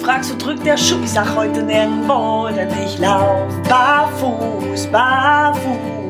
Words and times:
fragst, 0.00 0.32
wo 0.32 0.36
drückt 0.36 0.64
der 0.64 0.76
Schuh? 0.76 1.02
Ich 1.02 1.10
sag 1.10 1.36
heute 1.36 1.62
nirgendwo, 1.62 2.48
denn 2.48 2.68
ich 2.84 2.98
lauf 2.98 3.52
barfuß, 3.68 4.86
barfuß. 4.86 6.00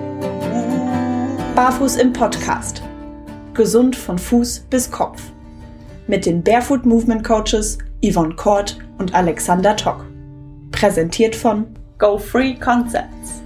Barfuß 1.55 1.97
im 1.97 2.13
Podcast. 2.13 2.83
Gesund 3.55 3.97
von 3.97 4.19
Fuß 4.19 4.61
bis 4.71 4.91
Kopf. 4.91 5.21
Mit 6.07 6.25
den 6.27 6.43
Barefoot 6.43 6.87
Movement 6.87 7.25
Coaches 7.25 7.79
Yvonne 8.05 8.35
Kort 8.35 8.79
und 8.99 9.15
Alexander 9.15 9.77
Tock. 9.77 10.07
Präsentiert 10.71 11.35
von 11.35 11.67
Go 11.99 12.17
Free 12.17 12.55
Concepts. 12.55 13.43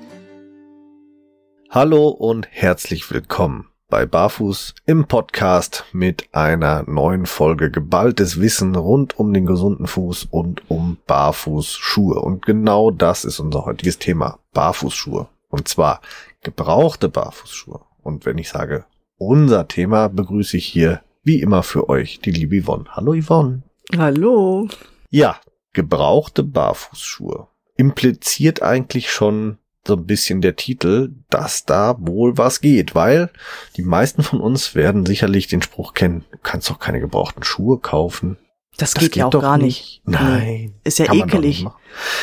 Hallo 1.70 2.08
und 2.08 2.46
herzlich 2.50 3.10
willkommen 3.10 3.73
bei 3.94 4.06
Barfuß 4.06 4.74
im 4.86 5.06
Podcast 5.06 5.84
mit 5.92 6.26
einer 6.32 6.82
neuen 6.82 7.26
Folge 7.26 7.70
geballtes 7.70 8.40
Wissen 8.40 8.74
rund 8.74 9.20
um 9.20 9.32
den 9.32 9.46
gesunden 9.46 9.86
Fuß 9.86 10.26
und 10.32 10.68
um 10.68 10.98
Barfußschuhe. 11.06 12.20
Und 12.20 12.44
genau 12.44 12.90
das 12.90 13.24
ist 13.24 13.38
unser 13.38 13.66
heutiges 13.66 14.00
Thema, 14.00 14.40
Barfußschuhe. 14.52 15.28
Und 15.48 15.68
zwar 15.68 16.00
gebrauchte 16.42 17.08
Barfußschuhe. 17.08 17.82
Und 18.02 18.26
wenn 18.26 18.36
ich 18.38 18.48
sage 18.48 18.84
unser 19.16 19.68
Thema, 19.68 20.08
begrüße 20.08 20.56
ich 20.56 20.66
hier 20.66 21.00
wie 21.22 21.40
immer 21.40 21.62
für 21.62 21.88
euch 21.88 22.18
die 22.18 22.32
liebe 22.32 22.64
Yvonne. 22.64 22.86
Hallo 22.90 23.14
Yvonne. 23.14 23.62
Hallo. 23.96 24.66
Ja, 25.10 25.36
gebrauchte 25.72 26.42
Barfußschuhe 26.42 27.46
impliziert 27.76 28.60
eigentlich 28.60 29.12
schon 29.12 29.58
so 29.86 29.94
ein 29.94 30.06
bisschen 30.06 30.40
der 30.40 30.56
Titel, 30.56 31.12
dass 31.30 31.64
da 31.64 31.96
wohl 31.98 32.38
was 32.38 32.60
geht, 32.60 32.94
weil 32.94 33.30
die 33.76 33.82
meisten 33.82 34.22
von 34.22 34.40
uns 34.40 34.74
werden 34.74 35.06
sicherlich 35.06 35.46
den 35.46 35.62
Spruch 35.62 35.94
kennen, 35.94 36.24
du 36.32 36.38
kannst 36.42 36.70
doch 36.70 36.78
keine 36.78 37.00
gebrauchten 37.00 37.42
Schuhe 37.42 37.78
kaufen. 37.78 38.38
Das, 38.76 38.92
das 38.92 39.00
geht, 39.00 39.12
geht, 39.12 39.20
ja 39.20 39.26
auch 39.26 39.30
gar 39.30 39.56
nicht. 39.58 40.02
nicht. 40.04 40.20
Nein. 40.20 40.74
Ist 40.82 40.98
ja 40.98 41.12
ekelig. 41.12 41.64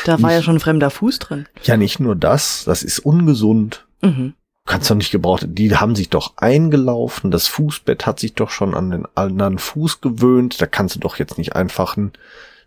Da 0.04 0.20
war 0.20 0.32
ja 0.32 0.42
schon 0.42 0.56
ein 0.56 0.60
fremder 0.60 0.90
Fuß 0.90 1.18
drin. 1.18 1.46
Ja, 1.62 1.78
nicht 1.78 1.98
nur 1.98 2.14
das, 2.14 2.64
das 2.64 2.82
ist 2.82 2.98
ungesund. 2.98 3.86
Mhm. 4.02 4.34
Du 4.64 4.70
kannst 4.70 4.90
doch 4.90 4.94
nicht 4.94 5.10
gebraucht, 5.10 5.44
die 5.48 5.74
haben 5.74 5.96
sich 5.96 6.08
doch 6.08 6.36
eingelaufen, 6.36 7.32
das 7.32 7.48
Fußbett 7.48 8.06
hat 8.06 8.20
sich 8.20 8.34
doch 8.34 8.50
schon 8.50 8.74
an 8.74 8.90
den 8.90 9.06
anderen 9.16 9.58
Fuß 9.58 10.00
gewöhnt, 10.00 10.60
da 10.60 10.66
kannst 10.66 10.94
du 10.94 11.00
doch 11.00 11.16
jetzt 11.16 11.36
nicht 11.36 11.56
einfach 11.56 11.96
einen 11.96 12.12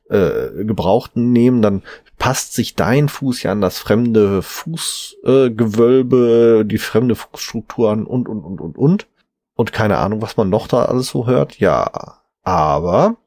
äh, 0.09 0.63
Gebrauchten 0.63 1.31
nehmen, 1.31 1.61
dann 1.61 1.83
passt 2.17 2.53
sich 2.53 2.75
dein 2.75 3.09
Fuß 3.09 3.43
ja 3.43 3.51
an 3.51 3.61
das 3.61 3.77
fremde 3.77 4.41
Fußgewölbe, 4.41 6.61
äh, 6.61 6.65
die 6.65 6.77
fremde 6.77 7.15
Fußstruktur 7.15 7.91
an 7.91 8.05
und, 8.05 8.29
und, 8.29 8.43
und, 8.43 8.61
und, 8.61 8.77
und. 8.77 9.07
Und 9.55 9.73
keine 9.73 9.97
Ahnung, 9.97 10.21
was 10.21 10.37
man 10.37 10.49
noch 10.49 10.67
da 10.67 10.85
alles 10.85 11.07
so 11.07 11.27
hört. 11.27 11.59
Ja, 11.59 12.21
aber 12.43 13.17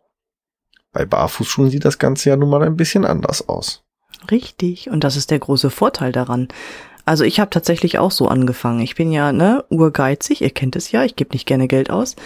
bei 0.93 1.05
Barfußschuhen 1.05 1.71
sieht 1.71 1.85
das 1.85 1.99
Ganze 1.99 2.31
ja 2.31 2.37
nun 2.37 2.51
mal 2.51 2.63
ein 2.63 2.77
bisschen 2.77 3.05
anders 3.05 3.49
aus. 3.49 3.85
Richtig, 4.31 4.91
und 4.91 5.05
das 5.05 5.17
ist 5.17 5.31
der 5.31 5.39
große 5.39 5.71
Vorteil 5.71 6.13
daran. 6.13 6.49
Also 7.05 7.25
ich 7.25 7.41
habe 7.41 7.51
tatsächlich 7.51 7.99
auch 7.99 8.11
so 8.11 8.29
angefangen. 8.29 8.81
Ich 8.81 8.95
bin 8.95 9.13
ja 9.13 9.33
ne 9.33 9.65
urgeizig, 9.71 10.43
ihr 10.43 10.51
kennt 10.51 10.77
es 10.77 10.93
ja, 10.93 11.05
ich 11.05 11.17
gebe 11.17 11.33
nicht 11.33 11.47
gerne 11.47 11.69
Geld 11.69 11.91
aus. 11.91 12.17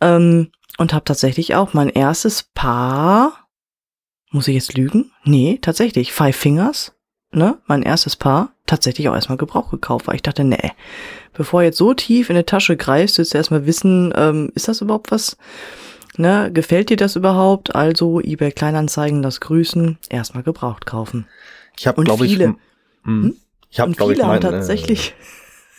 Ähm, 0.00 0.50
und 0.78 0.92
habe 0.92 1.04
tatsächlich 1.04 1.54
auch 1.54 1.74
mein 1.74 1.88
erstes 1.88 2.44
Paar 2.54 3.47
muss 4.30 4.48
ich 4.48 4.54
jetzt 4.54 4.76
lügen? 4.76 5.10
Nee, 5.24 5.58
tatsächlich. 5.60 6.12
Five 6.12 6.36
Fingers, 6.36 6.92
ne? 7.30 7.58
Mein 7.66 7.82
erstes 7.82 8.16
Paar, 8.16 8.52
tatsächlich 8.66 9.08
auch 9.08 9.14
erstmal 9.14 9.38
Gebrauch 9.38 9.70
gekauft, 9.70 10.06
weil 10.06 10.16
ich 10.16 10.22
dachte, 10.22 10.44
nee, 10.44 10.72
bevor 11.32 11.62
jetzt 11.62 11.78
so 11.78 11.94
tief 11.94 12.30
in 12.30 12.36
die 12.36 12.42
Tasche 12.42 12.76
greifst, 12.76 13.18
willst 13.18 13.34
du 13.34 13.38
erstmal 13.38 13.66
wissen, 13.66 14.12
ähm, 14.16 14.50
ist 14.54 14.68
das 14.68 14.80
überhaupt 14.80 15.10
was? 15.10 15.36
Ne, 16.16 16.50
gefällt 16.52 16.90
dir 16.90 16.96
das 16.96 17.14
überhaupt? 17.14 17.74
Also 17.76 18.20
eBay 18.20 18.50
Kleinanzeigen, 18.50 19.22
das 19.22 19.40
Grüßen, 19.40 19.98
erstmal 20.08 20.42
gebraucht 20.42 20.84
kaufen. 20.84 21.26
Ich 21.78 21.86
habe, 21.86 22.02
glaube 22.02 22.26
ich, 22.26 22.36
hm, 22.38 22.58
hm? 23.04 23.36
ich 23.70 23.78
habe, 23.78 23.92
glaube 23.92 24.14
ich, 24.14 24.18
mein, 24.18 24.40
tatsächlich. 24.40 25.14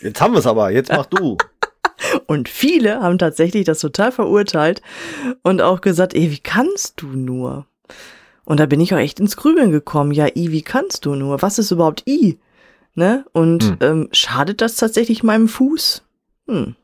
Äh, 0.00 0.06
jetzt 0.06 0.20
haben 0.20 0.32
wir 0.32 0.38
es 0.38 0.46
aber. 0.46 0.70
Jetzt 0.70 0.90
mach 0.90 1.06
du. 1.06 1.36
Und 2.26 2.48
viele 2.48 3.00
haben 3.00 3.18
tatsächlich 3.18 3.66
das 3.66 3.80
total 3.80 4.10
verurteilt 4.10 4.80
und 5.42 5.60
auch 5.60 5.82
gesagt, 5.82 6.14
ey, 6.14 6.30
wie 6.30 6.38
kannst 6.38 7.02
du 7.02 7.08
nur? 7.08 7.66
Und 8.50 8.58
da 8.58 8.66
bin 8.66 8.80
ich 8.80 8.92
auch 8.92 8.98
echt 8.98 9.20
ins 9.20 9.36
Grübeln 9.36 9.70
gekommen. 9.70 10.10
Ja, 10.10 10.26
I, 10.26 10.50
wie 10.50 10.62
kannst 10.62 11.06
du 11.06 11.14
nur? 11.14 11.40
Was 11.40 11.60
ist 11.60 11.70
überhaupt 11.70 12.02
I? 12.08 12.40
Ne? 12.94 13.24
Und 13.30 13.62
hm. 13.62 13.76
ähm, 13.78 14.08
schadet 14.10 14.60
das 14.60 14.74
tatsächlich 14.74 15.22
meinem 15.22 15.46
Fuß? 15.46 16.02
Hm. 16.48 16.74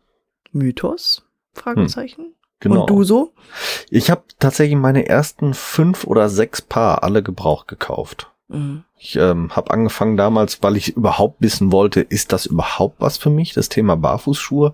Mythos? 0.53 1.25
Fragezeichen. 1.55 2.27
Hm. 2.27 2.35
Genau. 2.61 2.83
Und 2.83 2.91
du 2.91 3.03
so? 3.03 3.33
Ich 3.91 4.13
habe 4.13 4.23
tatsächlich 4.39 4.77
meine 4.77 5.09
ersten 5.09 5.55
fünf 5.55 6.05
oder 6.05 6.29
sechs 6.29 6.63
Paar 6.63 7.03
alle 7.03 7.25
gebraucht 7.25 7.67
gekauft. 7.67 8.31
Mhm. 8.49 8.85
Ich 8.99 9.17
ähm, 9.17 9.55
habe 9.55 9.73
angefangen 9.73 10.17
damals, 10.17 10.63
weil 10.63 10.77
ich 10.77 10.97
überhaupt 10.97 11.41
wissen 11.41 11.73
wollte, 11.73 12.01
ist 12.01 12.33
das 12.33 12.47
überhaupt 12.47 13.01
was 13.01 13.19
für 13.19 13.31
mich? 13.31 13.53
Das 13.55 13.69
Thema 13.69 13.97
Barfußschuhe 13.97 14.73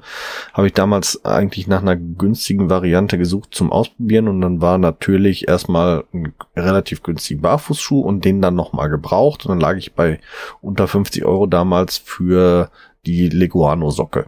habe 0.52 0.66
ich 0.66 0.74
damals 0.74 1.24
eigentlich 1.24 1.66
nach 1.66 1.80
einer 1.80 1.96
günstigen 1.96 2.68
Variante 2.68 3.16
gesucht 3.16 3.54
zum 3.54 3.72
Ausprobieren 3.72 4.28
und 4.28 4.40
dann 4.42 4.60
war 4.60 4.78
natürlich 4.78 5.48
erstmal 5.48 6.04
ein 6.12 6.34
relativ 6.54 7.02
günstiger 7.02 7.40
Barfußschuh 7.40 8.00
und 8.00 8.24
den 8.24 8.42
dann 8.42 8.54
nochmal 8.54 8.90
gebraucht 8.90 9.46
und 9.46 9.50
dann 9.50 9.60
lag 9.60 9.76
ich 9.76 9.94
bei 9.94 10.20
unter 10.60 10.86
50 10.86 11.24
Euro 11.24 11.46
damals 11.46 11.96
für 11.96 12.70
die 13.06 13.28
Leguano 13.28 13.90
Socke. 13.90 14.26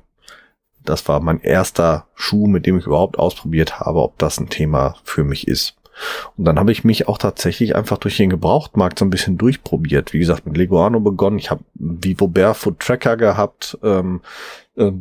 Das 0.82 1.06
war 1.09 1.21
mein 1.21 1.41
erster 1.41 2.06
Schuh, 2.15 2.47
mit 2.47 2.66
dem 2.66 2.78
ich 2.78 2.87
überhaupt 2.87 3.19
ausprobiert 3.19 3.81
habe, 3.81 4.03
ob 4.03 4.19
das 4.19 4.38
ein 4.38 4.49
Thema 4.49 4.97
für 5.05 5.25
mich 5.25 5.49
ist. 5.49 5.76
Und 6.37 6.44
dann 6.44 6.59
habe 6.59 6.72
ich 6.72 6.84
mich 6.84 7.09
auch 7.09 7.19
tatsächlich 7.19 7.77
einfach 7.77 7.99
durch 7.99 8.16
den 8.16 8.31
Gebrauchtmarkt 8.31 8.99
so 8.99 9.05
ein 9.05 9.10
bisschen 9.10 9.38
durchprobiert. 9.38 10.12
Wie 10.12 10.19
gesagt, 10.19 10.47
mit 10.47 10.56
Leguano 10.56 11.00
begonnen. 11.00 11.38
Ich 11.38 11.50
habe 11.50 11.65
Vivo 11.75 12.28
Barefoot 12.28 12.81
Tracker 12.81 13.16
gehabt. 13.16 13.78
Ähm, 13.82 14.21
äh, 14.77 14.93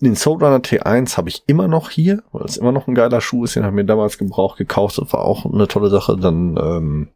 den 0.00 0.16
Soulrunner 0.16 0.58
T1 0.58 1.16
habe 1.16 1.28
ich 1.28 1.44
immer 1.46 1.68
noch 1.68 1.90
hier, 1.90 2.22
weil 2.32 2.44
es 2.44 2.56
immer 2.56 2.72
noch 2.72 2.88
ein 2.88 2.94
geiler 2.94 3.20
Schuh 3.20 3.44
ist. 3.44 3.54
Den 3.54 3.62
habe 3.62 3.72
ich 3.72 3.76
mir 3.76 3.84
damals 3.84 4.18
Gebrauch 4.18 4.56
gekauft. 4.56 4.98
Das 4.98 5.12
war 5.12 5.20
auch 5.20 5.46
eine 5.46 5.68
tolle 5.68 5.90
Sache. 5.90 6.16
Dann, 6.16 6.56
ähm, 6.56 7.08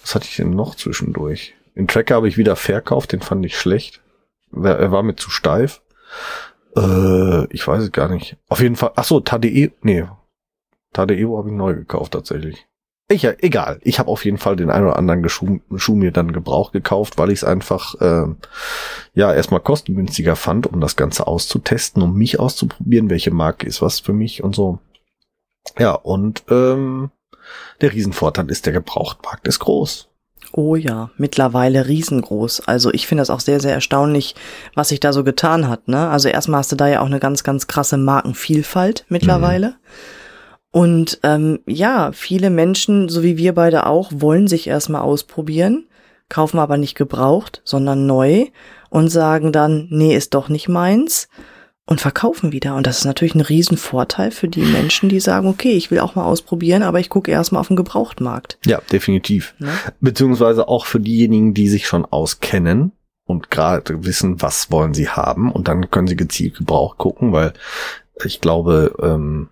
was 0.00 0.14
hatte 0.14 0.26
ich 0.26 0.36
denn 0.36 0.50
noch 0.50 0.74
zwischendurch? 0.74 1.54
Den 1.74 1.86
Tracker 1.86 2.14
habe 2.14 2.28
ich 2.28 2.38
wieder 2.38 2.56
verkauft. 2.56 3.12
Den 3.12 3.20
fand 3.20 3.44
ich 3.44 3.58
schlecht. 3.58 4.00
Er 4.52 4.90
war 4.90 5.02
mir 5.02 5.16
zu 5.16 5.30
steif. 5.30 5.82
Äh, 6.74 7.52
ich 7.52 7.66
weiß 7.66 7.82
es 7.82 7.92
gar 7.92 8.08
nicht. 8.08 8.36
Auf 8.48 8.60
jeden 8.60 8.76
Fall. 8.76 8.92
Ach 8.96 9.04
so, 9.04 9.20
TDE. 9.20 9.72
Nee, 9.82 10.06
Tade 10.96 11.14
Evo 11.14 11.36
habe 11.36 11.50
ich 11.50 11.54
neu 11.54 11.74
gekauft 11.74 12.12
tatsächlich. 12.12 12.66
Ich, 13.08 13.20
ja, 13.20 13.32
egal. 13.38 13.78
Ich 13.82 13.98
habe 13.98 14.10
auf 14.10 14.24
jeden 14.24 14.38
Fall 14.38 14.56
den 14.56 14.70
einen 14.70 14.86
oder 14.86 14.96
anderen 14.96 15.28
Schuh, 15.28 15.60
Schuh 15.76 15.94
mir 15.94 16.10
dann 16.10 16.32
Gebrauch 16.32 16.72
gekauft, 16.72 17.18
weil 17.18 17.30
ich 17.30 17.40
es 17.40 17.44
einfach 17.44 18.00
äh, 18.00 18.24
ja 19.14 19.34
erstmal 19.34 19.60
kostengünstiger 19.60 20.36
fand, 20.36 20.66
um 20.66 20.80
das 20.80 20.96
Ganze 20.96 21.26
auszutesten, 21.26 22.02
um 22.02 22.14
mich 22.14 22.40
auszuprobieren, 22.40 23.10
welche 23.10 23.30
Marke 23.30 23.66
ist 23.66 23.82
was 23.82 24.00
für 24.00 24.14
mich 24.14 24.42
und 24.42 24.54
so. 24.54 24.78
Ja, 25.78 25.92
und 25.92 26.44
ähm, 26.48 27.10
der 27.82 27.92
Riesenvorteil 27.92 28.50
ist, 28.50 28.64
der 28.64 28.72
Gebrauchtmarkt 28.72 29.46
ist 29.46 29.58
groß. 29.58 30.08
Oh 30.52 30.76
ja, 30.76 31.10
mittlerweile 31.18 31.86
riesengroß. 31.86 32.66
Also 32.66 32.90
ich 32.92 33.06
finde 33.06 33.20
das 33.20 33.30
auch 33.30 33.40
sehr, 33.40 33.60
sehr 33.60 33.74
erstaunlich, 33.74 34.34
was 34.74 34.88
sich 34.88 35.00
da 35.00 35.12
so 35.12 35.24
getan 35.24 35.68
hat. 35.68 35.88
Ne? 35.88 36.08
Also 36.08 36.28
erstmal 36.28 36.60
hast 36.60 36.72
du 36.72 36.76
da 36.76 36.88
ja 36.88 37.02
auch 37.02 37.06
eine 37.06 37.20
ganz, 37.20 37.44
ganz 37.44 37.66
krasse 37.66 37.98
Markenvielfalt 37.98 39.04
mittlerweile. 39.10 39.68
Mhm. 39.68 39.74
Und 40.76 41.20
ähm, 41.22 41.60
ja, 41.66 42.12
viele 42.12 42.50
Menschen, 42.50 43.08
so 43.08 43.22
wie 43.22 43.38
wir 43.38 43.54
beide 43.54 43.86
auch, 43.86 44.12
wollen 44.14 44.46
sich 44.46 44.66
erstmal 44.66 45.00
ausprobieren, 45.00 45.86
kaufen 46.28 46.58
aber 46.58 46.76
nicht 46.76 46.94
gebraucht, 46.94 47.62
sondern 47.64 48.04
neu 48.04 48.48
und 48.90 49.08
sagen 49.08 49.52
dann, 49.52 49.86
nee, 49.88 50.14
ist 50.14 50.34
doch 50.34 50.50
nicht 50.50 50.68
meins 50.68 51.28
und 51.86 52.02
verkaufen 52.02 52.52
wieder. 52.52 52.76
Und 52.76 52.86
das 52.86 52.98
ist 52.98 53.04
natürlich 53.06 53.34
ein 53.34 53.40
Riesenvorteil 53.40 54.30
für 54.30 54.48
die 54.48 54.66
Menschen, 54.66 55.08
die 55.08 55.18
sagen, 55.18 55.48
okay, 55.48 55.72
ich 55.72 55.90
will 55.90 56.00
auch 56.00 56.14
mal 56.14 56.26
ausprobieren, 56.26 56.82
aber 56.82 57.00
ich 57.00 57.08
gucke 57.08 57.30
erstmal 57.30 57.60
auf 57.60 57.68
den 57.68 57.76
Gebrauchtmarkt. 57.76 58.58
Ja, 58.66 58.82
definitiv. 58.92 59.54
Ne? 59.58 59.70
Beziehungsweise 60.00 60.68
auch 60.68 60.84
für 60.84 61.00
diejenigen, 61.00 61.54
die 61.54 61.70
sich 61.70 61.86
schon 61.86 62.04
auskennen 62.04 62.92
und 63.24 63.50
gerade 63.50 64.04
wissen, 64.04 64.42
was 64.42 64.70
wollen 64.70 64.92
sie 64.92 65.08
haben 65.08 65.50
und 65.50 65.68
dann 65.68 65.90
können 65.90 66.06
sie 66.06 66.16
gezielt 66.16 66.58
Gebrauch 66.58 66.98
gucken, 66.98 67.32
weil 67.32 67.54
ich 68.22 68.42
glaube, 68.42 68.94
ähm, 69.00 69.48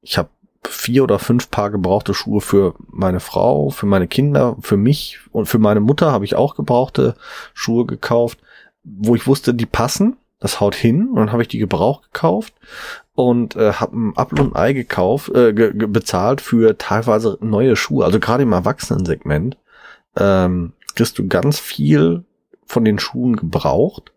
ich 0.00 0.18
habe 0.18 0.30
vier 0.68 1.02
oder 1.02 1.18
fünf 1.18 1.50
Paar 1.50 1.70
gebrauchte 1.70 2.14
Schuhe 2.14 2.40
für 2.40 2.74
meine 2.88 3.20
Frau, 3.20 3.70
für 3.70 3.86
meine 3.86 4.08
Kinder, 4.08 4.56
für 4.60 4.76
mich 4.76 5.20
und 5.32 5.46
für 5.46 5.58
meine 5.58 5.80
Mutter 5.80 6.12
habe 6.12 6.24
ich 6.24 6.34
auch 6.34 6.56
gebrauchte 6.56 7.14
Schuhe 7.52 7.86
gekauft, 7.86 8.38
wo 8.82 9.14
ich 9.14 9.26
wusste, 9.26 9.54
die 9.54 9.66
passen, 9.66 10.16
das 10.40 10.60
haut 10.60 10.74
hin 10.74 11.08
und 11.08 11.16
dann 11.16 11.32
habe 11.32 11.42
ich 11.42 11.48
die 11.48 11.58
gebraucht 11.58 12.12
gekauft 12.12 12.54
und 13.14 13.56
äh, 13.56 13.72
habe 13.72 13.96
ein 13.96 14.16
Apfel 14.16 14.40
und 14.40 14.56
Ei 14.56 14.72
gekauft, 14.72 15.30
äh, 15.30 15.52
ge 15.52 15.72
ge 15.72 15.86
bezahlt 15.86 16.40
für 16.40 16.76
teilweise 16.76 17.38
neue 17.40 17.76
Schuhe, 17.76 18.04
also 18.04 18.20
gerade 18.20 18.42
im 18.42 18.52
Erwachsenensegment 18.52 19.56
ähm, 20.16 20.72
kriegst 20.94 21.18
du 21.18 21.26
ganz 21.28 21.58
viel 21.58 22.24
von 22.66 22.84
den 22.84 22.98
Schuhen 22.98 23.36
gebraucht 23.36 24.13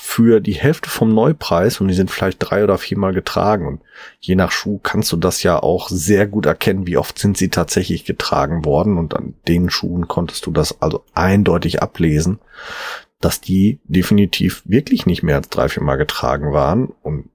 für 0.00 0.38
die 0.38 0.54
Hälfte 0.54 0.88
vom 0.88 1.12
Neupreis 1.12 1.80
und 1.80 1.88
die 1.88 1.94
sind 1.94 2.08
vielleicht 2.08 2.38
drei 2.38 2.62
oder 2.62 2.78
viermal 2.78 3.12
getragen. 3.12 3.66
Und 3.66 3.80
je 4.20 4.36
nach 4.36 4.52
Schuh 4.52 4.78
kannst 4.80 5.10
du 5.10 5.16
das 5.16 5.42
ja 5.42 5.60
auch 5.60 5.88
sehr 5.88 6.28
gut 6.28 6.46
erkennen, 6.46 6.86
wie 6.86 6.96
oft 6.96 7.18
sind 7.18 7.36
sie 7.36 7.48
tatsächlich 7.48 8.04
getragen 8.04 8.64
worden. 8.64 8.96
Und 8.96 9.14
an 9.14 9.34
den 9.48 9.70
Schuhen 9.70 10.06
konntest 10.06 10.46
du 10.46 10.52
das 10.52 10.80
also 10.80 11.02
eindeutig 11.14 11.82
ablesen, 11.82 12.38
dass 13.20 13.40
die 13.40 13.80
definitiv 13.84 14.62
wirklich 14.64 15.04
nicht 15.04 15.24
mehr 15.24 15.34
als 15.34 15.48
drei, 15.48 15.68
viermal 15.68 15.98
getragen 15.98 16.52
waren. 16.52 16.92
Und 17.02 17.30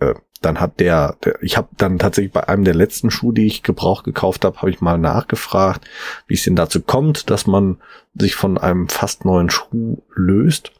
äh, 0.00 0.14
dann 0.42 0.58
hat 0.58 0.80
der, 0.80 1.16
der 1.24 1.40
ich 1.40 1.56
habe 1.56 1.68
dann 1.76 2.00
tatsächlich 2.00 2.32
bei 2.32 2.48
einem 2.48 2.64
der 2.64 2.74
letzten 2.74 3.12
Schuhe, 3.12 3.32
die 3.32 3.46
ich 3.46 3.62
gebraucht 3.62 4.04
gekauft 4.04 4.44
habe, 4.44 4.58
habe 4.58 4.70
ich 4.70 4.80
mal 4.80 4.98
nachgefragt, 4.98 5.86
wie 6.26 6.34
es 6.34 6.42
denn 6.42 6.56
dazu 6.56 6.80
kommt, 6.80 7.30
dass 7.30 7.46
man 7.46 7.76
sich 8.14 8.34
von 8.34 8.58
einem 8.58 8.88
fast 8.88 9.24
neuen 9.24 9.50
Schuh 9.50 10.02
löst 10.16 10.72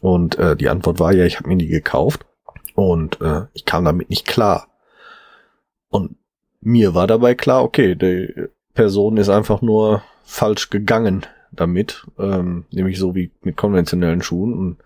und 0.00 0.38
äh, 0.38 0.56
die 0.56 0.68
Antwort 0.68 1.00
war 1.00 1.12
ja, 1.12 1.24
ich 1.24 1.38
habe 1.38 1.48
mir 1.48 1.56
die 1.56 1.68
gekauft 1.68 2.24
und 2.74 3.20
äh, 3.20 3.42
ich 3.52 3.64
kam 3.64 3.84
damit 3.84 4.10
nicht 4.10 4.26
klar. 4.26 4.68
Und 5.88 6.16
mir 6.60 6.94
war 6.94 7.06
dabei 7.06 7.34
klar, 7.34 7.62
okay, 7.62 7.94
die 7.94 8.48
Person 8.74 9.16
ist 9.16 9.28
einfach 9.28 9.62
nur 9.62 10.02
falsch 10.24 10.70
gegangen 10.70 11.26
damit, 11.52 12.06
ähm, 12.18 12.64
nämlich 12.70 12.98
so 12.98 13.14
wie 13.14 13.30
mit 13.42 13.56
konventionellen 13.56 14.22
Schuhen. 14.22 14.54
Und 14.54 14.76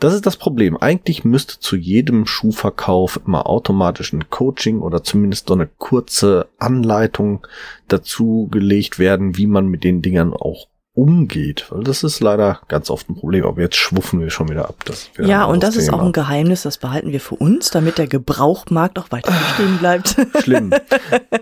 das 0.00 0.14
ist 0.14 0.26
das 0.26 0.36
Problem. 0.36 0.76
Eigentlich 0.76 1.24
müsste 1.24 1.60
zu 1.60 1.76
jedem 1.76 2.26
Schuhverkauf 2.26 3.20
immer 3.26 3.46
automatisch 3.46 4.12
ein 4.12 4.28
Coaching 4.28 4.80
oder 4.80 5.02
zumindest 5.02 5.48
so 5.48 5.54
eine 5.54 5.66
kurze 5.66 6.48
Anleitung 6.58 7.46
dazu 7.88 8.48
gelegt 8.50 8.98
werden, 8.98 9.36
wie 9.36 9.46
man 9.46 9.68
mit 9.68 9.84
den 9.84 10.02
Dingern 10.02 10.32
auch 10.32 10.66
umgeht, 10.96 11.66
weil 11.70 11.84
das 11.84 12.02
ist 12.02 12.20
leider 12.20 12.60
ganz 12.68 12.90
oft 12.90 13.08
ein 13.08 13.14
Problem. 13.14 13.44
Aber 13.44 13.60
jetzt 13.60 13.76
schwuffen 13.76 14.20
wir 14.20 14.30
schon 14.30 14.48
wieder 14.48 14.68
ab. 14.68 14.82
Das 14.86 15.10
ja, 15.18 15.44
und 15.44 15.62
das 15.62 15.74
Thema. 15.74 15.82
ist 15.82 15.92
auch 15.92 16.02
ein 16.02 16.12
Geheimnis, 16.12 16.62
das 16.62 16.78
behalten 16.78 17.12
wir 17.12 17.20
für 17.20 17.34
uns, 17.34 17.70
damit 17.70 17.98
der 17.98 18.06
Gebrauchtmarkt 18.06 18.98
auch 18.98 19.12
weiter 19.12 19.30
bestehen 19.30 19.78
bleibt. 19.78 20.16
Schlimm. 20.42 20.72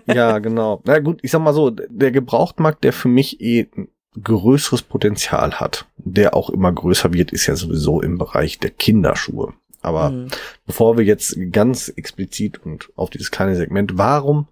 Ja, 0.06 0.38
genau. 0.38 0.82
Na 0.84 0.98
gut, 0.98 1.20
ich 1.22 1.30
sag 1.30 1.40
mal 1.40 1.54
so, 1.54 1.70
der 1.70 2.10
Gebrauchtmarkt, 2.10 2.84
der 2.84 2.92
für 2.92 3.08
mich 3.08 3.40
eh 3.40 3.68
ein 3.76 3.88
größeres 4.22 4.82
Potenzial 4.82 5.54
hat, 5.54 5.86
der 5.96 6.34
auch 6.34 6.50
immer 6.50 6.70
größer 6.72 7.12
wird, 7.12 7.32
ist 7.32 7.46
ja 7.46 7.56
sowieso 7.56 8.00
im 8.00 8.18
Bereich 8.18 8.58
der 8.58 8.70
Kinderschuhe. 8.70 9.54
Aber 9.82 10.10
mhm. 10.10 10.28
bevor 10.66 10.98
wir 10.98 11.04
jetzt 11.04 11.36
ganz 11.52 11.88
explizit 11.88 12.60
und 12.64 12.90
auf 12.96 13.10
dieses 13.10 13.30
kleine 13.30 13.56
Segment, 13.56 13.96
warum 13.96 14.48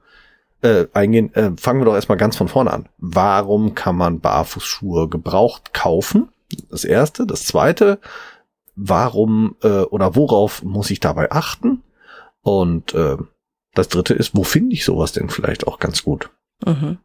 äh, 0.63 0.87
eingehen, 0.93 1.35
äh, 1.35 1.53
fangen 1.57 1.81
wir 1.81 1.85
doch 1.85 1.95
erstmal 1.95 2.19
ganz 2.19 2.37
von 2.37 2.49
vorne 2.49 2.73
an. 2.73 2.89
Warum 2.99 3.75
kann 3.75 3.97
man 3.97 4.21
Barfußschuhe 4.21 5.09
gebraucht 5.09 5.75
kaufen? 5.75 6.29
Das 6.71 6.85
erste. 6.85 7.27
Das 7.27 7.45
zweite, 7.45 7.99
warum 8.75 9.57
äh, 9.63 9.83
oder 9.83 10.15
worauf 10.17 10.63
muss 10.63 10.91
ich 10.91 11.01
dabei 11.01 11.31
achten? 11.31 11.83
Und 12.43 12.95
äh, 12.95 13.17
das 13.75 13.89
dritte 13.89 14.15
ist, 14.15 14.37
wo 14.37 14.45
finde 14.45 14.75
ich 14.75 14.85
sowas 14.85 15.13
denn 15.13 15.31
vielleicht 15.31 15.67
auch 15.67 15.79
ganz 15.79 16.03
gut? 16.03 16.31
Mhm. 16.65 16.99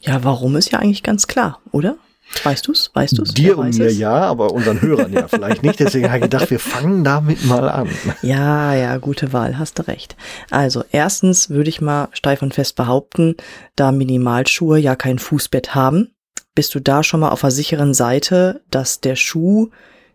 Ja, 0.00 0.24
warum 0.24 0.56
ist 0.56 0.70
ja 0.70 0.78
eigentlich 0.78 1.02
ganz 1.02 1.26
klar, 1.26 1.60
oder? 1.72 1.96
Weißt 2.44 2.68
du's? 2.68 2.90
Weißt 2.94 3.18
du's? 3.18 3.34
Dir 3.34 3.58
und 3.58 3.76
mir 3.76 3.86
es? 3.86 3.98
ja, 3.98 4.12
aber 4.12 4.52
unseren 4.52 4.80
Hörern 4.80 5.12
ja 5.12 5.28
vielleicht 5.28 5.62
nicht. 5.62 5.80
Deswegen 5.80 6.06
habe 6.06 6.18
ich 6.18 6.22
gedacht, 6.24 6.50
wir 6.50 6.60
fangen 6.60 7.02
damit 7.04 7.44
mal 7.44 7.68
an. 7.68 7.88
Ja, 8.22 8.74
ja, 8.74 8.96
gute 8.98 9.32
Wahl, 9.32 9.58
hast 9.58 9.78
du 9.78 9.88
recht. 9.88 10.16
Also, 10.50 10.84
erstens 10.92 11.50
würde 11.50 11.70
ich 11.70 11.80
mal 11.80 12.08
steif 12.12 12.42
und 12.42 12.54
fest 12.54 12.76
behaupten, 12.76 13.36
da 13.76 13.92
Minimalschuhe 13.92 14.78
ja 14.78 14.94
kein 14.96 15.18
Fußbett 15.18 15.74
haben, 15.74 16.10
bist 16.54 16.74
du 16.74 16.80
da 16.80 17.02
schon 17.02 17.20
mal 17.20 17.30
auf 17.30 17.40
der 17.40 17.50
sicheren 17.50 17.94
Seite, 17.94 18.62
dass 18.70 19.00
der 19.00 19.16
Schuh 19.16 19.70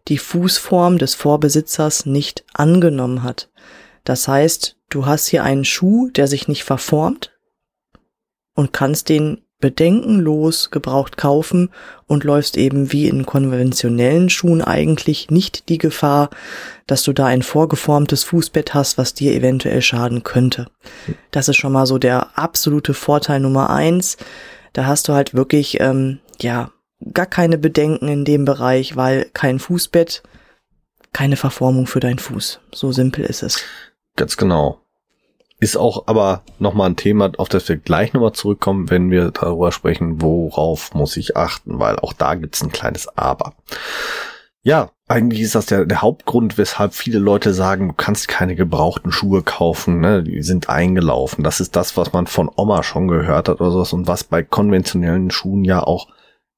die 0.07 0.17
Fußform 0.17 0.97
des 0.97 1.15
Vorbesitzers 1.15 2.05
nicht 2.05 2.43
angenommen 2.53 3.23
hat. 3.23 3.49
Das 4.03 4.27
heißt, 4.27 4.77
du 4.89 5.05
hast 5.05 5.27
hier 5.27 5.43
einen 5.43 5.65
Schuh, 5.65 6.09
der 6.09 6.27
sich 6.27 6.47
nicht 6.47 6.63
verformt 6.63 7.31
und 8.53 8.73
kannst 8.73 9.09
den 9.09 9.43
bedenkenlos 9.63 10.71
gebraucht 10.71 11.15
kaufen 11.15 11.69
und 12.05 12.25
läufst 12.25 12.57
eben 12.57 12.91
wie 12.91 13.07
in 13.07 13.25
konventionellen 13.25 14.29
Schuhen 14.29 14.61
eigentlich 14.61 15.31
nicht 15.31 15.69
die 15.69 15.77
Gefahr, 15.77 16.31
dass 16.85 17.03
du 17.03 17.13
da 17.13 17.27
ein 17.27 17.43
vorgeformtes 17.43 18.25
Fußbett 18.25 18.73
hast, 18.73 18.97
was 18.97 19.13
dir 19.13 19.33
eventuell 19.33 19.81
schaden 19.81 20.23
könnte. 20.23 20.67
Das 21.31 21.47
ist 21.47 21.55
schon 21.55 21.71
mal 21.71 21.85
so 21.85 21.97
der 21.97 22.37
absolute 22.37 22.93
Vorteil 22.93 23.39
Nummer 23.39 23.69
eins. 23.69 24.17
Da 24.73 24.85
hast 24.85 25.07
du 25.07 25.13
halt 25.13 25.33
wirklich, 25.33 25.79
ähm, 25.79 26.19
ja, 26.41 26.71
gar 27.13 27.25
keine 27.25 27.57
Bedenken 27.57 28.09
in 28.09 28.25
dem 28.25 28.43
Bereich, 28.43 28.97
weil 28.97 29.29
kein 29.33 29.59
Fußbett, 29.59 30.23
keine 31.13 31.37
Verformung 31.37 31.87
für 31.87 32.01
deinen 32.01 32.19
Fuß. 32.19 32.59
So 32.73 32.91
simpel 32.91 33.23
ist 33.23 33.43
es. 33.43 33.63
Ganz 34.17 34.35
genau. 34.35 34.82
Ist 35.63 35.77
auch 35.77 36.07
aber 36.07 36.41
nochmal 36.59 36.89
ein 36.89 36.97
Thema, 36.97 37.31
auf 37.37 37.47
das 37.47 37.69
wir 37.69 37.77
gleich 37.77 38.11
nochmal 38.11 38.33
zurückkommen, 38.33 38.89
wenn 38.89 39.11
wir 39.11 39.31
darüber 39.31 39.71
sprechen, 39.71 40.21
worauf 40.21 40.93
muss 40.93 41.15
ich 41.15 41.37
achten, 41.37 41.79
weil 41.79 41.97
auch 41.99 42.11
da 42.11 42.35
gibt's 42.35 42.61
ein 42.61 42.73
kleines 42.73 43.07
Aber. 43.17 43.53
Ja, 44.61 44.91
eigentlich 45.07 45.39
ist 45.39 45.55
das 45.55 45.67
der, 45.67 45.85
der 45.85 46.01
Hauptgrund, 46.01 46.57
weshalb 46.57 46.93
viele 46.93 47.17
Leute 47.17 47.53
sagen, 47.53 47.87
du 47.87 47.93
kannst 47.93 48.27
keine 48.27 48.57
gebrauchten 48.57 49.13
Schuhe 49.13 49.41
kaufen, 49.41 50.01
ne? 50.01 50.21
die 50.21 50.43
sind 50.43 50.67
eingelaufen. 50.67 51.45
Das 51.45 51.61
ist 51.61 51.77
das, 51.77 51.95
was 51.95 52.11
man 52.11 52.27
von 52.27 52.51
Oma 52.53 52.83
schon 52.83 53.07
gehört 53.07 53.47
hat 53.47 53.61
oder 53.61 53.71
sowas 53.71 53.93
und 53.93 54.05
was 54.05 54.25
bei 54.25 54.43
konventionellen 54.43 55.31
Schuhen 55.31 55.63
ja 55.63 55.81
auch, 55.81 56.09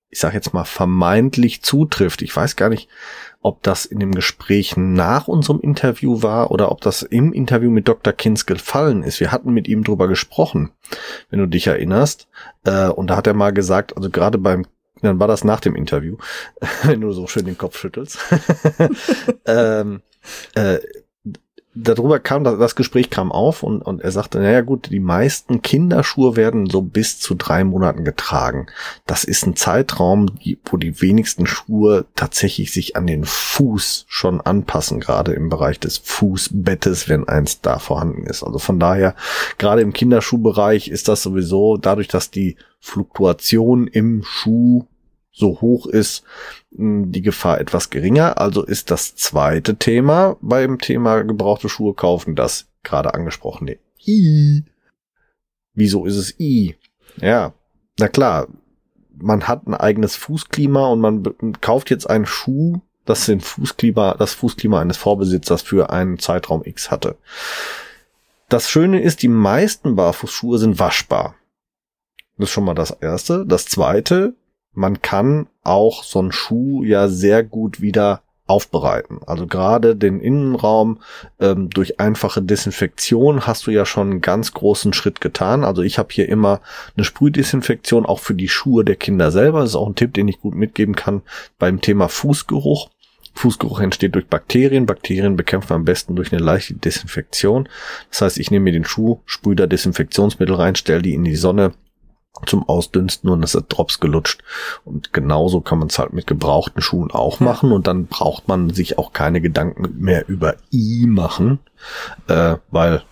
ich 0.10 0.20
sag 0.20 0.34
jetzt 0.34 0.52
mal, 0.52 0.66
vermeintlich 0.66 1.62
zutrifft. 1.62 2.24
Ich 2.24 2.36
weiß 2.36 2.56
gar 2.56 2.70
nicht, 2.70 2.90
ob 3.46 3.62
das 3.62 3.86
in 3.86 4.00
dem 4.00 4.16
Gespräch 4.16 4.76
nach 4.76 5.28
unserem 5.28 5.60
Interview 5.60 6.24
war 6.24 6.50
oder 6.50 6.72
ob 6.72 6.82
das 6.82 7.04
im 7.04 7.32
Interview 7.32 7.70
mit 7.70 7.88
Dr. 7.88 8.12
Kins 8.12 8.48
gefallen 8.48 9.04
ist. 9.04 9.20
Wir 9.20 9.32
hatten 9.32 9.54
mit 9.54 9.68
ihm 9.68 9.84
drüber 9.84 10.08
gesprochen, 10.08 10.72
wenn 11.30 11.38
du 11.38 11.46
dich 11.46 11.68
erinnerst. 11.68 12.28
Äh, 12.64 12.88
und 12.88 13.08
da 13.08 13.18
hat 13.18 13.28
er 13.28 13.36
mal 13.36 13.54
gesagt, 13.54 13.96
also 13.96 14.10
gerade 14.10 14.40
beim, 14.40 14.66
dann 15.04 15.20
war 15.20 15.28
das 15.28 15.44
nach 15.44 15.60
dem 15.60 15.76
Interview, 15.76 16.18
wenn 16.84 17.02
du 17.02 17.12
so 17.12 17.28
schön 17.28 17.46
den 17.46 17.56
Kopf 17.56 17.78
schüttelst. 17.78 18.18
ähm, 19.46 20.02
äh, 20.56 20.80
darüber 21.76 22.20
kam, 22.20 22.44
das 22.44 22.76
Gespräch 22.76 23.10
kam 23.10 23.32
auf 23.32 23.62
und, 23.62 23.82
und 23.82 24.02
er 24.02 24.12
sagte, 24.12 24.40
naja 24.40 24.62
gut, 24.62 24.90
die 24.92 25.00
meisten 25.00 25.62
Kinderschuhe 25.62 26.36
werden 26.36 26.70
so 26.70 26.82
bis 26.82 27.20
zu 27.20 27.36
drei 27.36 27.64
Monaten 27.64 28.06
getragen. 28.06 28.68
Das 29.06 29.26
ist 29.26 29.46
ein 29.46 29.56
Zeitraum, 29.56 30.32
wo 30.66 30.78
die 30.78 31.02
wenigsten 31.02 31.46
Schuhe 31.46 32.06
tatsächlich 32.16 32.72
sich 32.72 32.96
an 32.96 33.06
den 33.06 33.26
Fuß 33.26 34.06
schon 34.08 34.40
anpassen, 34.42 35.02
gerade 35.02 35.34
im 35.34 35.50
Bereich 35.50 35.80
des 35.80 35.98
Fußbettes, 35.98 37.10
wenn 37.10 37.28
eins 37.28 37.62
da 37.62 37.78
vorhanden 37.78 38.26
ist. 38.26 38.44
Also 38.44 38.58
von 38.58 38.80
daher, 38.80 39.16
gerade 39.58 39.82
im 39.82 39.94
Kinderschuhbereich 39.94 40.88
ist 40.88 41.10
das 41.10 41.22
sowieso 41.22 41.78
dadurch, 41.78 42.08
dass 42.08 42.32
die 42.32 42.56
Fluktuation 42.80 43.88
im 43.88 44.24
Schuh 44.24 44.86
so 45.36 45.60
hoch 45.60 45.86
ist, 45.86 46.24
die 46.78 47.22
Gefahr 47.22 47.60
etwas 47.60 47.90
geringer. 47.90 48.40
Also 48.40 48.64
ist 48.64 48.92
das 48.92 49.16
zweite 49.16 49.78
Thema 49.78 50.38
beim 50.42 50.80
Thema 50.80 51.24
gebrauchte 51.24 51.70
Schuhe 51.70 51.94
kaufen 51.94 52.36
das 52.36 52.68
gerade 52.84 53.14
angesprochene 53.14 53.78
I. 54.06 54.64
Wieso 55.74 56.06
ist 56.06 56.18
es 56.18 56.40
I? 56.40 56.76
Ja, 57.18 57.54
na 57.98 58.08
klar, 58.08 58.48
man 59.18 59.48
hat 59.48 59.68
ein 59.68 59.74
eigenes 59.74 60.16
Fußklima 60.16 60.88
und 60.88 61.00
man 61.00 61.62
kauft 61.62 61.90
jetzt 61.90 62.10
einen 62.10 62.26
Schuh, 62.26 62.82
das 63.06 63.26
den 63.26 63.40
Fußklima, 63.40 64.16
das 64.18 64.34
Fußklima 64.34 64.82
eines 64.82 64.98
Vorbesitzers 64.98 65.62
für 65.62 65.90
einen 65.90 66.20
Zeitraum 66.20 66.64
X 66.66 66.92
hatte. 66.92 67.18
Das 68.50 68.70
Schöne 68.70 69.02
ist, 69.02 69.22
die 69.22 69.28
meisten 69.28 69.96
Barfußschuhe 69.96 70.58
sind 70.58 70.80
waschbar. 70.80 71.36
Das 72.38 72.50
ist 72.50 72.54
schon 72.54 72.66
mal 72.66 72.76
das 72.76 72.92
erste. 72.92 73.46
Das 73.46 73.66
zweite, 73.66 74.36
man 74.76 75.02
kann 75.02 75.48
auch 75.64 76.04
so 76.04 76.20
einen 76.20 76.32
Schuh 76.32 76.84
ja 76.84 77.08
sehr 77.08 77.44
gut 77.44 77.82
wieder 77.82 78.22
aufbereiten. 78.48 79.20
Also 79.26 79.48
gerade 79.48 79.96
den 79.96 80.20
Innenraum 80.20 81.00
ähm, 81.40 81.70
durch 81.70 82.00
einfache 82.00 82.42
Desinfektion 82.42 83.48
hast 83.48 83.66
du 83.66 83.72
ja 83.72 83.86
schon 83.86 84.12
einen 84.12 84.22
ganz 84.22 84.54
großen 84.54 84.94
Schritt 84.94 85.20
getan. 85.20 85.64
Also 85.64 85.82
ich 85.82 85.98
habe 85.98 86.10
hier 86.12 86.30
immer 86.30 86.62
eine 86.96 87.06
Sprühdesinfektion 87.06 88.06
auch 88.06 88.20
für 88.20 88.36
die 88.36 88.50
Schuhe 88.50 88.86
der 88.86 88.98
Kinder 88.98 89.32
selber. 89.32 89.62
Das 89.62 89.72
ist 89.72 89.76
auch 89.76 89.88
ein 89.88 89.96
Tipp, 89.96 90.14
den 90.14 90.28
ich 90.28 90.42
gut 90.42 90.54
mitgeben 90.54 90.96
kann 90.96 91.24
beim 91.58 91.82
Thema 91.82 92.08
Fußgeruch. 92.08 92.90
Fußgeruch 93.34 93.80
entsteht 93.80 94.16
durch 94.16 94.28
Bakterien. 94.28 94.86
Bakterien 94.86 95.36
bekämpfen 95.36 95.72
wir 95.72 95.76
am 95.76 95.86
besten 95.86 96.16
durch 96.16 96.32
eine 96.32 96.42
leichte 96.42 96.76
Desinfektion. 96.76 97.68
Das 98.10 98.22
heißt, 98.22 98.38
ich 98.38 98.52
nehme 98.52 98.66
mir 98.66 98.74
den 98.74 98.86
Schuh, 98.86 99.20
sprühe 99.26 99.56
da 99.56 99.68
Desinfektionsmittel 99.68 100.56
rein, 100.56 100.76
stelle 100.76 101.02
die 101.02 101.16
in 101.16 101.24
die 101.24 101.36
Sonne, 101.36 101.74
zum 102.46 102.68
Ausdünsten 102.68 103.30
und 103.30 103.44
es 103.44 103.56
ist 103.56 103.68
Drops 103.70 104.00
gelutscht. 104.00 104.44
Und 104.84 105.14
genauso 105.14 105.62
kann 105.62 105.80
man 105.80 105.88
es 105.88 106.00
halt 106.00 106.14
mit 106.14 106.28
gebrauchten 106.28 106.82
Schuhen 106.82 107.12
auch 107.12 107.40
machen 107.40 107.72
und 107.72 107.88
dann 107.88 108.08
braucht 108.08 108.48
man 108.48 108.70
sich 108.70 108.98
auch 108.98 109.14
keine 109.14 109.42
Gedanken 109.42 109.96
mehr 110.00 110.28
über 110.28 110.56
I 110.72 111.06
machen, 111.08 111.60
äh, 112.28 112.58
weil, 112.72 113.04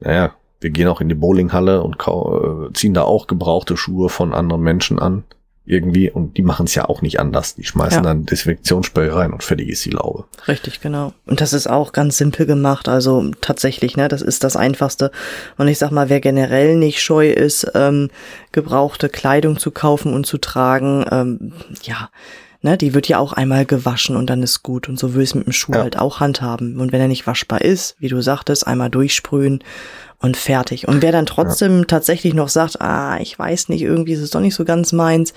naja, 0.00 0.32
wir 0.60 0.70
gehen 0.70 0.88
auch 0.88 1.00
in 1.00 1.08
die 1.08 1.14
Bowlinghalle 1.14 1.82
und 1.82 1.96
äh, 2.00 2.72
ziehen 2.72 2.94
da 2.94 3.02
auch 3.02 3.26
gebrauchte 3.26 3.76
Schuhe 3.76 4.08
von 4.08 4.32
anderen 4.32 4.62
Menschen 4.62 4.98
an. 4.98 5.24
Irgendwie 5.66 6.10
und 6.10 6.36
die 6.36 6.42
machen 6.42 6.66
es 6.66 6.74
ja 6.74 6.84
auch 6.84 7.00
nicht 7.00 7.18
anders. 7.18 7.54
Die 7.54 7.64
schmeißen 7.64 7.98
ja. 7.98 8.02
dann 8.02 8.26
Desinfektionsspray 8.26 9.08
rein 9.08 9.32
und 9.32 9.42
fertig 9.42 9.68
ist 9.68 9.84
die 9.84 9.90
Laube. 9.90 10.24
Richtig, 10.46 10.80
genau. 10.80 11.14
Und 11.24 11.40
das 11.40 11.54
ist 11.54 11.68
auch 11.68 11.92
ganz 11.92 12.18
simpel 12.18 12.44
gemacht. 12.44 12.88
Also 12.88 13.30
tatsächlich, 13.40 13.96
ne, 13.96 14.08
das 14.08 14.20
ist 14.20 14.44
das 14.44 14.56
Einfachste. 14.56 15.10
Und 15.56 15.68
ich 15.68 15.78
sag 15.78 15.90
mal, 15.90 16.10
wer 16.10 16.20
generell 16.20 16.76
nicht 16.76 17.02
scheu 17.02 17.30
ist, 17.30 17.66
ähm, 17.74 18.10
gebrauchte 18.52 19.08
Kleidung 19.08 19.58
zu 19.58 19.70
kaufen 19.70 20.12
und 20.12 20.26
zu 20.26 20.36
tragen, 20.36 21.06
ähm, 21.10 21.52
ja, 21.82 22.10
ne, 22.60 22.76
die 22.76 22.92
wird 22.92 23.08
ja 23.08 23.18
auch 23.18 23.32
einmal 23.32 23.64
gewaschen 23.64 24.16
und 24.16 24.28
dann 24.28 24.42
ist 24.42 24.62
gut. 24.62 24.88
Und 24.90 24.98
so 24.98 25.14
will 25.14 25.22
es 25.22 25.34
mit 25.34 25.46
dem 25.46 25.52
Schuh 25.52 25.72
ja. 25.72 25.82
halt 25.82 25.98
auch 25.98 26.20
handhaben. 26.20 26.78
Und 26.78 26.92
wenn 26.92 27.00
er 27.00 27.08
nicht 27.08 27.26
waschbar 27.26 27.62
ist, 27.62 27.96
wie 28.00 28.08
du 28.08 28.20
sagtest, 28.20 28.66
einmal 28.66 28.90
durchsprühen 28.90 29.64
und 30.24 30.38
fertig. 30.38 30.88
Und 30.88 31.02
wer 31.02 31.12
dann 31.12 31.26
trotzdem 31.26 31.80
ja. 31.80 31.84
tatsächlich 31.84 32.32
noch 32.32 32.48
sagt, 32.48 32.80
ah, 32.80 33.18
ich 33.20 33.38
weiß 33.38 33.68
nicht, 33.68 33.82
irgendwie 33.82 34.14
ist 34.14 34.22
es 34.22 34.30
doch 34.30 34.40
nicht 34.40 34.54
so 34.54 34.64
ganz 34.64 34.92
meins, 34.92 35.34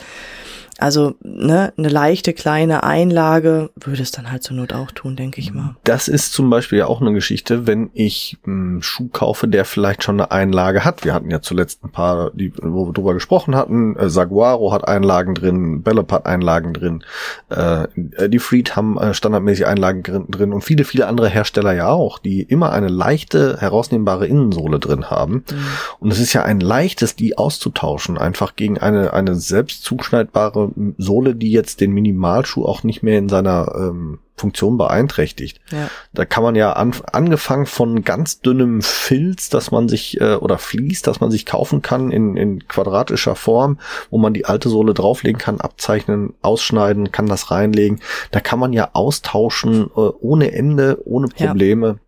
also 0.79 1.15
ne, 1.21 1.73
eine 1.77 1.89
leichte 1.89 2.33
kleine 2.33 2.83
Einlage 2.83 3.69
würde 3.75 4.01
es 4.01 4.11
dann 4.11 4.31
halt 4.31 4.43
zur 4.43 4.55
Not 4.55 4.73
auch 4.73 4.91
tun, 4.91 5.15
denke 5.15 5.41
ich 5.41 5.53
mal. 5.53 5.75
Das 5.83 6.07
ist 6.07 6.33
zum 6.33 6.49
Beispiel 6.49 6.79
ja 6.79 6.87
auch 6.87 7.01
eine 7.01 7.13
Geschichte, 7.13 7.67
wenn 7.67 7.89
ich 7.93 8.37
einen 8.45 8.81
Schuh 8.83 9.07
kaufe, 9.07 9.47
der 9.47 9.65
vielleicht 9.65 10.03
schon 10.03 10.19
eine 10.19 10.31
Einlage 10.31 10.85
hat. 10.85 11.03
Wir 11.03 11.13
hatten 11.13 11.31
ja 11.31 11.41
zuletzt 11.41 11.83
ein 11.83 11.91
paar, 11.91 12.31
die, 12.31 12.53
wo 12.61 12.87
wir 12.87 12.93
drüber 12.93 13.13
gesprochen 13.13 13.55
hatten. 13.55 13.95
Äh, 13.95 14.09
Saguaro 14.09 14.71
hat 14.71 14.87
Einlagen 14.87 15.33
drin, 15.33 15.81
Bellop 15.81 16.11
hat 16.11 16.25
Einlagen 16.25 16.73
drin, 16.73 17.03
äh, 17.49 17.87
die 18.29 18.39
Freed 18.39 18.75
haben 18.75 18.97
äh, 18.97 19.13
standardmäßig 19.13 19.65
Einlagen 19.65 20.03
drin 20.03 20.53
und 20.53 20.63
viele, 20.63 20.83
viele 20.83 21.07
andere 21.07 21.29
Hersteller 21.29 21.73
ja 21.73 21.89
auch, 21.89 22.19
die 22.19 22.41
immer 22.41 22.71
eine 22.71 22.87
leichte, 22.87 23.57
herausnehmbare 23.59 24.27
Innensohle 24.27 24.79
drin 24.79 25.09
haben. 25.09 25.43
Mhm. 25.49 25.65
Und 25.99 26.11
es 26.11 26.19
ist 26.19 26.33
ja 26.33 26.43
ein 26.43 26.59
leichtes, 26.59 27.15
die 27.15 27.37
auszutauschen, 27.37 28.17
einfach 28.17 28.55
gegen 28.55 28.77
eine, 28.77 29.13
eine 29.13 29.35
selbst 29.35 29.83
zuschneidbare 29.83 30.66
Sohle, 30.97 31.35
die 31.35 31.51
jetzt 31.51 31.81
den 31.81 31.91
Minimalschuh 31.91 32.65
auch 32.65 32.83
nicht 32.83 33.03
mehr 33.03 33.19
in 33.19 33.29
seiner 33.29 33.73
ähm, 33.75 34.19
Funktion 34.37 34.77
beeinträchtigt. 34.77 35.59
Ja. 35.71 35.89
Da 36.13 36.25
kann 36.25 36.43
man 36.43 36.55
ja 36.55 36.73
an, 36.73 36.93
angefangen 37.11 37.65
von 37.65 38.03
ganz 38.03 38.39
dünnem 38.39 38.81
Filz, 38.81 39.49
dass 39.49 39.71
man 39.71 39.89
sich 39.89 40.21
äh, 40.21 40.35
oder 40.35 40.59
Vlies, 40.59 41.01
dass 41.01 41.19
man 41.19 41.31
sich 41.31 41.45
kaufen 41.45 41.81
kann 41.81 42.11
in, 42.11 42.37
in 42.37 42.67
quadratischer 42.67 43.35
Form, 43.35 43.79
wo 44.11 44.19
man 44.19 44.33
die 44.33 44.45
alte 44.45 44.69
Sohle 44.69 44.93
drauflegen 44.93 45.39
kann, 45.39 45.59
abzeichnen, 45.59 46.35
ausschneiden, 46.41 47.11
kann 47.11 47.25
das 47.25 47.49
reinlegen. 47.49 47.99
Da 48.31 48.39
kann 48.39 48.59
man 48.59 48.73
ja 48.73 48.89
austauschen 48.93 49.89
äh, 49.95 49.99
ohne 50.19 50.51
Ende, 50.51 51.01
ohne 51.05 51.27
Probleme. 51.27 51.99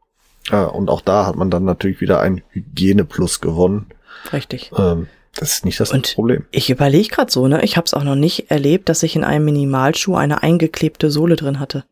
Ja. 0.49 0.65
Äh, 0.65 0.69
und 0.69 0.89
auch 0.89 1.01
da 1.01 1.25
hat 1.25 1.35
man 1.35 1.49
dann 1.49 1.65
natürlich 1.65 1.99
wieder 1.99 2.19
ein 2.19 2.43
Hygieneplus 2.49 3.41
gewonnen. 3.41 3.87
Richtig. 4.31 4.71
Ähm, 4.77 5.07
das 5.35 5.53
ist 5.53 5.65
nicht 5.65 5.79
das 5.79 5.91
und 5.91 6.13
Problem. 6.13 6.45
Ich 6.51 6.69
überlege 6.69 7.09
gerade 7.09 7.31
so, 7.31 7.47
ne? 7.47 7.63
Ich 7.63 7.77
habe 7.77 7.85
es 7.85 7.93
auch 7.93 8.03
noch 8.03 8.15
nicht 8.15 8.51
erlebt, 8.51 8.89
dass 8.89 9.03
ich 9.03 9.15
in 9.15 9.23
einem 9.23 9.45
Minimalschuh 9.45 10.15
eine 10.15 10.43
eingeklebte 10.43 11.11
Sohle 11.11 11.35
drin 11.35 11.59
hatte. 11.59 11.85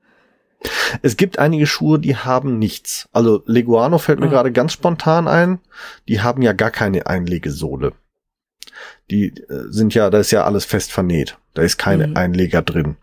Es 1.01 1.17
gibt 1.17 1.39
einige 1.39 1.67
Schuhe, 1.67 2.00
die 2.00 2.15
haben 2.15 2.58
nichts. 2.58 3.08
Also 3.12 3.44
Leguano 3.46 4.00
fällt 4.00 4.20
mir 4.20 4.27
oh. 4.27 4.32
gerade 4.32 4.51
ganz 4.51 4.74
spontan 4.74 5.27
ein. 5.27 5.60
Die 6.08 6.22
haben 6.22 6.41
ja 6.41 6.53
gar 6.53 6.72
keine 6.72 7.06
Einlegesohle. 7.06 7.94
Die 9.12 9.27
äh, 9.27 9.65
sind 9.70 9.94
ja, 9.94 10.10
da 10.10 10.20
ist 10.20 10.32
ja 10.32 10.46
alles 10.46 10.65
fest 10.65 10.91
vernäht. 10.91 11.38
Da 11.53 11.62
ist 11.62 11.77
keine 11.77 12.08
mhm. 12.08 12.17
Einleger 12.17 12.62
drin. 12.62 12.98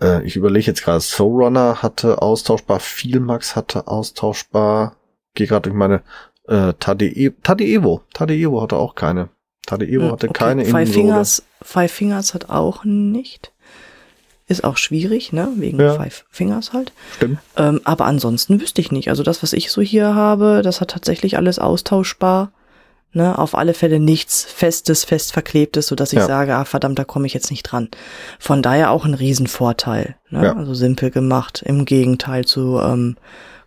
Äh, 0.00 0.22
ich 0.24 0.36
überlege 0.36 0.66
jetzt 0.66 0.84
gerade, 0.84 1.00
Soul 1.00 1.44
Runner 1.44 1.82
hatte 1.82 2.20
austauschbar, 2.20 2.80
Vielmax 2.80 3.56
hatte 3.56 3.88
austauschbar. 3.88 4.96
Gehe 5.34 5.46
gerade 5.46 5.70
durch 5.70 5.76
meine 5.76 6.02
äh, 6.46 6.74
Tade, 6.78 7.34
Tade 7.42 7.64
Evo. 7.64 8.02
Tade 8.12 8.34
Evo 8.34 8.62
hatte 8.62 8.76
auch 8.76 8.94
keine. 8.94 9.30
Tadeo 9.66 10.02
hm, 10.02 10.12
hatte 10.12 10.28
okay. 10.28 10.44
keine 10.44 10.64
Five 10.64 10.92
Fingers, 10.92 11.42
Five 11.62 11.92
Fingers 11.92 12.34
hat 12.34 12.50
auch 12.50 12.84
nicht. 12.84 13.52
Ist 14.48 14.64
auch 14.64 14.76
schwierig, 14.76 15.32
ne? 15.32 15.48
Wegen 15.56 15.80
ja. 15.80 15.94
Five 15.94 16.24
Fingers 16.30 16.72
halt. 16.72 16.92
Stimmt. 17.16 17.38
Ähm, 17.56 17.80
aber 17.84 18.06
ansonsten 18.06 18.60
wüsste 18.60 18.80
ich 18.80 18.92
nicht. 18.92 19.08
Also 19.08 19.22
das, 19.22 19.42
was 19.42 19.52
ich 19.52 19.70
so 19.70 19.80
hier 19.80 20.14
habe, 20.14 20.62
das 20.62 20.80
hat 20.80 20.90
tatsächlich 20.90 21.36
alles 21.36 21.58
austauschbar. 21.58 22.52
Ne, 23.14 23.38
auf 23.38 23.54
alle 23.54 23.74
Fälle 23.74 24.00
nichts 24.00 24.42
Festes, 24.42 25.04
fest 25.04 25.34
Verklebtes, 25.34 25.86
so 25.86 25.94
dass 25.94 26.14
ich 26.14 26.20
ja. 26.20 26.26
sage, 26.26 26.54
ah 26.54 26.64
verdammt, 26.64 26.98
da 26.98 27.04
komme 27.04 27.26
ich 27.26 27.34
jetzt 27.34 27.50
nicht 27.50 27.62
dran. 27.62 27.90
Von 28.38 28.62
daher 28.62 28.90
auch 28.90 29.04
ein 29.04 29.12
Riesenvorteil. 29.12 30.16
Ne? 30.30 30.44
Ja. 30.44 30.56
Also 30.56 30.72
simpel 30.72 31.10
gemacht, 31.10 31.62
im 31.62 31.84
Gegenteil 31.84 32.46
zu 32.46 32.80
ähm, 32.80 33.18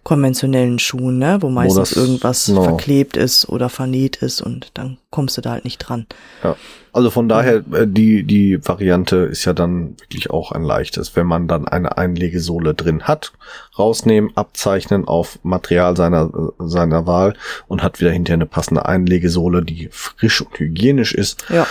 konventionellen 0.06 0.78
Schuhen, 0.78 1.18
ne? 1.18 1.40
wo 1.42 1.50
meistens 1.50 1.98
wo 1.98 2.00
irgendwas 2.00 2.48
no. 2.48 2.64
verklebt 2.64 3.18
ist 3.18 3.50
oder 3.50 3.70
vernäht 3.70 4.18
ist 4.18 4.40
und 4.40 4.70
dann 4.76 5.00
kommst 5.10 5.36
du 5.36 5.42
da 5.42 5.52
halt 5.52 5.66
nicht 5.66 5.80
dran. 5.80 6.06
Ja. 6.44 6.56
Also 6.94 7.10
von 7.10 7.28
daher, 7.28 7.64
äh, 7.74 7.88
die, 7.88 8.24
die 8.24 8.66
Variante 8.66 9.18
ist 9.18 9.46
ja 9.46 9.54
dann 9.54 9.98
wirklich 10.00 10.30
auch 10.30 10.52
ein 10.52 10.64
leichtes, 10.64 11.16
wenn 11.16 11.26
man 11.26 11.48
dann 11.48 11.68
eine 11.68 11.98
Einlegesohle 11.98 12.76
drin 12.76 13.04
hat, 13.06 13.34
rausnehmen, 13.80 14.32
abzeichnen 14.38 15.06
auf 15.08 15.40
Material 15.42 15.98
seiner, 15.98 16.32
seiner 16.60 17.08
Wahl 17.08 17.34
und 17.68 17.82
hat 17.82 18.00
wieder 18.00 18.12
hinterher 18.12 18.38
eine 18.38 18.46
passende 18.46 18.86
Einlegesohle, 18.86 19.64
die 19.64 19.90
frisch 19.92 20.40
und 20.40 20.58
hygienisch 20.60 21.16
ist. 21.16 21.46
Ja. 21.50 21.66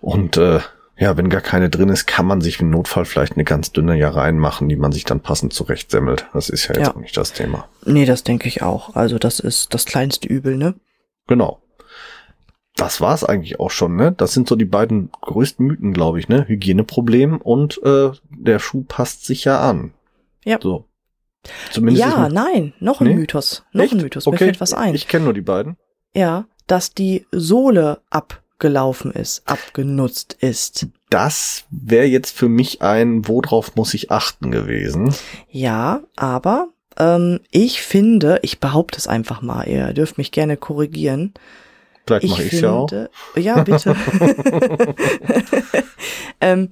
Und 0.00 0.36
äh, 0.36 0.60
ja, 0.96 1.16
wenn 1.16 1.28
gar 1.28 1.40
keine 1.40 1.70
drin 1.70 1.88
ist, 1.88 2.06
kann 2.06 2.26
man 2.26 2.40
sich 2.40 2.60
im 2.60 2.70
Notfall 2.70 3.04
vielleicht 3.04 3.34
eine 3.34 3.44
ganz 3.44 3.72
dünne 3.72 3.96
ja 3.98 4.10
reinmachen, 4.10 4.68
die 4.68 4.76
man 4.76 4.92
sich 4.92 5.04
dann 5.04 5.20
passend 5.20 5.52
zurechtsemmelt. 5.52 6.26
Das 6.32 6.48
ist 6.48 6.68
ja 6.68 6.74
jetzt 6.76 6.86
ja. 6.86 6.94
auch 6.94 7.00
nicht 7.00 7.16
das 7.16 7.32
Thema. 7.32 7.68
Nee, 7.84 8.04
das 8.04 8.22
denke 8.22 8.46
ich 8.46 8.62
auch. 8.62 8.94
Also 8.94 9.18
das 9.18 9.40
ist 9.40 9.74
das 9.74 9.86
kleinste 9.86 10.28
Übel, 10.28 10.56
ne? 10.56 10.74
Genau. 11.26 11.60
Das 12.76 13.00
war's 13.00 13.24
eigentlich 13.24 13.58
auch 13.58 13.70
schon, 13.70 13.96
ne? 13.96 14.12
Das 14.12 14.32
sind 14.32 14.48
so 14.48 14.56
die 14.56 14.64
beiden 14.64 15.10
größten 15.20 15.66
Mythen, 15.66 15.92
glaube 15.92 16.20
ich, 16.20 16.28
ne? 16.28 16.46
Hygieneproblem 16.46 17.38
und 17.38 17.80
äh, 17.82 18.10
der 18.30 18.58
Schuh 18.60 18.84
passt 18.86 19.26
sich 19.26 19.44
ja 19.44 19.60
an. 19.60 19.94
Ja. 20.44 20.58
So. 20.62 20.86
Zumindest 21.70 22.06
ja, 22.06 22.28
nein, 22.28 22.72
noch 22.80 23.00
ein 23.00 23.08
nee? 23.08 23.14
Mythos. 23.14 23.64
Noch 23.72 23.84
Echt? 23.84 23.94
ein 23.94 24.00
Mythos. 24.00 24.26
Okay. 24.26 24.34
Mir 24.34 24.38
fällt 24.38 24.60
was 24.60 24.72
ein. 24.72 24.94
Ich 24.94 25.08
kenne 25.08 25.24
nur 25.24 25.34
die 25.34 25.40
beiden. 25.40 25.76
Ja, 26.14 26.46
dass 26.66 26.94
die 26.94 27.26
Sohle 27.32 28.00
ab 28.10 28.43
abgelaufen 28.54 29.10
ist, 29.10 29.42
abgenutzt 29.46 30.36
ist. 30.40 30.86
Das 31.10 31.64
wäre 31.70 32.06
jetzt 32.06 32.36
für 32.36 32.48
mich 32.48 32.82
ein, 32.82 33.26
worauf 33.26 33.74
muss 33.76 33.94
ich 33.94 34.10
achten 34.10 34.50
gewesen. 34.50 35.14
Ja, 35.50 36.02
aber 36.16 36.68
ähm, 36.96 37.40
ich 37.50 37.82
finde, 37.82 38.38
ich 38.42 38.60
behaupte 38.60 38.98
es 38.98 39.08
einfach 39.08 39.42
mal, 39.42 39.66
ihr 39.68 39.92
dürft 39.92 40.18
mich 40.18 40.32
gerne 40.32 40.56
korrigieren. 40.56 41.34
Vielleicht 42.06 42.28
mache 42.28 42.42
ich 42.42 42.52
es 42.52 42.60
ja 42.60 42.70
auch. 42.70 42.90
Ja, 43.36 43.62
bitte. 43.62 43.96
ähm, 46.40 46.70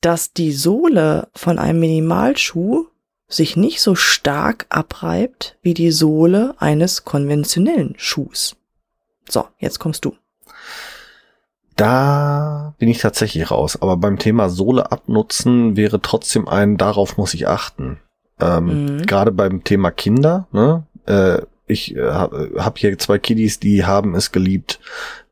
dass 0.00 0.32
die 0.32 0.52
Sohle 0.52 1.28
von 1.34 1.58
einem 1.58 1.80
Minimalschuh 1.80 2.86
sich 3.28 3.56
nicht 3.56 3.80
so 3.80 3.94
stark 3.94 4.66
abreibt 4.68 5.56
wie 5.62 5.74
die 5.74 5.90
Sohle 5.90 6.54
eines 6.58 7.04
konventionellen 7.04 7.94
Schuhs. 7.96 8.56
So, 9.28 9.46
jetzt 9.58 9.78
kommst 9.78 10.04
du. 10.04 10.14
Da 11.76 12.74
bin 12.78 12.88
ich 12.88 12.98
tatsächlich 12.98 13.50
raus. 13.50 13.80
Aber 13.80 13.96
beim 13.96 14.18
Thema 14.18 14.48
Sohle 14.48 14.92
abnutzen 14.92 15.76
wäre 15.76 16.00
trotzdem 16.00 16.48
ein, 16.48 16.76
darauf 16.76 17.16
muss 17.16 17.34
ich 17.34 17.48
achten. 17.48 17.98
Ähm, 18.40 18.96
mhm. 18.96 19.06
Gerade 19.06 19.32
beim 19.32 19.64
Thema 19.64 19.90
Kinder, 19.90 20.46
ne? 20.52 20.84
Äh, 21.06 21.42
ich 21.66 21.96
äh, 21.96 22.02
habe 22.02 22.52
hab 22.58 22.78
hier 22.78 22.98
zwei 22.98 23.18
Kiddies, 23.18 23.58
die 23.58 23.84
haben 23.84 24.14
es 24.14 24.32
geliebt, 24.32 24.80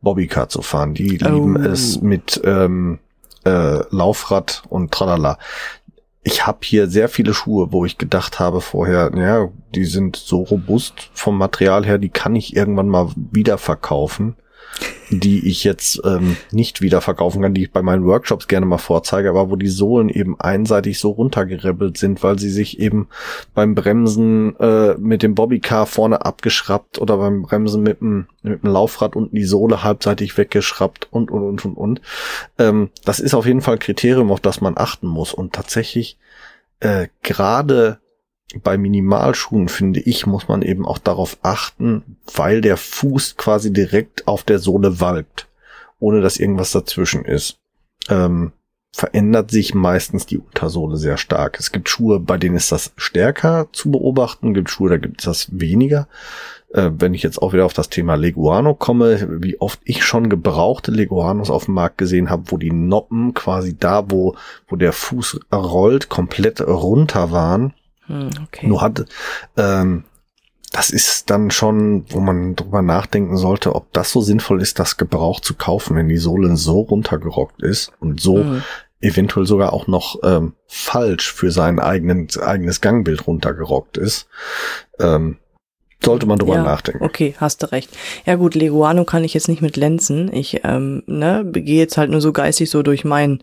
Bobbycar 0.01 0.49
zu 0.49 0.63
fahren. 0.63 0.95
Die 0.95 1.19
oh. 1.23 1.29
lieben 1.29 1.57
es 1.57 2.01
mit 2.01 2.41
ähm, 2.45 2.99
äh, 3.45 3.81
Laufrad 3.95 4.63
und 4.69 4.93
tralala. 4.93 5.39
Ich 6.25 6.47
habe 6.47 6.59
hier 6.63 6.89
sehr 6.89 7.09
viele 7.09 7.35
Schuhe, 7.35 7.73
wo 7.73 7.85
ich 7.85 7.99
gedacht 7.99 8.39
habe 8.39 8.61
vorher, 8.61 9.11
ja, 9.17 9.49
die 9.75 9.85
sind 9.85 10.17
so 10.17 10.43
robust 10.43 11.11
vom 11.13 11.37
Material 11.37 11.85
her, 11.85 11.99
die 11.99 12.11
kann 12.11 12.37
ich 12.37 12.55
irgendwann 12.55 12.89
mal 12.89 13.11
wieder 13.17 13.59
verkaufen 13.59 14.37
die 15.11 15.47
ich 15.49 15.65
jetzt 15.65 16.01
ähm, 16.05 16.37
nicht 16.51 16.81
wieder 16.81 17.01
verkaufen 17.01 17.43
kann, 17.43 17.55
die 17.55 17.65
ich 17.65 17.73
bei 17.73 17.83
meinen 17.83 18.07
Workshops 18.07 18.49
gerne 18.49 18.67
mal 18.67 18.79
vorzeige, 18.79 19.29
aber 19.29 19.51
wo 19.51 19.57
die 19.57 19.69
Sohlen 19.69 20.09
eben 20.09 20.41
einseitig 20.41 20.99
so 20.99 21.11
runtergerebelt 21.11 21.99
sind, 21.99 22.23
weil 22.23 22.39
sie 22.39 22.51
sich 22.51 22.81
eben 22.81 23.09
beim 23.55 23.75
Bremsen 23.75 24.57
äh, 24.57 24.95
mit 24.95 25.23
dem 25.23 25.35
Bobbycar 25.35 25.87
vorne 25.87 26.25
abgeschraubt 26.25 26.99
oder 26.99 27.19
beim 27.19 27.43
Bremsen 27.43 27.83
mit 27.83 28.01
dem, 28.01 28.27
mit 28.43 28.63
dem 28.63 28.71
Laufrad 28.71 29.17
unten 29.17 29.37
die 29.37 29.45
Sohle 29.45 29.83
halbseitig 29.83 30.37
weggeschraubt 30.39 31.09
und, 31.11 31.31
und, 31.31 31.43
und, 31.43 31.65
und, 31.65 31.77
und. 31.77 32.01
Ähm, 32.59 32.91
das 33.05 33.21
ist 33.21 33.35
auf 33.35 33.47
jeden 33.47 33.61
Fall 33.61 33.79
Kriterium, 33.79 34.31
auf 34.31 34.41
das 34.41 34.61
man 34.61 34.79
achten 34.79 35.07
muss. 35.07 35.35
Und 35.35 35.53
tatsächlich, 35.53 36.19
äh, 36.81 37.09
gerade 37.23 37.99
bei 38.63 38.77
Minimalschuhen, 38.77 39.69
finde 39.69 40.01
ich, 40.01 40.27
muss 40.27 40.49
man 40.49 40.63
eben 40.63 40.87
auch 40.87 40.99
darauf 40.99 41.39
achten, 41.43 42.17
weil 42.35 42.61
der 42.61 42.77
Fuß 42.77 43.37
quasi 43.37 43.73
direkt 43.73 44.29
auf 44.29 44.43
der 44.43 44.59
Sohle 44.59 45.01
walkt, 45.01 45.49
ohne 45.99 46.21
dass 46.21 46.37
irgendwas 46.37 46.73
dazwischen 46.73 47.25
ist. 47.25 47.59
Ähm, 48.09 48.53
verändert 48.95 49.51
sich 49.51 49.75
meistens 49.75 50.27
die 50.27 50.39
Untersohle 50.39 50.99
sehr 50.99 51.17
stark. 51.17 51.59
Es 51.59 51.73
gibt 51.73 51.89
Schuhe, 51.89 52.21
bei 52.21 52.37
denen 52.37 52.57
ist 52.57 52.73
das 52.73 52.93
stärker 52.97 53.69
zu 53.73 53.91
beobachten, 53.91 54.53
gibt 54.53 54.69
Schuhe, 54.69 54.91
da 54.91 54.99
gibt 54.99 55.21
es 55.21 55.25
das 55.25 55.49
weniger. 55.59 56.09
Äh, 56.75 56.91
wenn 56.99 57.15
ich 57.15 57.23
jetzt 57.23 57.41
auch 57.41 57.55
wieder 57.55 57.65
auf 57.65 57.73
das 57.73 57.89
Thema 57.89 58.17
Leguano 58.17 58.75
komme, 58.75 59.43
wie 59.43 59.59
oft 59.61 59.81
ich 59.85 60.05
schon 60.05 60.29
gebrauchte 60.29 60.91
Leguanos 60.91 61.51
auf 61.51 61.67
dem 61.67 61.75
Markt 61.75 61.97
gesehen 61.99 62.29
habe, 62.29 62.45
wo 62.47 62.59
die 62.59 62.73
Noppen 62.73 63.33
quasi 63.33 63.77
da, 63.77 64.11
wo, 64.11 64.37
wo 64.69 64.77
der 64.77 64.93
Fuß 64.93 65.41
rollt, 65.53 66.11
komplett 66.11 66.61
runter 66.61 67.31
waren. 67.31 67.73
Hm, 68.07 68.31
okay. 68.45 68.67
Nur 68.67 68.81
hat, 68.81 69.05
ähm, 69.57 70.05
das 70.73 70.91
ist 70.91 71.29
dann 71.29 71.51
schon, 71.51 72.05
wo 72.09 72.21
man 72.21 72.57
drüber 72.57 72.83
nachdenken 72.83 73.37
sollte, 73.37 73.75
ob 73.75 73.93
das 73.93 74.11
so 74.11 74.23
sinnvoll 74.23 74.61
ist, 74.63 74.79
das 74.79 74.97
gebraucht 74.97 75.45
zu 75.45 75.55
kaufen, 75.55 75.97
wenn 75.97 76.09
die 76.09 76.17
Sohle 76.17 76.57
so 76.57 76.81
runtergerockt 76.81 77.63
ist 77.63 77.93
und 78.01 78.21
so 78.21 78.39
mhm. 78.39 78.63
eventuell 79.01 79.47
sogar 79.47 79.75
auch 79.75 79.87
noch 79.87 80.17
ähm, 80.25 80.55
falsch 80.67 81.33
für 81.33 81.51
sein 81.51 81.79
eigenen, 81.79 82.29
eigenes 82.41 82.81
Gangbild 82.81 83.27
runtergerockt 83.27 83.99
ist. 83.99 84.29
Ähm, 84.99 85.37
sollte 86.03 86.27
man 86.27 86.39
drüber 86.39 86.57
ja, 86.57 86.63
nachdenken. 86.63 87.05
Okay, 87.05 87.35
hast 87.39 87.63
du 87.63 87.71
recht. 87.71 87.91
Ja 88.25 88.35
gut, 88.35 88.55
Leguano 88.55 89.05
kann 89.05 89.25
ich 89.25 89.35
jetzt 89.35 89.49
nicht 89.49 89.63
mit 89.63 89.77
lenzen. 89.77 90.33
Ich 90.33 90.63
ähm, 90.65 91.03
ne, 91.07 91.45
gehe 91.53 91.79
jetzt 91.79 91.97
halt 91.97 92.11
nur 92.11 92.21
so 92.21 92.33
geistig 92.33 92.71
so 92.71 92.83
durch 92.83 93.05
meinen 93.05 93.43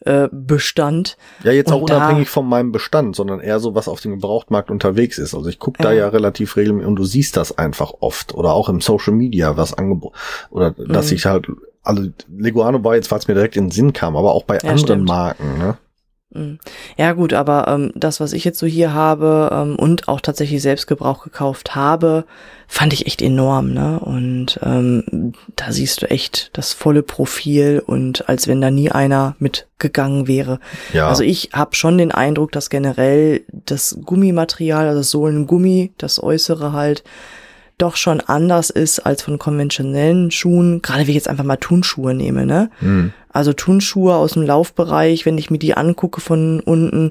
äh, 0.00 0.28
Bestand. 0.30 1.16
Ja, 1.42 1.52
jetzt 1.52 1.72
auch 1.72 1.80
unabhängig 1.80 2.28
von 2.28 2.46
meinem 2.46 2.72
Bestand, 2.72 3.16
sondern 3.16 3.40
eher 3.40 3.60
so, 3.60 3.74
was 3.74 3.88
auf 3.88 4.00
dem 4.00 4.12
Gebrauchtmarkt 4.12 4.70
unterwegs 4.70 5.18
ist. 5.18 5.34
Also 5.34 5.48
ich 5.48 5.58
gucke 5.58 5.82
da 5.82 5.92
ja 5.92 6.08
relativ 6.08 6.56
regelmäßig 6.56 6.88
und 6.88 6.96
du 6.96 7.04
siehst 7.04 7.36
das 7.36 7.56
einfach 7.56 7.92
oft. 8.00 8.34
Oder 8.34 8.52
auch 8.52 8.68
im 8.68 8.80
Social 8.80 9.14
Media, 9.14 9.56
was 9.56 9.74
angeboten, 9.74 10.14
oder 10.50 10.72
dass 10.72 11.10
mhm. 11.10 11.16
ich 11.16 11.26
halt, 11.26 11.46
also 11.82 12.04
Leguano 12.28 12.82
war 12.84 12.94
jetzt, 12.94 13.08
falls 13.08 13.26
mir 13.28 13.34
direkt 13.34 13.56
in 13.56 13.66
den 13.66 13.70
Sinn 13.70 13.92
kam, 13.92 14.16
aber 14.16 14.32
auch 14.32 14.44
bei 14.44 14.56
ja, 14.56 14.62
anderen 14.62 14.78
stimmt. 14.78 15.08
Marken, 15.08 15.58
ne? 15.58 15.78
Mhm. 16.36 16.58
Ja 16.96 17.12
gut, 17.12 17.32
aber 17.32 17.66
ähm, 17.68 17.92
das, 17.94 18.20
was 18.20 18.32
ich 18.32 18.44
jetzt 18.44 18.58
so 18.58 18.66
hier 18.66 18.92
habe 18.92 19.50
ähm, 19.52 19.76
und 19.76 20.08
auch 20.08 20.20
tatsächlich 20.20 20.62
selbst 20.62 20.86
Gebrauch 20.86 21.24
gekauft 21.24 21.74
habe, 21.74 22.24
fand 22.68 22.92
ich 22.92 23.06
echt 23.06 23.22
enorm, 23.22 23.72
ne? 23.72 24.00
Und 24.00 24.58
ähm, 24.62 25.32
da 25.54 25.72
siehst 25.72 26.02
du 26.02 26.10
echt 26.10 26.50
das 26.52 26.72
volle 26.72 27.02
Profil 27.02 27.82
und 27.84 28.28
als 28.28 28.48
wenn 28.48 28.60
da 28.60 28.70
nie 28.70 28.90
einer 28.90 29.36
mitgegangen 29.38 30.26
wäre. 30.26 30.58
Ja. 30.92 31.08
Also 31.08 31.22
ich 31.22 31.50
habe 31.52 31.74
schon 31.76 31.98
den 31.98 32.12
Eindruck, 32.12 32.52
dass 32.52 32.70
generell 32.70 33.42
das 33.50 33.98
Gummimaterial, 34.04 34.88
also 34.88 35.00
das 35.00 35.10
Sohlengummi, 35.10 35.92
das 35.98 36.22
Äußere 36.22 36.72
halt, 36.72 37.04
doch 37.78 37.96
schon 37.96 38.20
anders 38.20 38.70
ist 38.70 39.00
als 39.00 39.22
von 39.22 39.38
konventionellen 39.38 40.30
Schuhen, 40.30 40.80
gerade 40.80 41.00
wenn 41.00 41.10
ich 41.10 41.14
jetzt 41.14 41.28
einfach 41.28 41.44
mal 41.44 41.56
Turnschuhe 41.56 42.14
nehme, 42.14 42.46
ne? 42.46 42.70
Mhm. 42.80 43.12
Also 43.36 43.52
Turnschuhe 43.52 44.14
aus 44.14 44.32
dem 44.32 44.42
Laufbereich, 44.42 45.26
wenn 45.26 45.36
ich 45.36 45.50
mir 45.50 45.58
die 45.58 45.76
angucke 45.76 46.22
von 46.22 46.60
unten, 46.60 47.10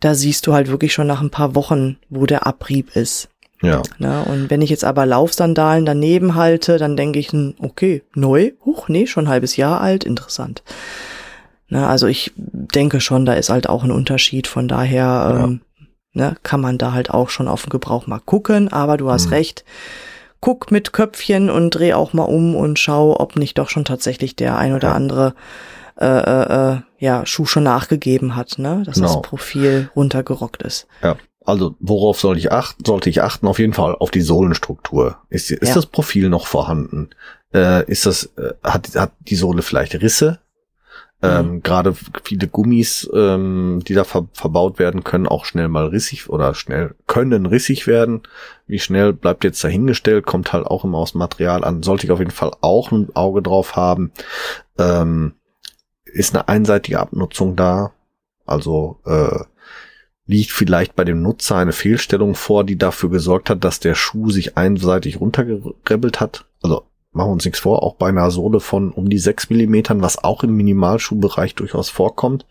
da 0.00 0.14
siehst 0.14 0.46
du 0.46 0.54
halt 0.54 0.68
wirklich 0.68 0.94
schon 0.94 1.06
nach 1.06 1.20
ein 1.20 1.30
paar 1.30 1.54
Wochen, 1.54 1.98
wo 2.08 2.24
der 2.24 2.46
Abrieb 2.46 2.96
ist. 2.96 3.28
Ja. 3.60 3.82
Ne? 3.98 4.24
Und 4.24 4.48
wenn 4.48 4.62
ich 4.62 4.70
jetzt 4.70 4.84
aber 4.84 5.04
Laufsandalen 5.04 5.84
daneben 5.84 6.34
halte, 6.34 6.78
dann 6.78 6.96
denke 6.96 7.18
ich, 7.18 7.32
hm, 7.32 7.54
okay, 7.58 8.02
neu, 8.14 8.52
huch, 8.64 8.88
nee, 8.88 9.06
schon 9.06 9.26
ein 9.26 9.30
halbes 9.30 9.56
Jahr 9.56 9.82
alt, 9.82 10.04
interessant. 10.04 10.62
Ne? 11.68 11.86
Also 11.86 12.06
ich 12.06 12.32
denke 12.36 13.00
schon, 13.00 13.26
da 13.26 13.34
ist 13.34 13.50
halt 13.50 13.68
auch 13.68 13.84
ein 13.84 13.90
Unterschied. 13.90 14.46
Von 14.46 14.68
daher 14.68 15.04
ja. 15.04 15.44
ähm, 15.44 15.60
ne, 16.14 16.36
kann 16.42 16.62
man 16.62 16.78
da 16.78 16.92
halt 16.92 17.10
auch 17.10 17.28
schon 17.28 17.48
auf 17.48 17.64
den 17.64 17.70
Gebrauch 17.70 18.06
mal 18.06 18.20
gucken. 18.20 18.72
Aber 18.72 18.96
du 18.96 19.10
hast 19.10 19.26
mhm. 19.26 19.32
recht, 19.34 19.64
guck 20.46 20.70
mit 20.70 20.92
Köpfchen 20.92 21.50
und 21.50 21.72
dreh 21.72 21.92
auch 21.92 22.12
mal 22.12 22.22
um 22.22 22.54
und 22.54 22.78
schau, 22.78 23.18
ob 23.18 23.34
nicht 23.34 23.58
doch 23.58 23.68
schon 23.68 23.84
tatsächlich 23.84 24.36
der 24.36 24.56
ein 24.56 24.74
oder 24.74 24.94
andere 24.94 25.34
äh, 25.98 26.06
äh, 26.06 26.74
äh, 26.74 26.80
ja, 27.00 27.26
Schuh 27.26 27.46
schon 27.46 27.64
nachgegeben 27.64 28.36
hat, 28.36 28.56
ne? 28.56 28.84
Dass 28.86 28.94
genau. 28.94 29.08
das 29.08 29.22
Profil 29.22 29.90
runtergerockt 29.96 30.62
ist. 30.62 30.86
Ja. 31.02 31.16
Also 31.44 31.74
worauf 31.80 32.20
soll 32.20 32.38
ich 32.38 32.52
achten? 32.52 32.84
Sollte 32.84 33.10
ich 33.10 33.22
achten? 33.22 33.48
Auf 33.48 33.58
jeden 33.58 33.72
Fall 33.72 33.96
auf 33.96 34.12
die 34.12 34.20
Sohlenstruktur. 34.20 35.16
Ist, 35.30 35.50
ist 35.50 35.68
ja. 35.70 35.74
das 35.74 35.86
Profil 35.86 36.28
noch 36.28 36.46
vorhanden? 36.46 37.10
Äh, 37.52 37.84
ist 37.90 38.06
das 38.06 38.30
äh, 38.36 38.52
hat 38.62 38.94
hat 38.94 39.14
die 39.22 39.34
Sohle 39.34 39.62
vielleicht 39.62 40.00
Risse? 40.00 40.38
Ähm, 41.26 41.50
mhm. 41.50 41.62
Gerade 41.62 41.94
viele 42.22 42.48
Gummis, 42.48 43.08
ähm, 43.12 43.82
die 43.86 43.94
da 43.94 44.04
ver 44.04 44.28
verbaut 44.32 44.78
werden, 44.78 45.04
können 45.04 45.26
auch 45.26 45.44
schnell 45.44 45.68
mal 45.68 45.86
rissig 45.86 46.28
oder 46.28 46.54
schnell 46.54 46.94
können 47.06 47.46
rissig 47.46 47.86
werden. 47.86 48.22
Wie 48.66 48.78
schnell 48.78 49.12
bleibt 49.12 49.44
jetzt 49.44 49.62
dahingestellt, 49.62 50.26
kommt 50.26 50.52
halt 50.52 50.66
auch 50.66 50.84
immer 50.84 50.98
aus 50.98 51.14
Material 51.14 51.64
an. 51.64 51.82
Sollte 51.82 52.06
ich 52.06 52.12
auf 52.12 52.18
jeden 52.18 52.30
Fall 52.30 52.52
auch 52.60 52.90
ein 52.92 53.08
Auge 53.14 53.42
drauf 53.42 53.76
haben. 53.76 54.12
Ähm, 54.78 55.34
ist 56.04 56.34
eine 56.34 56.48
einseitige 56.48 57.00
Abnutzung 57.00 57.56
da? 57.56 57.92
Also 58.46 59.00
äh, 59.04 59.40
liegt 60.26 60.50
vielleicht 60.50 60.96
bei 60.96 61.04
dem 61.04 61.22
Nutzer 61.22 61.56
eine 61.56 61.72
Fehlstellung 61.72 62.34
vor, 62.34 62.64
die 62.64 62.76
dafür 62.76 63.10
gesorgt 63.10 63.50
hat, 63.50 63.64
dass 63.64 63.80
der 63.80 63.94
Schuh 63.94 64.30
sich 64.30 64.56
einseitig 64.56 65.20
runtergerebbelt 65.20 66.20
hat. 66.20 66.46
Also 66.62 66.84
machen 67.16 67.28
wir 67.30 67.32
uns 67.32 67.44
nichts 67.44 67.60
vor, 67.60 67.82
auch 67.82 67.94
bei 67.94 68.08
einer 68.08 68.30
Sohle 68.30 68.60
von 68.60 68.92
um 68.92 69.08
die 69.08 69.18
sechs 69.18 69.50
Millimetern, 69.50 70.02
was 70.02 70.22
auch 70.22 70.44
im 70.44 70.54
Minimalschuhbereich 70.56 71.54
durchaus 71.54 71.88
vorkommt. 71.88 72.46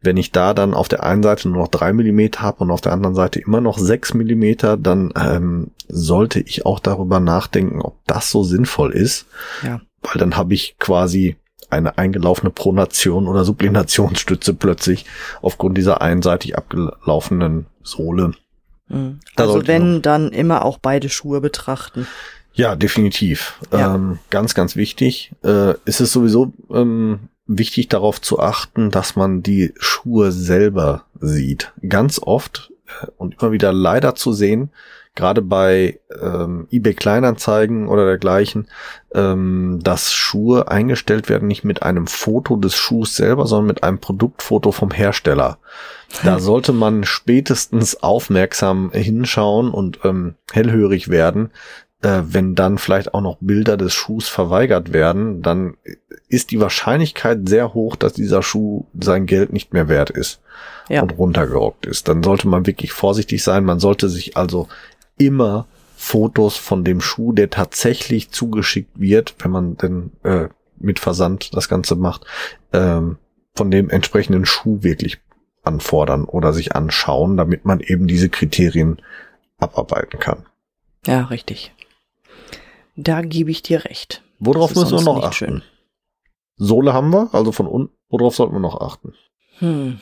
Wenn 0.00 0.16
ich 0.16 0.30
da 0.30 0.54
dann 0.54 0.72
auf 0.72 0.88
der 0.88 1.02
einen 1.02 1.22
Seite 1.22 1.48
nur 1.48 1.62
noch 1.62 1.68
drei 1.68 1.92
Millimeter 1.92 2.40
habe 2.40 2.62
und 2.62 2.70
auf 2.70 2.80
der 2.80 2.92
anderen 2.92 3.16
Seite 3.16 3.40
immer 3.40 3.60
noch 3.60 3.76
sechs 3.76 4.14
Millimeter, 4.14 4.76
dann 4.76 5.12
ähm, 5.20 5.72
sollte 5.88 6.40
ich 6.40 6.64
auch 6.64 6.78
darüber 6.78 7.18
nachdenken, 7.18 7.82
ob 7.82 7.96
das 8.06 8.30
so 8.30 8.44
sinnvoll 8.44 8.92
ist. 8.92 9.26
Ja. 9.64 9.80
Weil 10.02 10.18
dann 10.18 10.36
habe 10.36 10.54
ich 10.54 10.76
quasi 10.78 11.36
eine 11.68 11.98
eingelaufene 11.98 12.50
Pronation 12.50 13.26
oder 13.26 13.44
Sublinationsstütze 13.44 14.54
plötzlich 14.54 15.04
aufgrund 15.42 15.76
dieser 15.76 16.00
einseitig 16.00 16.56
abgelaufenen 16.56 17.66
Sohle. 17.82 18.32
Mhm. 18.88 19.20
Also 19.36 19.66
wenn, 19.66 20.02
dann 20.02 20.30
immer 20.30 20.64
auch 20.64 20.78
beide 20.78 21.08
Schuhe 21.08 21.40
betrachten. 21.40 22.06
Ja, 22.58 22.74
definitiv. 22.74 23.60
Ja. 23.72 23.94
Ähm, 23.94 24.18
ganz, 24.30 24.52
ganz 24.52 24.74
wichtig. 24.74 25.30
Äh, 25.44 25.74
ist 25.84 26.00
es 26.00 26.12
sowieso 26.12 26.52
ähm, 26.72 27.28
wichtig 27.46 27.86
darauf 27.86 28.20
zu 28.20 28.40
achten, 28.40 28.90
dass 28.90 29.14
man 29.14 29.44
die 29.44 29.72
Schuhe 29.78 30.32
selber 30.32 31.04
sieht. 31.20 31.72
Ganz 31.88 32.18
oft 32.20 32.72
äh, 32.88 33.06
und 33.16 33.40
immer 33.40 33.52
wieder 33.52 33.72
leider 33.72 34.16
zu 34.16 34.32
sehen, 34.32 34.70
gerade 35.14 35.40
bei 35.40 36.00
ähm, 36.20 36.66
eBay 36.72 36.94
Kleinanzeigen 36.94 37.86
oder 37.86 38.06
dergleichen, 38.06 38.66
ähm, 39.14 39.78
dass 39.80 40.12
Schuhe 40.12 40.68
eingestellt 40.68 41.28
werden 41.28 41.46
nicht 41.46 41.62
mit 41.62 41.84
einem 41.84 42.08
Foto 42.08 42.56
des 42.56 42.74
Schuhs 42.74 43.14
selber, 43.14 43.46
sondern 43.46 43.68
mit 43.68 43.84
einem 43.84 44.00
Produktfoto 44.00 44.72
vom 44.72 44.90
Hersteller. 44.90 45.58
Da 46.24 46.38
sollte 46.40 46.72
man 46.72 47.04
spätestens 47.04 48.02
aufmerksam 48.02 48.90
hinschauen 48.92 49.70
und 49.70 50.00
ähm, 50.04 50.34
hellhörig 50.50 51.08
werden, 51.08 51.50
äh, 52.02 52.22
wenn 52.22 52.54
dann 52.54 52.78
vielleicht 52.78 53.14
auch 53.14 53.20
noch 53.20 53.38
Bilder 53.40 53.76
des 53.76 53.92
Schuhs 53.92 54.28
verweigert 54.28 54.92
werden, 54.92 55.42
dann 55.42 55.76
ist 56.28 56.50
die 56.50 56.60
Wahrscheinlichkeit 56.60 57.48
sehr 57.48 57.74
hoch, 57.74 57.96
dass 57.96 58.12
dieser 58.12 58.42
Schuh 58.42 58.86
sein 58.98 59.26
Geld 59.26 59.52
nicht 59.52 59.72
mehr 59.72 59.88
wert 59.88 60.10
ist 60.10 60.40
ja. 60.88 61.02
und 61.02 61.18
runtergerockt 61.18 61.86
ist. 61.86 62.08
Dann 62.08 62.22
sollte 62.22 62.48
man 62.48 62.66
wirklich 62.66 62.92
vorsichtig 62.92 63.42
sein. 63.42 63.64
Man 63.64 63.80
sollte 63.80 64.08
sich 64.08 64.36
also 64.36 64.68
immer 65.16 65.66
Fotos 65.96 66.56
von 66.56 66.84
dem 66.84 67.00
Schuh, 67.00 67.32
der 67.32 67.50
tatsächlich 67.50 68.30
zugeschickt 68.30 69.00
wird, 69.00 69.34
wenn 69.40 69.50
man 69.50 69.76
denn 69.76 70.12
äh, 70.22 70.48
mit 70.78 71.00
Versand 71.00 71.54
das 71.56 71.68
Ganze 71.68 71.96
macht, 71.96 72.24
ähm, 72.72 73.16
von 73.56 73.70
dem 73.72 73.90
entsprechenden 73.90 74.46
Schuh 74.46 74.82
wirklich 74.82 75.18
anfordern 75.64 76.24
oder 76.24 76.52
sich 76.52 76.76
anschauen, 76.76 77.36
damit 77.36 77.64
man 77.64 77.80
eben 77.80 78.06
diese 78.06 78.28
Kriterien 78.28 79.02
abarbeiten 79.58 80.20
kann. 80.20 80.46
Ja, 81.04 81.24
richtig. 81.24 81.72
Da 83.00 83.22
gebe 83.22 83.52
ich 83.52 83.62
dir 83.62 83.84
recht. 83.84 84.24
Worauf 84.40 84.74
müssen 84.74 84.98
wir 84.98 85.02
noch 85.02 85.22
achten? 85.22 85.32
Schön. 85.32 85.62
Sohle 86.56 86.92
haben 86.92 87.12
wir, 87.12 87.28
also 87.32 87.52
von 87.52 87.68
unten. 87.68 87.94
Worauf 88.08 88.34
sollten 88.34 88.54
wir 88.54 88.60
noch 88.60 88.80
achten? 88.80 89.14
Hm. 89.60 90.00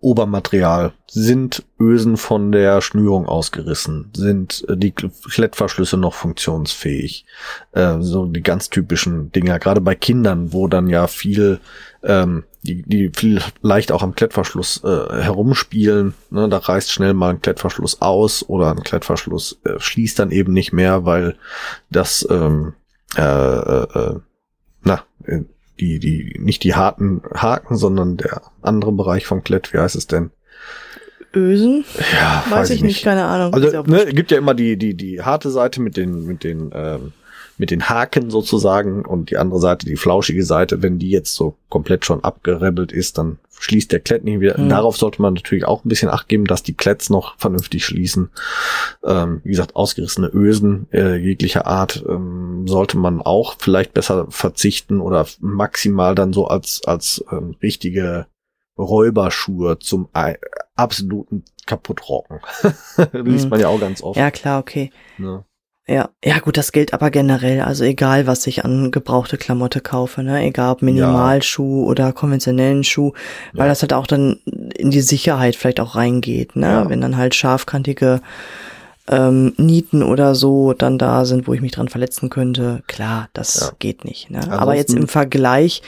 Obermaterial. 0.00 0.94
Sind 1.06 1.64
Ösen 1.78 2.16
von 2.16 2.50
der 2.50 2.80
Schnürung 2.80 3.26
ausgerissen? 3.26 4.10
Sind 4.16 4.64
äh, 4.70 4.76
die 4.78 4.92
Klettverschlüsse 4.92 5.98
noch 5.98 6.14
funktionsfähig? 6.14 7.26
Äh, 7.72 7.98
so 8.00 8.24
die 8.24 8.42
ganz 8.42 8.70
typischen 8.70 9.30
Dinger, 9.32 9.58
gerade 9.58 9.82
bei 9.82 9.94
Kindern, 9.94 10.54
wo 10.54 10.66
dann 10.66 10.88
ja 10.88 11.08
viel 11.08 11.60
ähm, 12.02 12.44
die, 12.62 12.82
die 12.82 13.10
viel 13.14 13.40
leicht 13.62 13.90
auch 13.92 14.02
am 14.02 14.14
Klettverschluss 14.14 14.82
äh, 14.84 15.22
herumspielen. 15.22 16.14
Ne? 16.30 16.48
Da 16.48 16.58
reißt 16.58 16.92
schnell 16.92 17.14
mal 17.14 17.30
ein 17.30 17.40
Klettverschluss 17.40 18.02
aus 18.02 18.46
oder 18.48 18.70
ein 18.70 18.82
Klettverschluss 18.82 19.60
äh, 19.64 19.78
schließt 19.78 20.18
dann 20.18 20.30
eben 20.30 20.52
nicht 20.52 20.72
mehr, 20.72 21.04
weil 21.04 21.36
das 21.90 22.26
ähm, 22.30 22.74
äh, 23.16 23.22
äh, 23.22 23.98
äh 23.98 24.20
na, 24.82 25.04
äh, 25.24 25.40
die, 25.78 25.98
die, 25.98 26.38
nicht 26.38 26.62
die 26.62 26.74
harten 26.74 27.22
Haken, 27.34 27.76
sondern 27.76 28.18
der 28.18 28.42
andere 28.62 28.92
Bereich 28.92 29.26
vom 29.26 29.42
Klett, 29.42 29.72
wie 29.72 29.78
heißt 29.78 29.96
es 29.96 30.06
denn? 30.06 30.30
Ösen? 31.34 31.84
Ja, 32.12 32.44
weiß, 32.48 32.52
weiß 32.52 32.70
ich 32.70 32.82
nicht. 32.82 32.96
nicht, 32.96 33.04
keine 33.04 33.24
Ahnung. 33.24 33.54
Also, 33.54 33.82
ne, 33.84 34.06
gibt 34.06 34.30
ja 34.30 34.38
immer 34.38 34.54
die, 34.54 34.76
die, 34.76 34.94
die 34.94 35.22
harte 35.22 35.50
Seite 35.50 35.80
mit 35.80 35.96
den, 35.96 36.26
mit 36.26 36.44
den, 36.44 36.70
ähm, 36.74 37.12
mit 37.60 37.70
den 37.70 37.90
Haken 37.90 38.30
sozusagen 38.30 39.04
und 39.04 39.30
die 39.30 39.36
andere 39.36 39.60
Seite, 39.60 39.84
die 39.84 39.96
flauschige 39.96 40.46
Seite, 40.46 40.82
wenn 40.82 40.98
die 40.98 41.10
jetzt 41.10 41.34
so 41.34 41.58
komplett 41.68 42.06
schon 42.06 42.24
abgerebelt 42.24 42.90
ist, 42.90 43.18
dann 43.18 43.38
schließt 43.50 43.92
der 43.92 44.00
Klett 44.00 44.24
nicht 44.24 44.40
wieder. 44.40 44.58
Mhm. 44.58 44.70
Darauf 44.70 44.96
sollte 44.96 45.20
man 45.20 45.34
natürlich 45.34 45.66
auch 45.66 45.84
ein 45.84 45.90
bisschen 45.90 46.08
Acht 46.08 46.26
geben, 46.26 46.46
dass 46.46 46.62
die 46.62 46.72
Kletts 46.72 47.10
noch 47.10 47.36
vernünftig 47.36 47.84
schließen. 47.84 48.30
Ähm, 49.04 49.42
wie 49.44 49.50
gesagt, 49.50 49.76
ausgerissene 49.76 50.28
Ösen 50.28 50.86
äh, 50.90 51.16
jeglicher 51.16 51.66
Art 51.66 52.02
ähm, 52.08 52.66
sollte 52.66 52.96
man 52.96 53.20
auch 53.20 53.56
vielleicht 53.58 53.92
besser 53.92 54.26
verzichten 54.30 55.02
oder 55.02 55.26
maximal 55.40 56.14
dann 56.14 56.32
so 56.32 56.46
als, 56.46 56.80
als 56.86 57.22
ähm, 57.30 57.56
richtige 57.62 58.26
Räuberschuhe 58.78 59.78
zum 59.80 60.08
äh, 60.14 60.36
absoluten 60.76 61.44
Kaputtrocken. 61.66 62.40
Liest 63.12 63.44
mhm. 63.44 63.50
man 63.50 63.60
ja 63.60 63.68
auch 63.68 63.80
ganz 63.80 64.02
oft. 64.02 64.18
Ja, 64.18 64.30
klar, 64.30 64.60
okay. 64.60 64.90
Ne? 65.18 65.44
Ja, 65.90 66.10
ja 66.24 66.38
gut, 66.38 66.56
das 66.56 66.70
gilt 66.70 66.94
aber 66.94 67.10
generell. 67.10 67.62
Also 67.62 67.82
egal, 67.82 68.28
was 68.28 68.46
ich 68.46 68.64
an 68.64 68.92
gebrauchte 68.92 69.36
Klamotte 69.36 69.80
kaufe, 69.80 70.22
ne, 70.22 70.40
egal 70.44 70.70
ob 70.70 70.82
Minimalschuh 70.82 71.82
ja. 71.82 71.88
oder 71.88 72.12
konventionellen 72.12 72.84
Schuh, 72.84 73.12
weil 73.52 73.66
ja. 73.66 73.70
das 73.70 73.82
halt 73.82 73.92
auch 73.92 74.06
dann 74.06 74.38
in 74.76 74.92
die 74.92 75.00
Sicherheit 75.00 75.56
vielleicht 75.56 75.80
auch 75.80 75.96
reingeht, 75.96 76.54
ne, 76.54 76.66
ja. 76.66 76.88
wenn 76.88 77.00
dann 77.00 77.16
halt 77.16 77.34
scharfkantige 77.34 78.20
ähm, 79.08 79.52
Nieten 79.56 80.04
oder 80.04 80.36
so 80.36 80.74
dann 80.74 80.96
da 80.96 81.24
sind, 81.24 81.48
wo 81.48 81.54
ich 81.54 81.60
mich 81.60 81.72
dran 81.72 81.88
verletzen 81.88 82.30
könnte. 82.30 82.84
Klar, 82.86 83.28
das 83.32 83.74
geht 83.80 84.04
nicht. 84.04 84.30
Ne? 84.30 84.40
Aber 84.48 84.76
jetzt 84.76 84.94
im 84.94 85.08
Vergleich 85.08 85.82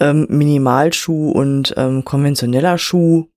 ähm, 0.00 0.26
Minimalschuh 0.28 1.30
und 1.30 1.74
ähm, 1.76 2.04
konventioneller 2.04 2.76
Schuh, 2.76 3.28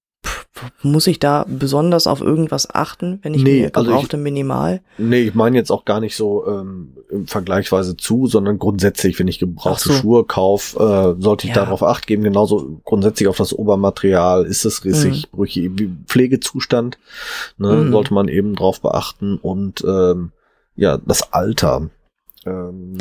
muss 0.82 1.08
ich 1.08 1.20
da 1.20 1.46
besonders 1.48 2.08
auf 2.08 2.22
irgendwas 2.22 2.74
achten, 2.74 3.20
wenn 3.22 3.34
ich 3.34 3.44
nee, 3.44 3.62
mir 3.62 3.66
gebrauchte 3.70 4.18
also 4.18 4.18
ich, 4.18 4.24
Minimal? 4.24 4.82
Nee, 4.98 5.22
ich 5.22 5.36
meine 5.36 5.58
jetzt 5.58 5.72
auch 5.72 5.86
gar 5.86 6.00
nicht 6.00 6.16
so 6.16 6.48
ähm, 6.48 6.94
vergleichsweise 7.26 7.98
zu, 7.98 8.28
sondern 8.28 8.60
grundsätzlich, 8.60 9.18
wenn 9.20 9.28
ich 9.28 9.40
gebrauchte 9.40 9.90
so. 9.90 9.94
Schuhe 9.94 10.24
kaufe, 10.24 11.16
äh, 11.18 11.22
sollte 11.22 11.48
ich 11.48 11.56
ja. 11.56 11.64
darauf 11.64 11.84
acht 11.84 12.08
geben, 12.08 12.24
genauso 12.24 12.82
grundsätzlich 12.84 13.28
auf 13.28 13.38
das 13.38 13.54
Obermaterial, 13.54 14.46
ist 14.46 14.66
es 14.66 14.84
rissig, 14.84 15.28
mhm. 15.32 15.38
brüchig, 15.38 15.72
Pflegezustand, 16.08 16.98
ne, 17.58 17.76
mhm. 17.76 17.92
sollte 17.92 18.14
man 18.14 18.28
eben 18.28 18.56
drauf 18.56 18.82
beachten 18.82 19.38
und 19.38 19.84
ähm, 19.88 20.32
ja, 20.76 20.98
das 20.98 21.34
Alter. 21.34 21.90
Ähm, 22.46 22.98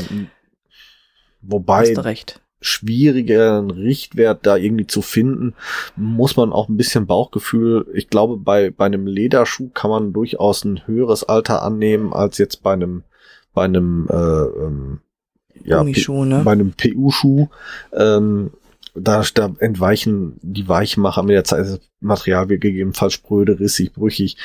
wobei. 1.43 1.83
Hast 1.83 1.97
du 1.97 2.05
recht 2.05 2.41
schwierigen 2.61 3.71
Richtwert 3.71 4.47
da 4.47 4.57
irgendwie 4.57 4.87
zu 4.87 5.03
finden, 5.03 5.55
muss 5.95 6.37
man 6.37 6.53
auch 6.53 6.69
ein 6.69 6.77
bisschen 6.77 7.07
Bauchgefühl. 7.07 7.87
Ich 7.95 8.09
glaube, 8.09 8.37
bei, 8.37 8.71
bei 8.71 8.87
einem 8.87 9.07
Lederschuh 9.07 9.69
kann 9.69 9.91
man 9.91 10.13
durchaus 10.13 10.65
ein 10.65 10.87
höheres 10.87 11.25
Alter 11.25 11.63
annehmen 11.63 12.13
als 12.13 12.39
jetzt 12.39 12.63
bei 12.63 12.73
einem, 12.73 13.03
bei 13.53 13.65
einem, 13.65 14.09
äh, 14.11 14.15
ähm, 14.15 15.01
ja, 15.65 15.83
ne? 15.83 16.43
bei 16.45 16.53
einem 16.53 16.73
PU-Schuh. 16.73 17.49
Ähm, 17.93 18.51
da, 18.95 19.23
da 19.35 19.53
entweichen 19.59 20.39
die 20.43 20.69
Weichmacher 20.69 21.23
mit 21.23 21.35
der 21.35 21.45
Zeit, 21.45 21.61
das 21.61 21.81
Material 22.01 22.49
wird 22.49 22.63
gegebenenfalls 22.63 23.13
spröde, 23.13 23.61
rissig, 23.61 23.93
brüchig. 23.93 24.39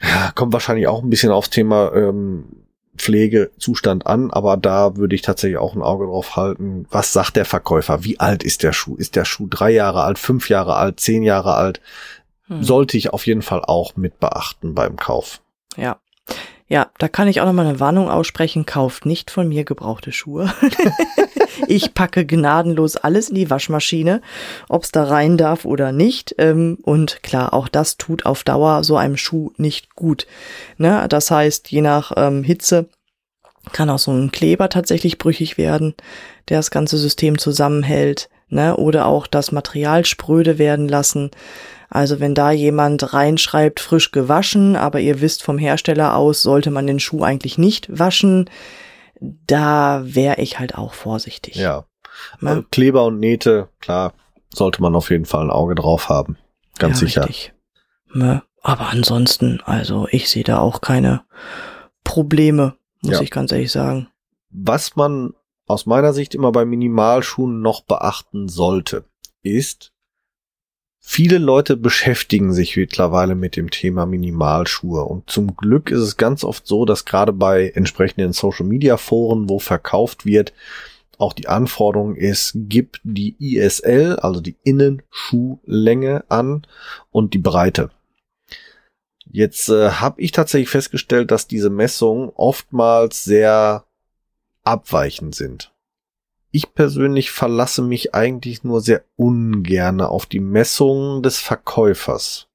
Ja, 0.00 0.32
kommt 0.34 0.52
wahrscheinlich 0.52 0.88
auch 0.88 1.02
ein 1.02 1.10
bisschen 1.10 1.30
aufs 1.30 1.50
Thema 1.50 1.92
ähm, 1.94 2.63
Pflegezustand 2.96 4.06
an, 4.06 4.30
aber 4.30 4.56
da 4.56 4.96
würde 4.96 5.14
ich 5.14 5.22
tatsächlich 5.22 5.58
auch 5.58 5.74
ein 5.74 5.82
Auge 5.82 6.06
drauf 6.06 6.36
halten. 6.36 6.86
Was 6.90 7.12
sagt 7.12 7.36
der 7.36 7.44
Verkäufer? 7.44 8.04
Wie 8.04 8.20
alt 8.20 8.42
ist 8.42 8.62
der 8.62 8.72
Schuh? 8.72 8.96
Ist 8.96 9.16
der 9.16 9.24
Schuh 9.24 9.46
drei 9.48 9.70
Jahre 9.70 10.02
alt, 10.02 10.18
fünf 10.18 10.48
Jahre 10.48 10.76
alt, 10.76 11.00
zehn 11.00 11.22
Jahre 11.22 11.54
alt? 11.54 11.80
Hm. 12.46 12.62
Sollte 12.62 12.96
ich 12.96 13.12
auf 13.12 13.26
jeden 13.26 13.42
Fall 13.42 13.62
auch 13.64 13.96
mit 13.96 14.20
beachten 14.20 14.74
beim 14.74 14.96
Kauf. 14.96 15.40
Ja. 15.76 15.98
Ja, 16.66 16.90
da 16.98 17.08
kann 17.08 17.28
ich 17.28 17.40
auch 17.40 17.46
nochmal 17.46 17.66
eine 17.66 17.78
Warnung 17.78 18.08
aussprechen. 18.08 18.64
Kauft 18.64 19.04
nicht 19.04 19.30
von 19.30 19.48
mir 19.48 19.64
gebrauchte 19.64 20.12
Schuhe. 20.12 20.52
ich 21.68 21.92
packe 21.92 22.24
gnadenlos 22.24 22.96
alles 22.96 23.28
in 23.28 23.34
die 23.34 23.50
Waschmaschine, 23.50 24.22
ob 24.70 24.84
es 24.84 24.90
da 24.90 25.04
rein 25.04 25.36
darf 25.36 25.66
oder 25.66 25.92
nicht. 25.92 26.34
Ähm, 26.38 26.78
und 26.82 27.22
klar, 27.22 27.52
auch 27.52 27.68
das 27.68 27.98
tut 27.98 28.24
auf 28.24 28.44
Dauer 28.44 28.82
so 28.82 28.96
einem 28.96 29.18
Schuh 29.18 29.52
nicht 29.58 29.94
gut. 29.94 30.26
Ne? 30.78 31.06
Das 31.08 31.30
heißt, 31.30 31.70
je 31.70 31.82
nach 31.82 32.12
ähm, 32.16 32.42
Hitze 32.42 32.88
kann 33.72 33.90
auch 33.90 33.98
so 33.98 34.12
ein 34.12 34.32
Kleber 34.32 34.70
tatsächlich 34.70 35.18
brüchig 35.18 35.58
werden, 35.58 35.94
der 36.48 36.58
das 36.58 36.70
ganze 36.70 36.96
System 36.96 37.36
zusammenhält. 37.36 38.30
Ne? 38.48 38.76
Oder 38.76 39.06
auch 39.06 39.26
das 39.26 39.52
Material 39.52 40.06
spröde 40.06 40.58
werden 40.58 40.88
lassen. 40.88 41.30
Also 41.88 42.20
wenn 42.20 42.34
da 42.34 42.50
jemand 42.50 43.12
reinschreibt, 43.12 43.80
frisch 43.80 44.10
gewaschen, 44.10 44.76
aber 44.76 45.00
ihr 45.00 45.20
wisst 45.20 45.42
vom 45.42 45.58
Hersteller 45.58 46.16
aus, 46.16 46.42
sollte 46.42 46.70
man 46.70 46.86
den 46.86 47.00
Schuh 47.00 47.22
eigentlich 47.22 47.58
nicht 47.58 47.86
waschen, 47.98 48.50
da 49.20 50.02
wäre 50.04 50.40
ich 50.40 50.58
halt 50.58 50.76
auch 50.76 50.94
vorsichtig. 50.94 51.56
Ja. 51.56 51.84
Ne? 52.40 52.50
Also 52.50 52.62
Kleber 52.70 53.04
und 53.04 53.18
Nähte, 53.18 53.68
klar, 53.80 54.12
sollte 54.52 54.82
man 54.82 54.94
auf 54.94 55.10
jeden 55.10 55.24
Fall 55.24 55.44
ein 55.44 55.50
Auge 55.50 55.74
drauf 55.74 56.08
haben. 56.08 56.36
Ganz 56.78 57.00
ja, 57.00 57.06
sicher. 57.06 57.28
Richtig. 57.28 57.52
Ne? 58.12 58.42
Aber 58.62 58.88
ansonsten, 58.88 59.60
also 59.64 60.08
ich 60.10 60.30
sehe 60.30 60.44
da 60.44 60.58
auch 60.58 60.80
keine 60.80 61.22
Probleme, 62.02 62.76
muss 63.02 63.14
ja. 63.14 63.20
ich 63.20 63.30
ganz 63.30 63.52
ehrlich 63.52 63.72
sagen. 63.72 64.08
Was 64.50 64.96
man 64.96 65.34
aus 65.66 65.86
meiner 65.86 66.12
Sicht 66.12 66.34
immer 66.34 66.52
bei 66.52 66.64
Minimalschuhen 66.64 67.60
noch 67.60 67.82
beachten 67.82 68.48
sollte, 68.48 69.04
ist, 69.42 69.92
Viele 71.06 71.36
Leute 71.36 71.76
beschäftigen 71.76 72.54
sich 72.54 72.76
mittlerweile 72.76 73.34
mit 73.34 73.56
dem 73.56 73.70
Thema 73.70 74.06
Minimalschuhe 74.06 75.04
und 75.04 75.28
zum 75.30 75.54
Glück 75.54 75.90
ist 75.90 76.00
es 76.00 76.16
ganz 76.16 76.42
oft 76.42 76.66
so, 76.66 76.86
dass 76.86 77.04
gerade 77.04 77.32
bei 77.34 77.68
entsprechenden 77.68 78.32
Social 78.32 78.64
Media 78.64 78.96
Foren, 78.96 79.50
wo 79.50 79.58
verkauft 79.58 80.24
wird, 80.24 80.54
auch 81.18 81.34
die 81.34 81.46
Anforderung 81.46 82.16
ist, 82.16 82.52
gib 82.54 83.00
die 83.04 83.36
ISL, 83.38 84.16
also 84.16 84.40
die 84.40 84.56
Innenschuhlänge 84.64 86.24
an 86.30 86.66
und 87.12 87.34
die 87.34 87.38
Breite. 87.38 87.90
Jetzt 89.26 89.68
äh, 89.68 89.90
habe 89.90 90.22
ich 90.22 90.32
tatsächlich 90.32 90.70
festgestellt, 90.70 91.30
dass 91.30 91.46
diese 91.46 91.70
Messungen 91.70 92.30
oftmals 92.34 93.24
sehr 93.24 93.84
abweichend 94.64 95.34
sind 95.34 95.73
ich 96.54 96.72
persönlich 96.72 97.32
verlasse 97.32 97.82
mich 97.82 98.14
eigentlich 98.14 98.62
nur 98.62 98.80
sehr 98.80 99.02
ungerne 99.16 100.08
auf 100.08 100.24
die 100.24 100.38
Messungen 100.38 101.20
des 101.20 101.40
Verkäufers. 101.40 102.46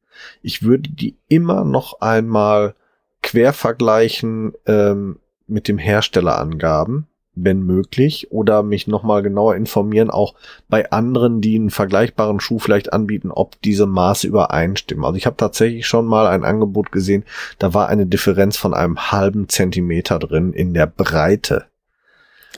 Ich 0.41 0.63
würde 0.63 0.89
die 0.89 1.17
immer 1.27 1.65
noch 1.65 1.99
einmal 1.99 2.75
quer 3.21 3.51
vergleichen 3.51 4.53
ähm, 4.65 5.19
mit 5.47 5.67
dem 5.67 5.77
Herstellerangaben, 5.77 7.07
wenn 7.35 7.61
möglich, 7.63 8.31
oder 8.31 8.63
mich 8.63 8.87
nochmal 8.87 9.21
genauer 9.21 9.57
informieren, 9.57 10.09
auch 10.09 10.33
bei 10.69 10.89
anderen, 10.91 11.41
die 11.41 11.55
einen 11.55 11.69
vergleichbaren 11.69 12.39
Schuh 12.39 12.59
vielleicht 12.59 12.93
anbieten, 12.93 13.31
ob 13.31 13.61
diese 13.63 13.85
Maße 13.85 14.27
übereinstimmen. 14.27 15.03
Also 15.03 15.17
ich 15.17 15.25
habe 15.25 15.35
tatsächlich 15.35 15.87
schon 15.87 16.05
mal 16.05 16.27
ein 16.27 16.45
Angebot 16.45 16.93
gesehen, 16.93 17.25
da 17.57 17.73
war 17.73 17.89
eine 17.89 18.05
Differenz 18.05 18.55
von 18.55 18.73
einem 18.73 19.11
halben 19.11 19.49
Zentimeter 19.49 20.19
drin 20.19 20.53
in 20.53 20.73
der 20.73 20.87
Breite. 20.87 21.65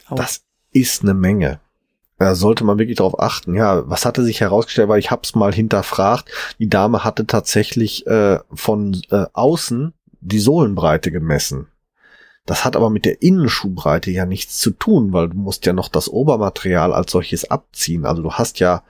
Oh. 0.08 0.16
Das 0.16 0.44
ist 0.72 1.04
eine 1.04 1.14
Menge. 1.14 1.60
Da 2.18 2.36
sollte 2.36 2.64
man 2.64 2.78
wirklich 2.78 2.98
darauf 2.98 3.20
achten. 3.20 3.56
Ja, 3.56 3.90
was 3.90 4.06
hatte 4.06 4.24
sich 4.24 4.42
herausgestellt, 4.42 4.90
weil 4.90 5.00
ich 5.00 5.10
hab's 5.10 5.34
mal 5.34 5.54
hinterfragt. 5.54 6.30
Die 6.60 6.70
Dame 6.70 7.04
hatte 7.04 7.26
tatsächlich 7.26 8.06
äh, 8.06 8.40
von 8.54 9.02
äh, 9.10 9.26
außen 9.34 9.94
die 10.22 10.40
Sohlenbreite 10.40 11.12
gemessen. 11.12 11.68
Das 12.46 12.64
hat 12.64 12.76
aber 12.76 12.90
mit 12.90 13.06
der 13.06 13.22
Innenschuhbreite 13.22 14.12
ja 14.12 14.26
nichts 14.26 14.60
zu 14.60 14.72
tun, 14.72 15.14
weil 15.14 15.30
du 15.30 15.38
musst 15.38 15.66
ja 15.66 15.74
noch 15.74 15.90
das 15.90 16.10
Obermaterial 16.10 16.94
als 16.94 17.12
solches 17.12 17.50
abziehen. 17.50 18.06
Also 18.06 18.22
du 18.22 18.34
hast 18.34 18.60
ja 18.60 18.84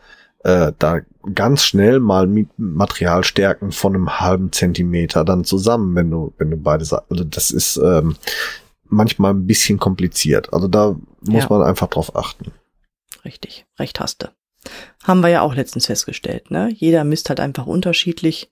äh, 0.43 0.71
da 0.79 0.99
ganz 1.35 1.63
schnell 1.63 1.99
mal 1.99 2.27
Materialstärken 2.57 3.71
von 3.71 3.95
einem 3.95 4.19
halben 4.19 4.51
Zentimeter 4.51 5.23
dann 5.23 5.43
zusammen, 5.43 5.95
wenn 5.95 6.09
du, 6.09 6.33
wenn 6.37 6.51
du 6.51 6.57
beide, 6.57 6.85
also 7.09 7.23
das 7.23 7.51
ist, 7.51 7.77
ähm, 7.77 8.15
manchmal 8.91 9.33
ein 9.33 9.47
bisschen 9.47 9.79
kompliziert. 9.79 10.53
Also 10.53 10.67
da 10.67 10.95
muss 11.21 11.43
ja. 11.43 11.49
man 11.49 11.63
einfach 11.63 11.87
drauf 11.87 12.15
achten. 12.15 12.51
Richtig, 13.25 13.65
recht 13.79 13.99
hast 13.99 14.23
du. 14.23 14.27
Haben 15.03 15.21
wir 15.21 15.29
ja 15.29 15.41
auch 15.41 15.55
letztens 15.55 15.87
festgestellt, 15.87 16.51
ne? 16.51 16.69
Jeder 16.71 17.03
misst 17.03 17.29
halt 17.29 17.39
einfach 17.39 17.65
unterschiedlich. 17.65 18.51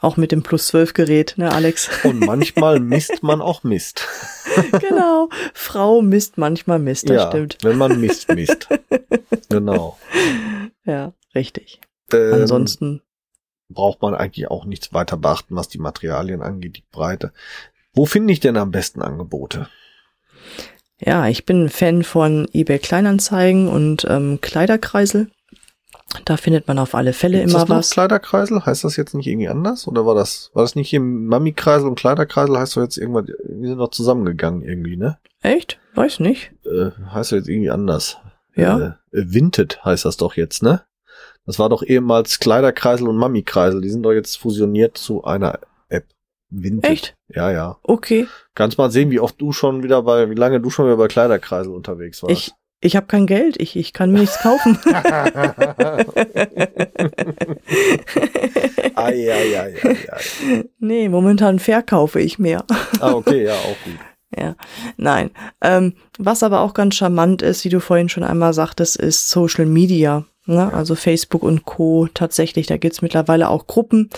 Auch 0.00 0.16
mit 0.16 0.30
dem 0.30 0.44
Plus 0.44 0.68
12 0.68 0.94
Gerät, 0.94 1.34
ne, 1.38 1.50
Alex? 1.50 1.90
Und 2.04 2.20
manchmal 2.26 2.78
misst 2.78 3.22
man 3.24 3.40
auch 3.40 3.64
Mist. 3.64 4.06
genau. 4.80 5.28
Frau 5.54 6.02
misst 6.02 6.38
manchmal 6.38 6.78
Mist, 6.78 7.08
das 7.08 7.16
ja, 7.16 7.28
stimmt. 7.28 7.58
Wenn 7.62 7.78
man 7.78 8.00
Mist 8.00 8.32
misst. 8.32 8.68
genau. 9.48 9.98
Ja, 10.84 11.14
richtig. 11.34 11.80
Ähm, 12.12 12.34
Ansonsten 12.34 13.02
braucht 13.68 14.00
man 14.00 14.14
eigentlich 14.14 14.48
auch 14.48 14.64
nichts 14.64 14.92
weiter 14.92 15.16
beachten, 15.16 15.56
was 15.56 15.68
die 15.68 15.78
Materialien 15.78 16.42
angeht, 16.42 16.76
die 16.76 16.84
Breite. 16.92 17.32
Wo 17.94 18.06
finde 18.06 18.32
ich 18.32 18.40
denn 18.40 18.56
am 18.56 18.70
besten 18.70 19.02
Angebote? 19.02 19.68
Ja, 21.00 21.28
ich 21.28 21.44
bin 21.46 21.68
Fan 21.68 22.02
von 22.02 22.48
eBay 22.52 22.78
Kleinanzeigen 22.78 23.68
und 23.68 24.06
ähm, 24.08 24.40
Kleiderkreisel. 24.40 25.30
Da 26.24 26.36
findet 26.36 26.66
man 26.66 26.78
auf 26.78 26.94
alle 26.94 27.12
Fälle 27.12 27.42
Ist 27.42 27.50
immer 27.50 27.60
das 27.60 27.68
noch 27.68 27.76
was. 27.76 27.90
Kleiderkreisel? 27.90 28.64
Heißt 28.64 28.82
das 28.82 28.96
jetzt 28.96 29.14
nicht 29.14 29.26
irgendwie 29.26 29.48
anders? 29.48 29.86
Oder 29.86 30.06
war 30.06 30.14
das, 30.14 30.50
war 30.54 30.62
das 30.62 30.74
nicht 30.74 30.92
im 30.94 31.26
Mami-Kreisel 31.26 31.86
und 31.86 31.98
Kleiderkreisel? 31.98 32.58
Heißt 32.58 32.76
doch 32.76 32.82
jetzt 32.82 32.96
irgendwann, 32.96 33.26
die 33.26 33.66
sind 33.66 33.78
noch 33.78 33.90
zusammengegangen 33.90 34.62
irgendwie, 34.62 34.96
ne? 34.96 35.18
Echt? 35.42 35.78
Weiß 35.94 36.20
nicht. 36.20 36.52
Äh, 36.64 36.90
heißt 37.12 37.32
jetzt 37.32 37.48
irgendwie 37.48 37.70
anders. 37.70 38.16
Ja. 38.54 38.78
Äh, 38.78 38.92
Vinted 39.12 39.84
heißt 39.84 40.04
das 40.04 40.16
doch 40.16 40.34
jetzt, 40.34 40.62
ne? 40.62 40.82
Das 41.46 41.58
war 41.58 41.68
doch 41.68 41.82
ehemals 41.82 42.38
Kleiderkreisel 42.40 43.06
und 43.06 43.16
Mami-Kreisel. 43.16 43.80
Die 43.80 43.90
sind 43.90 44.02
doch 44.02 44.12
jetzt 44.12 44.38
fusioniert 44.38 44.96
zu 44.96 45.24
einer 45.24 45.60
Vinted. 46.50 46.90
Echt? 46.90 47.14
Ja, 47.28 47.50
ja. 47.50 47.76
Okay. 47.82 48.26
Kannst 48.54 48.78
mal 48.78 48.90
sehen, 48.90 49.10
wie 49.10 49.20
oft 49.20 49.40
du 49.40 49.52
schon 49.52 49.82
wieder 49.82 50.02
bei, 50.02 50.30
wie 50.30 50.34
lange 50.34 50.60
du 50.60 50.70
schon 50.70 50.86
wieder 50.86 50.96
bei 50.96 51.08
Kleiderkreisel 51.08 51.72
unterwegs 51.72 52.22
warst. 52.22 52.32
Ich, 52.32 52.52
ich 52.80 52.96
habe 52.96 53.06
kein 53.06 53.26
Geld, 53.26 53.60
ich, 53.60 53.76
ich 53.76 53.92
kann 53.92 54.10
mir 54.12 54.20
nichts 54.20 54.38
kaufen. 54.40 54.78
ai, 58.94 59.32
ai, 59.32 59.60
ai, 59.60 59.74
ai, 59.84 60.64
Nee, 60.78 61.08
momentan 61.08 61.58
verkaufe 61.58 62.20
ich 62.20 62.38
mehr. 62.38 62.64
ah, 63.00 63.12
okay, 63.12 63.44
ja, 63.44 63.54
auch 63.54 63.76
gut. 63.84 63.98
Ja, 64.36 64.56
nein. 64.96 65.30
Ähm, 65.62 65.94
was 66.18 66.42
aber 66.42 66.60
auch 66.60 66.74
ganz 66.74 66.94
charmant 66.96 67.40
ist, 67.42 67.64
wie 67.64 67.70
du 67.70 67.80
vorhin 67.80 68.08
schon 68.08 68.24
einmal 68.24 68.52
sagtest, 68.52 68.96
ist 68.96 69.30
Social 69.30 69.64
Media. 69.66 70.24
Ne? 70.44 70.72
Also 70.72 70.94
Facebook 70.94 71.42
und 71.42 71.64
Co. 71.64 72.08
Tatsächlich, 72.12 72.66
da 72.66 72.76
gibt's 72.76 73.02
mittlerweile 73.02 73.48
auch 73.48 73.66
Gruppen, 73.66 74.10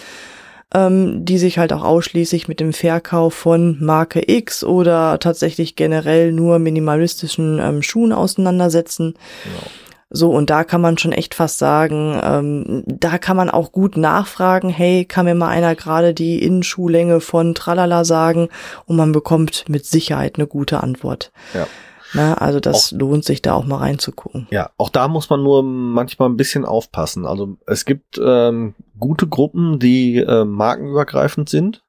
ähm, 0.75 1.25
die 1.25 1.39
sich 1.39 1.59
halt 1.59 1.73
auch 1.73 1.83
ausschließlich 1.83 2.49
mit 2.49 2.61
dem 2.61 2.73
Verkauf 2.73 3.35
von 3.35 3.77
Marke 3.81 4.23
X 4.27 4.65
oder 4.65 5.19
tatsächlich 5.19 5.77
generell 5.77 6.33
nur 6.33 6.59
minimalistischen 6.59 7.59
ähm, 7.59 7.83
Schuhen 7.83 8.13
auseinandersetzen. 8.13 9.15
Genau. 9.45 9.71
So, 10.13 10.31
und 10.31 10.51
da 10.51 10.65
kann 10.65 10.81
man 10.81 10.99
schon 10.99 11.13
echt 11.13 11.37
fast 11.37 11.59
sagen, 11.59 12.21
ähm, 12.25 12.83
da 12.87 13.17
kann 13.17 13.37
man 13.37 13.49
auch 13.49 13.71
gut 13.71 13.97
nachfragen, 13.97 14.69
hey, 14.69 15.05
kann 15.05 15.25
mir 15.25 15.37
mal 15.37 15.49
einer 15.49 15.77
gerade 15.77 16.15
die 16.15 16.43
Innenschuhlänge 16.43 17.21
von 17.21 17.55
Tralala 17.55 18.05
sagen? 18.05 18.49
Und 18.87 18.97
man 18.97 19.13
bekommt 19.13 19.69
mit 19.69 19.87
Sicherheit 19.87 20.35
eine 20.37 20.49
gute 20.49 20.83
Antwort. 20.83 21.31
Ja. 21.55 21.69
Na, 22.13 22.35
also 22.35 22.61
das 22.61 22.93
auch, 22.93 22.99
lohnt 22.99 23.25
sich 23.25 23.43
da 23.43 23.55
auch 23.55 23.65
mal 23.65 23.79
reinzugucken. 23.79 24.49
Ja, 24.51 24.71
auch 24.77 24.89
da 24.89 25.09
muss 25.09 25.31
man 25.31 25.43
nur 25.43 25.63
manchmal 25.63 26.29
ein 26.29 26.37
bisschen 26.37 26.65
aufpassen. 26.65 27.27
Also 27.27 27.57
es 27.67 27.85
gibt 27.85 28.21
ähm, 28.23 28.75
gute 28.99 29.29
Gruppen, 29.29 29.79
die 29.79 30.17
äh, 30.19 30.45
markenübergreifend 30.45 31.49
sind, 31.49 31.85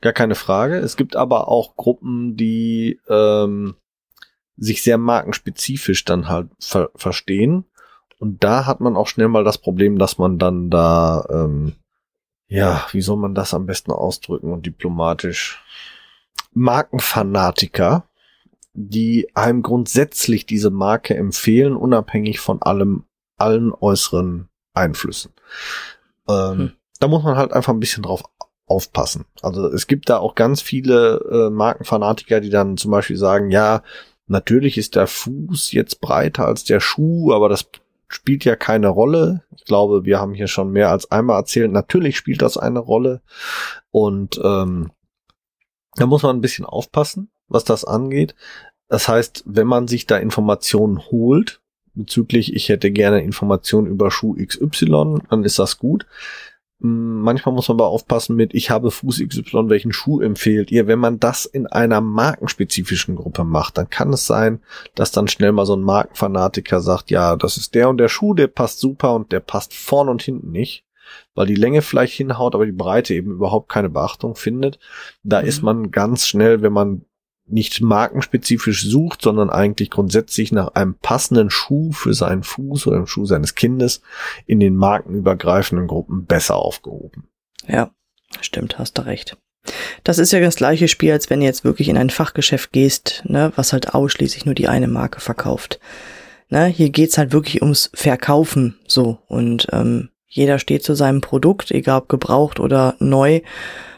gar 0.00 0.12
keine 0.12 0.34
Frage. 0.34 0.76
Es 0.76 0.96
gibt 0.96 1.16
aber 1.16 1.48
auch 1.48 1.76
Gruppen, 1.76 2.36
die 2.36 3.00
ähm, 3.08 3.74
sich 4.56 4.82
sehr 4.82 4.98
markenspezifisch 4.98 6.04
dann 6.04 6.28
halt 6.28 6.48
ver 6.60 6.90
verstehen. 6.94 7.64
Und 8.18 8.42
da 8.42 8.66
hat 8.66 8.80
man 8.80 8.96
auch 8.96 9.06
schnell 9.06 9.28
mal 9.28 9.44
das 9.44 9.58
Problem, 9.58 9.98
dass 9.98 10.18
man 10.18 10.38
dann 10.38 10.70
da, 10.70 11.24
ähm, 11.30 11.74
ja, 12.48 12.84
wie 12.90 13.00
soll 13.00 13.16
man 13.16 13.34
das 13.34 13.54
am 13.54 13.66
besten 13.66 13.92
ausdrücken 13.92 14.52
und 14.52 14.66
diplomatisch? 14.66 15.62
Markenfanatiker, 16.52 18.07
die 18.78 19.28
einem 19.34 19.62
grundsätzlich 19.62 20.46
diese 20.46 20.70
Marke 20.70 21.16
empfehlen, 21.16 21.76
unabhängig 21.76 22.40
von 22.40 22.62
allem, 22.62 23.04
allen 23.36 23.72
äußeren 23.72 24.48
Einflüssen. 24.74 25.32
Ähm, 26.28 26.58
hm. 26.58 26.72
Da 27.00 27.08
muss 27.08 27.22
man 27.22 27.36
halt 27.36 27.52
einfach 27.52 27.72
ein 27.72 27.80
bisschen 27.80 28.02
drauf 28.02 28.24
aufpassen. 28.66 29.24
Also 29.42 29.66
es 29.68 29.86
gibt 29.86 30.10
da 30.10 30.18
auch 30.18 30.34
ganz 30.34 30.60
viele 30.60 31.20
äh, 31.30 31.50
Markenfanatiker, 31.50 32.40
die 32.40 32.50
dann 32.50 32.76
zum 32.76 32.90
Beispiel 32.90 33.16
sagen, 33.16 33.50
ja, 33.50 33.82
Natürlich 34.28 34.76
ist 34.76 34.94
der 34.94 35.06
Fuß 35.06 35.72
jetzt 35.72 36.00
breiter 36.02 36.46
als 36.46 36.64
der 36.64 36.80
Schuh, 36.80 37.32
aber 37.32 37.48
das 37.48 37.66
spielt 38.08 38.44
ja 38.44 38.56
keine 38.56 38.88
Rolle. 38.88 39.42
Ich 39.56 39.64
glaube, 39.64 40.04
wir 40.04 40.20
haben 40.20 40.34
hier 40.34 40.48
schon 40.48 40.70
mehr 40.70 40.90
als 40.90 41.10
einmal 41.10 41.38
erzählt. 41.38 41.72
Natürlich 41.72 42.16
spielt 42.16 42.42
das 42.42 42.58
eine 42.58 42.78
Rolle. 42.78 43.22
Und 43.90 44.38
ähm, 44.44 44.92
da 45.96 46.06
muss 46.06 46.22
man 46.22 46.36
ein 46.36 46.42
bisschen 46.42 46.66
aufpassen, 46.66 47.30
was 47.48 47.64
das 47.64 47.86
angeht. 47.86 48.34
Das 48.88 49.08
heißt, 49.08 49.44
wenn 49.46 49.66
man 49.66 49.86
sich 49.86 50.06
da 50.06 50.16
Informationen 50.16 50.98
holt, 51.10 51.60
bezüglich, 51.94 52.54
ich 52.54 52.68
hätte 52.68 52.90
gerne 52.90 53.22
Informationen 53.22 53.86
über 53.86 54.10
Schuh 54.10 54.34
XY, 54.34 55.18
dann 55.28 55.44
ist 55.44 55.58
das 55.58 55.78
gut. 55.78 56.06
Manchmal 56.80 57.56
muss 57.56 57.66
man 57.66 57.76
aber 57.76 57.88
aufpassen 57.88 58.36
mit, 58.36 58.54
ich 58.54 58.70
habe 58.70 58.92
Fuß 58.92 59.20
XY, 59.26 59.68
welchen 59.68 59.92
Schuh 59.92 60.20
empfehlt 60.20 60.70
ihr? 60.70 60.86
Wenn 60.86 61.00
man 61.00 61.18
das 61.18 61.44
in 61.44 61.66
einer 61.66 62.00
markenspezifischen 62.00 63.16
Gruppe 63.16 63.42
macht, 63.42 63.78
dann 63.78 63.90
kann 63.90 64.12
es 64.12 64.28
sein, 64.28 64.60
dass 64.94 65.10
dann 65.10 65.26
schnell 65.26 65.50
mal 65.50 65.66
so 65.66 65.74
ein 65.74 65.82
Markenfanatiker 65.82 66.80
sagt, 66.80 67.10
ja, 67.10 67.34
das 67.34 67.56
ist 67.56 67.74
der 67.74 67.88
und 67.88 67.98
der 67.98 68.08
Schuh, 68.08 68.32
der 68.32 68.46
passt 68.46 68.78
super 68.78 69.12
und 69.14 69.32
der 69.32 69.40
passt 69.40 69.74
vorn 69.74 70.08
und 70.08 70.22
hinten 70.22 70.52
nicht, 70.52 70.84
weil 71.34 71.46
die 71.46 71.56
Länge 71.56 71.82
vielleicht 71.82 72.14
hinhaut, 72.14 72.54
aber 72.54 72.64
die 72.64 72.70
Breite 72.70 73.12
eben 73.12 73.32
überhaupt 73.32 73.68
keine 73.68 73.90
Beachtung 73.90 74.36
findet. 74.36 74.78
Da 75.24 75.42
mhm. 75.42 75.48
ist 75.48 75.62
man 75.62 75.90
ganz 75.90 76.28
schnell, 76.28 76.62
wenn 76.62 76.72
man 76.72 77.02
nicht 77.50 77.80
markenspezifisch 77.80 78.84
sucht, 78.84 79.22
sondern 79.22 79.50
eigentlich 79.50 79.90
grundsätzlich 79.90 80.52
nach 80.52 80.68
einem 80.74 80.94
passenden 80.94 81.50
Schuh 81.50 81.92
für 81.92 82.14
seinen 82.14 82.42
Fuß 82.42 82.86
oder 82.86 82.96
dem 82.96 83.06
Schuh 83.06 83.26
seines 83.26 83.54
Kindes 83.54 84.02
in 84.46 84.60
den 84.60 84.76
markenübergreifenden 84.76 85.86
Gruppen 85.86 86.26
besser 86.26 86.56
aufgehoben. 86.56 87.28
Ja, 87.66 87.90
stimmt, 88.40 88.78
hast 88.78 88.98
du 88.98 89.02
recht. 89.02 89.36
Das 90.04 90.18
ist 90.18 90.32
ja 90.32 90.40
das 90.40 90.56
gleiche 90.56 90.88
Spiel, 90.88 91.12
als 91.12 91.30
wenn 91.30 91.40
du 91.40 91.46
jetzt 91.46 91.64
wirklich 91.64 91.88
in 91.88 91.96
ein 91.96 92.10
Fachgeschäft 92.10 92.72
gehst, 92.72 93.22
ne, 93.26 93.52
was 93.56 93.72
halt 93.72 93.94
ausschließlich 93.94 94.46
nur 94.46 94.54
die 94.54 94.68
eine 94.68 94.88
Marke 94.88 95.20
verkauft. 95.20 95.78
Ne, 96.48 96.66
hier 96.66 96.90
geht's 96.90 97.18
halt 97.18 97.32
wirklich 97.32 97.60
ums 97.62 97.90
Verkaufen 97.94 98.78
so 98.86 99.18
und 99.26 99.68
ähm, 99.72 100.10
jeder 100.26 100.58
steht 100.58 100.84
zu 100.84 100.94
seinem 100.94 101.20
Produkt, 101.20 101.70
egal 101.70 102.02
ob 102.02 102.08
gebraucht 102.08 102.60
oder 102.60 102.94
neu. 102.98 103.40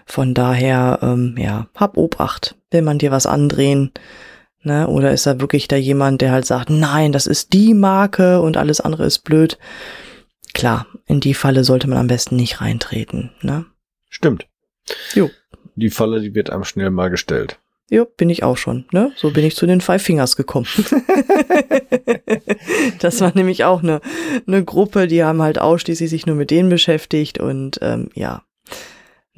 Von 0.07 0.35
daher, 0.35 0.99
ähm, 1.03 1.37
ja, 1.39 1.69
hab 1.75 1.97
Obacht. 1.97 2.57
Will 2.71 2.83
man 2.83 2.99
dir 2.99 3.11
was 3.11 3.27
andrehen? 3.27 3.93
Ne? 4.63 4.87
Oder 4.89 5.13
ist 5.13 5.27
da 5.27 5.41
wirklich 5.41 5.69
da 5.69 5.77
jemand, 5.77 6.21
der 6.21 6.33
halt 6.33 6.47
sagt, 6.47 6.71
nein, 6.71 7.13
das 7.13 7.27
ist 7.27 7.53
die 7.53 7.75
Marke 7.75 8.41
und 8.41 8.57
alles 8.57 8.81
andere 8.81 9.07
ist 9.07 9.21
blöd? 9.21 9.59
Klar, 10.53 10.87
in 11.07 11.21
die 11.21 11.35
Falle 11.35 11.65
sollte 11.65 11.89
man 11.89 11.99
am 11.99 12.09
besten 12.09 12.37
nicht 12.37 12.61
reintreten. 12.61 13.31
Ne? 13.43 13.65
Stimmt. 14.09 14.47
Jo. 15.15 15.31
Die 15.77 15.91
Falle, 15.91 16.21
die 16.21 16.35
wird 16.35 16.51
einem 16.51 16.65
schnell 16.65 16.91
mal 16.91 17.09
gestellt. 17.09 17.59
Jo, 17.89 18.05
bin 18.05 18.31
ich 18.31 18.45
auch 18.45 18.57
schon. 18.57 18.85
Ne? 18.93 19.13
So 19.17 19.31
bin 19.31 19.45
ich 19.45 19.57
zu 19.57 19.67
den 19.67 19.81
Five 19.81 20.03
Fingers 20.03 20.37
gekommen. 20.37 20.69
das 23.01 23.21
war 23.21 23.33
nämlich 23.35 23.65
auch 23.65 23.83
eine, 23.83 24.01
eine 24.47 24.65
Gruppe, 24.65 25.09
die 25.09 25.25
haben 25.25 25.43
halt 25.43 25.61
ausschließlich 25.61 26.09
sich 26.09 26.27
nur 26.27 26.37
mit 26.37 26.53
denen 26.53 26.69
beschäftigt 26.69 27.41
und 27.41 27.81
ähm, 27.83 28.11
ja, 28.15 28.43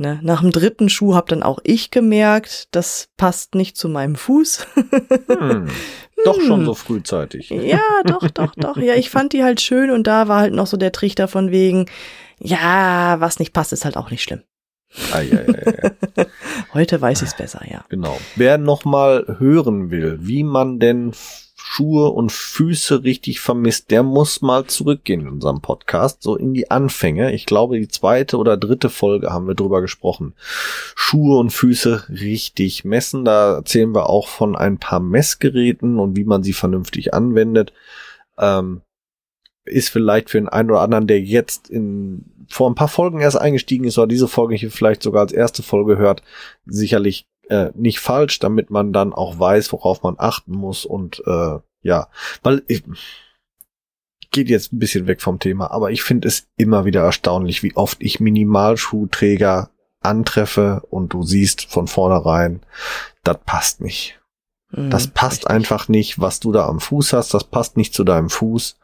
Ne? 0.03 0.19
Nach 0.23 0.41
dem 0.41 0.51
dritten 0.51 0.89
Schuh 0.89 1.15
habe 1.15 1.29
dann 1.29 1.43
auch 1.43 1.61
ich 1.63 1.91
gemerkt, 1.91 2.69
das 2.73 3.09
passt 3.17 3.55
nicht 3.55 3.77
zu 3.77 3.89
meinem 3.89 4.17
Fuß. 4.17 4.67
hm. 5.29 5.69
Doch 6.25 6.41
schon 6.41 6.61
hm. 6.61 6.67
so 6.67 6.75
frühzeitig. 6.75 7.51
Ja, 7.51 7.81
doch, 8.05 8.29
doch, 8.31 8.55
doch. 8.55 8.77
Ja, 8.77 8.95
ich 8.95 9.11
fand 9.11 9.33
die 9.33 9.43
halt 9.43 9.61
schön 9.61 9.91
und 9.91 10.07
da 10.07 10.29
war 10.29 10.41
halt 10.41 10.53
noch 10.53 10.69
so 10.69 10.77
der 10.77 10.93
Trichter 10.93 11.27
von 11.27 11.51
wegen, 11.51 11.87
ja, 12.39 13.17
was 13.19 13.41
nicht 13.41 13.53
passt, 13.53 13.73
ist 13.73 13.85
halt 13.85 13.97
auch 13.97 14.11
nicht 14.11 14.23
schlimm. 14.23 14.43
Ah, 15.13 15.21
ja, 15.21 15.41
ja, 15.41 15.93
ja. 16.17 16.27
Heute 16.75 17.01
weiß 17.01 17.23
ich 17.23 17.29
es 17.29 17.37
besser, 17.37 17.63
ja. 17.69 17.85
Genau. 17.89 18.17
Wer 18.37 18.59
noch 18.59 18.85
mal 18.85 19.37
hören 19.39 19.91
will, 19.91 20.19
wie 20.21 20.45
man 20.45 20.79
denn 20.79 21.13
Schuhe 21.65 22.11
und 22.11 22.33
Füße 22.33 23.05
richtig 23.05 23.41
vermisst, 23.41 23.91
der 23.91 24.03
muss 24.03 24.43
mal 24.43 24.67
zurückgehen 24.67 25.23
in 25.23 25.29
unserem 25.29 25.61
Podcast, 25.61 26.23
so 26.23 26.37
in 26.37 26.53
die 26.53 26.71
Anfänge. 26.71 27.33
Ich 27.33 27.47
glaube, 27.47 27.79
die 27.79 27.89
zweite 27.89 28.37
oder 28.37 28.57
dritte 28.57 28.91
Folge 28.91 29.33
haben 29.33 29.47
wir 29.47 29.55
drüber 29.55 29.81
gesprochen. 29.81 30.35
Schuhe 30.95 31.39
und 31.39 31.51
Füße 31.51 32.09
richtig 32.11 32.85
messen. 32.85 33.25
Da 33.25 33.55
erzählen 33.55 33.95
wir 33.95 34.11
auch 34.11 34.29
von 34.29 34.57
ein 34.57 34.79
paar 34.79 35.01
Messgeräten 35.01 35.99
und 35.99 36.17
wie 36.17 36.25
man 36.25 36.43
sie 36.43 36.53
vernünftig 36.53 37.15
anwendet. 37.15 37.73
Ähm, 38.39 38.83
ist 39.65 39.89
vielleicht 39.91 40.31
für 40.31 40.39
den 40.39 40.49
einen 40.49 40.71
oder 40.71 40.81
anderen, 40.81 41.07
der 41.07 41.21
jetzt 41.21 41.71
in 41.71 42.25
vor 42.49 42.69
ein 42.69 42.75
paar 42.75 42.89
Folgen 42.89 43.21
erst 43.21 43.41
eingestiegen 43.41 43.85
ist 43.85 43.97
oder 43.97 44.09
diese 44.09 44.29
Folge 44.29 44.57
hier 44.57 44.71
vielleicht 44.71 45.03
sogar 45.03 45.23
als 45.23 45.33
erste 45.33 45.63
Folge 45.63 45.97
hört, 45.97 46.23
sicherlich 46.67 47.27
äh, 47.49 47.71
nicht 47.75 48.01
falsch, 48.01 48.39
damit 48.39 48.71
man 48.71 48.93
dann 48.93 49.13
auch 49.13 49.39
weiß, 49.39 49.73
worauf 49.73 50.03
man 50.03 50.17
achten 50.19 50.53
muss 50.53 50.85
und 50.85 51.23
äh, 51.27 51.59
ja, 51.83 52.09
weil 52.43 52.63
ich, 52.69 52.85
geht 54.31 54.49
jetzt 54.49 54.73
ein 54.73 54.79
bisschen 54.79 55.07
weg 55.07 55.21
vom 55.21 55.39
Thema, 55.39 55.71
aber 55.71 55.91
ich 55.91 56.03
finde 56.03 56.29
es 56.29 56.49
immer 56.57 56.85
wieder 56.85 57.03
erstaunlich, 57.03 57.63
wie 57.63 57.77
oft 57.77 57.99
ich 58.01 58.21
Minimalschuhträger 58.21 59.71
antreffe 60.01 60.83
und 60.91 61.13
du 61.13 61.23
siehst 61.23 61.67
von 61.67 61.87
vornherein, 61.87 62.61
das 63.23 63.39
passt 63.45 63.81
nicht. 63.81 64.21
Mhm, 64.71 64.91
das 64.91 65.09
passt 65.09 65.45
richtig. 65.45 65.51
einfach 65.51 65.89
nicht, 65.89 66.21
was 66.21 66.41
du 66.41 66.51
da 66.53 66.67
am 66.67 66.81
Fuß 66.81 67.13
hast, 67.13 67.35
das 67.35 67.45
passt 67.45 67.77
nicht 67.77 67.95
zu 67.95 68.05
deinem 68.05 68.31
Fuß. 68.31 68.79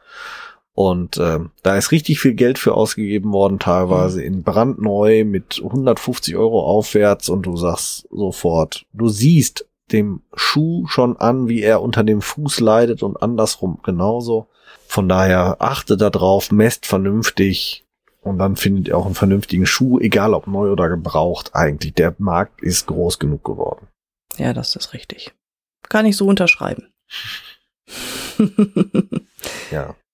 Und 0.79 1.17
äh, 1.17 1.39
da 1.61 1.75
ist 1.75 1.91
richtig 1.91 2.21
viel 2.21 2.35
Geld 2.35 2.57
für 2.57 2.73
ausgegeben 2.73 3.33
worden, 3.33 3.59
teilweise 3.59 4.21
mhm. 4.21 4.25
in 4.27 4.43
brandneu 4.43 5.25
mit 5.25 5.59
150 5.61 6.37
Euro 6.37 6.63
aufwärts 6.63 7.27
und 7.27 7.41
du 7.41 7.57
sagst 7.57 8.07
sofort, 8.09 8.85
du 8.93 9.09
siehst 9.09 9.67
dem 9.91 10.21
Schuh 10.33 10.87
schon 10.87 11.17
an, 11.17 11.49
wie 11.49 11.63
er 11.63 11.81
unter 11.81 12.05
dem 12.05 12.21
Fuß 12.21 12.61
leidet 12.61 13.03
und 13.03 13.21
andersrum 13.21 13.79
genauso. 13.83 14.47
Von 14.87 15.09
daher 15.09 15.57
achte 15.59 15.97
da 15.97 16.09
drauf, 16.09 16.49
messt 16.49 16.85
vernünftig 16.85 17.83
und 18.21 18.37
dann 18.37 18.55
findet 18.55 18.87
ihr 18.87 18.97
auch 18.97 19.05
einen 19.05 19.15
vernünftigen 19.15 19.65
Schuh, 19.65 19.99
egal 19.99 20.33
ob 20.33 20.47
neu 20.47 20.71
oder 20.71 20.87
gebraucht. 20.87 21.55
Eigentlich, 21.55 21.93
der 21.95 22.15
Markt 22.19 22.61
ist 22.63 22.87
groß 22.87 23.19
genug 23.19 23.43
geworden. 23.43 23.89
Ja, 24.37 24.53
das 24.53 24.77
ist 24.77 24.93
richtig. 24.93 25.33
Kann 25.89 26.05
ich 26.05 26.15
so 26.15 26.25
unterschreiben. 26.25 26.87
ja. 29.71 29.93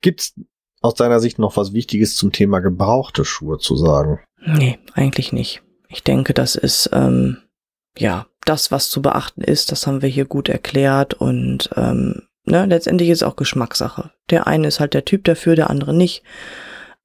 Gibt's 0.00 0.34
aus 0.80 0.94
deiner 0.94 1.20
Sicht 1.20 1.38
noch 1.38 1.56
was 1.56 1.72
Wichtiges 1.72 2.16
zum 2.16 2.32
Thema 2.32 2.60
gebrauchte 2.60 3.24
Schuhe 3.24 3.58
zu 3.58 3.76
sagen? 3.76 4.20
Nee, 4.44 4.78
eigentlich 4.94 5.32
nicht. 5.32 5.62
Ich 5.88 6.02
denke, 6.02 6.34
das 6.34 6.54
ist 6.54 6.90
ähm, 6.92 7.38
ja 7.98 8.26
das, 8.44 8.70
was 8.70 8.88
zu 8.88 9.02
beachten 9.02 9.42
ist. 9.42 9.72
Das 9.72 9.86
haben 9.86 10.02
wir 10.02 10.08
hier 10.08 10.24
gut 10.24 10.48
erklärt 10.48 11.14
und 11.14 11.70
ähm, 11.76 12.22
ne, 12.44 12.66
letztendlich 12.66 13.10
ist 13.10 13.22
auch 13.22 13.36
Geschmackssache. 13.36 14.10
Der 14.30 14.46
eine 14.46 14.68
ist 14.68 14.80
halt 14.80 14.94
der 14.94 15.04
Typ 15.04 15.24
dafür, 15.24 15.56
der 15.56 15.70
andere 15.70 15.94
nicht. 15.94 16.22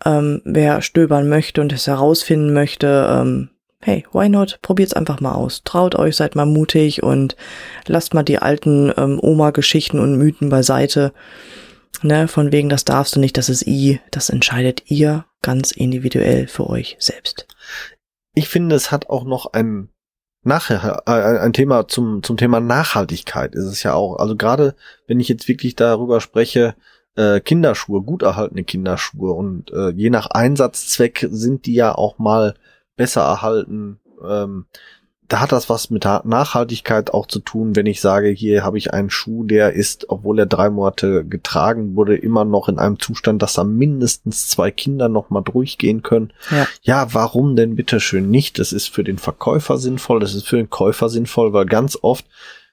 Ähm, 0.06 0.42
wer 0.46 0.82
stöbern 0.82 1.30
möchte 1.30 1.62
und 1.62 1.74
es 1.74 1.88
herausfinden 1.88 2.54
möchte, 2.54 3.08
ähm, 3.10 3.50
hey, 3.82 4.06
why 4.14 4.30
not? 4.30 4.60
Probiert's 4.62 4.94
einfach 4.94 5.20
mal 5.20 5.34
aus. 5.34 5.64
Traut 5.64 5.96
euch, 5.96 6.16
seid 6.16 6.36
mal 6.36 6.46
mutig 6.46 7.04
und 7.04 7.36
lasst 7.88 8.14
mal 8.14 8.24
die 8.24 8.40
alten 8.40 8.92
ähm, 8.98 9.20
Oma-Geschichten 9.22 10.00
und 10.00 10.18
Mythen 10.18 10.50
beiseite. 10.50 11.14
Ne, 12.04 12.28
von 12.28 12.52
wegen, 12.52 12.70
das 12.70 12.86
darfst 12.86 13.16
du 13.16 13.20
nicht, 13.20 13.38
das 13.38 13.50
ist 13.50 13.68
I. 13.68 14.00
Das 14.12 14.30
entscheidet 14.30 14.90
ihr 14.90 15.26
ganz 15.42 15.72
individuell 15.72 16.48
für 16.48 16.68
euch 16.68 16.96
selbst. 17.00 17.48
Ich 18.34 18.50
finde, 18.50 18.76
es 18.76 18.92
hat 18.92 19.10
auch 19.10 19.24
noch 19.24 19.54
ein 19.54 19.90
nachher 20.44 21.04
äh, 21.06 21.40
ein 21.40 21.54
Thema 21.54 21.88
zum 21.88 22.24
zum 22.24 22.38
Thema 22.38 22.60
Nachhaltigkeit 22.60 23.54
ist 23.54 23.66
es 23.66 23.84
ja 23.84 23.94
auch. 23.94 24.18
Also 24.18 24.36
gerade 24.36 24.76
wenn 25.06 25.20
ich 25.20 25.30
jetzt 25.30 25.48
wirklich 25.48 25.76
darüber 25.76 26.20
spreche, 26.20 26.76
äh, 27.16 27.40
Kinderschuhe, 27.42 28.02
gut 28.02 28.24
erhaltene 28.24 28.64
Kinderschuhe 28.64 29.32
und 29.32 29.72
äh, 29.72 29.90
je 29.90 30.10
nach 30.10 30.28
Einsatzzweck 30.28 31.28
sind 31.30 31.66
die 31.66 31.74
ja 31.74 31.94
auch 31.94 32.18
mal 32.18 32.56
besser 32.96 33.22
erhalten. 33.22 34.00
Ähm, 34.28 34.66
da 35.32 35.40
hat 35.40 35.54
das 35.54 35.70
was 35.70 35.90
mit 35.90 36.04
Nachhaltigkeit 36.04 37.14
auch 37.14 37.26
zu 37.26 37.40
tun, 37.40 37.78
wenn 37.78 37.86
ich 37.86 38.02
sage, 38.02 38.28
hier 38.28 38.66
habe 38.66 38.78
ich 38.78 38.94
einen 38.94 39.10
Schuh, 39.10 39.46
der 39.46 39.72
ist, 39.72 40.10
obwohl 40.10 40.38
er 40.40 40.46
drei 40.46 40.70
Monate 40.70 41.24
getragen 41.24 41.96
wurde, 41.96 42.18
immer 42.18 42.44
noch 42.44 42.68
in 42.68 42.78
einem 42.78 43.00
Zustand, 43.00 43.42
dass 43.42 43.54
da 43.54 43.64
mindestens 43.64 44.50
zwei 44.50 44.72
Kinder 44.72 45.08
noch 45.08 45.30
mal 45.30 45.40
durchgehen 45.40 46.04
können. 46.04 46.34
Ja, 46.50 46.68
ja 46.82 47.14
warum 47.14 47.56
denn 47.56 47.78
bitteschön 47.78 48.30
nicht? 48.30 48.60
Das 48.60 48.74
ist 48.74 48.90
für 48.90 49.06
den 49.06 49.18
Verkäufer 49.18 49.78
sinnvoll, 49.78 50.20
das 50.20 50.36
ist 50.36 50.50
für 50.50 50.58
den 50.58 50.70
Käufer 50.70 51.08
sinnvoll, 51.08 51.54
weil 51.54 51.66
ganz 51.66 51.98
oft 52.02 52.26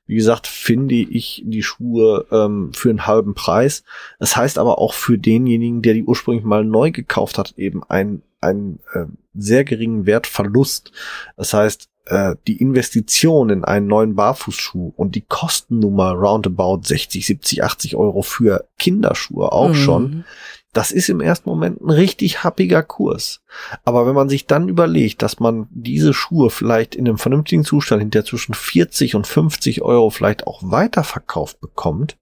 wie 0.07 0.17
gesagt, 0.17 0.47
finde 0.47 0.95
ich 0.95 1.43
die 1.45 1.63
Schuhe 1.63 2.25
ähm, 2.33 2.73
für 2.73 2.89
einen 2.89 3.07
halben 3.07 3.35
Preis. 3.35 3.85
Das 4.19 4.37
heißt 4.37 4.59
aber 4.59 4.79
auch 4.79 4.95
für 4.95 5.19
denjenigen, 5.19 5.83
der 5.83 5.93
die 5.93 6.05
ursprünglich 6.05 6.47
mal 6.47 6.65
neu 6.65 6.93
gekauft 6.93 7.37
hat, 7.37 7.53
eben 7.59 7.83
ein, 7.85 8.23
ein 8.41 8.81
äh, 8.95 9.05
sehr 9.35 9.65
geringen 9.65 10.07
Wertverlust. 10.07 10.93
Das 11.37 11.53
heißt, 11.53 11.91
äh, 12.09 12.37
die 12.47 12.57
Investition 12.57 13.51
in 13.51 13.65
einen 13.65 13.87
neuen 13.87 14.15
Barfußschuh 14.15 14.93
und 14.97 15.15
die 15.15 15.21
Kosten 15.21 15.79
nun 15.79 15.97
mal 15.97 16.15
roundabout 16.15 16.81
60, 16.85 17.27
70, 17.27 17.65
80 17.65 17.97
Euro 17.97 18.23
für 18.23 18.67
Kinderschuhe 18.79 19.53
auch 19.53 19.69
mhm. 19.69 19.75
schon, 19.75 20.25
das 20.73 20.91
ist 20.91 21.09
im 21.09 21.21
ersten 21.21 21.49
Moment 21.49 21.81
ein 21.81 21.91
richtig 21.91 22.45
happiger 22.45 22.83
Kurs. 22.83 23.41
Aber 23.85 24.07
wenn 24.07 24.15
man 24.15 24.29
sich 24.29 24.47
dann 24.47 24.69
überlegt, 24.69 25.23
dass 25.23 25.41
man 25.41 25.67
diese 25.71 26.15
Schuhe 26.15 26.51
vielleicht 26.51 26.95
in 26.95 27.09
einem 27.09 27.19
vernünftigen 27.19 27.65
Zustand 27.65 28.01
hinter 28.01 28.25
zwischen 28.25 28.55
40 28.55 29.15
und 29.15 29.27
50 29.27 29.83
Euro 29.83 30.11
vielleicht 30.11 30.47
auch 30.47 30.61
weiterverkauft 30.63 31.61
bekommt, 31.61 32.17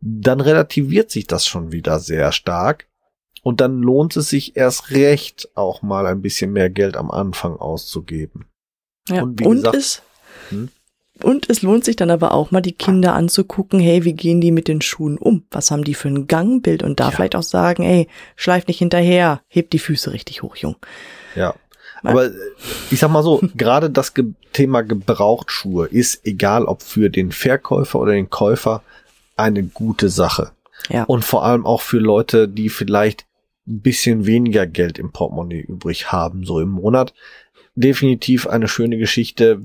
dann 0.00 0.40
relativiert 0.40 1.10
sich 1.10 1.26
das 1.26 1.46
schon 1.46 1.72
wieder 1.72 2.00
sehr 2.00 2.32
stark. 2.32 2.86
Und 3.42 3.60
dann 3.60 3.80
lohnt 3.80 4.16
es 4.16 4.28
sich 4.28 4.56
erst 4.56 4.90
recht, 4.90 5.48
auch 5.54 5.82
mal 5.82 6.06
ein 6.06 6.22
bisschen 6.22 6.52
mehr 6.52 6.68
Geld 6.68 6.96
am 6.96 7.10
Anfang 7.10 7.56
auszugeben. 7.56 8.46
Ja. 9.08 9.22
Und, 9.22 9.40
und 9.42 9.56
gesagt, 9.56 9.76
es, 9.76 10.02
hm? 10.50 10.68
und 11.22 11.48
es 11.48 11.62
lohnt 11.62 11.84
sich 11.84 11.96
dann 11.96 12.10
aber 12.10 12.32
auch 12.32 12.50
mal 12.50 12.60
die 12.60 12.72
Kinder 12.72 13.14
anzugucken, 13.14 13.80
hey, 13.80 14.04
wie 14.04 14.12
gehen 14.14 14.40
die 14.40 14.50
mit 14.50 14.68
den 14.68 14.80
Schuhen 14.80 15.18
um? 15.18 15.44
Was 15.50 15.70
haben 15.70 15.84
die 15.84 15.94
für 15.94 16.08
ein 16.08 16.26
Gangbild? 16.26 16.82
Und 16.82 17.00
da 17.00 17.06
ja. 17.06 17.10
vielleicht 17.10 17.36
auch 17.36 17.42
sagen, 17.42 17.82
hey, 17.82 18.08
schleif 18.34 18.66
nicht 18.66 18.78
hinterher, 18.78 19.40
heb 19.48 19.70
die 19.70 19.78
Füße 19.78 20.12
richtig 20.12 20.42
hoch, 20.42 20.56
Jung. 20.56 20.76
Ja. 21.34 21.54
Aber 22.02 22.26
äh, 22.26 22.32
ich 22.90 23.00
sag 23.00 23.10
mal 23.10 23.22
so, 23.22 23.40
gerade 23.56 23.90
das 23.90 24.14
Ge 24.14 24.26
Thema 24.52 24.82
Gebrauchtschuhe 24.82 25.86
ist, 25.86 26.26
egal 26.26 26.64
ob 26.64 26.82
für 26.82 27.10
den 27.10 27.30
Verkäufer 27.30 28.00
oder 28.00 28.12
den 28.12 28.30
Käufer, 28.30 28.82
eine 29.36 29.62
gute 29.64 30.08
Sache. 30.08 30.52
Ja. 30.88 31.04
Und 31.04 31.26
vor 31.26 31.44
allem 31.44 31.66
auch 31.66 31.82
für 31.82 31.98
Leute, 31.98 32.48
die 32.48 32.70
vielleicht 32.70 33.26
ein 33.66 33.80
bisschen 33.80 34.24
weniger 34.24 34.66
Geld 34.66 34.98
im 34.98 35.12
Portemonnaie 35.12 35.60
übrig 35.60 36.10
haben, 36.12 36.44
so 36.44 36.60
im 36.60 36.70
Monat 36.70 37.12
definitiv 37.76 38.46
eine 38.46 38.68
schöne 38.68 38.98
Geschichte. 38.98 39.62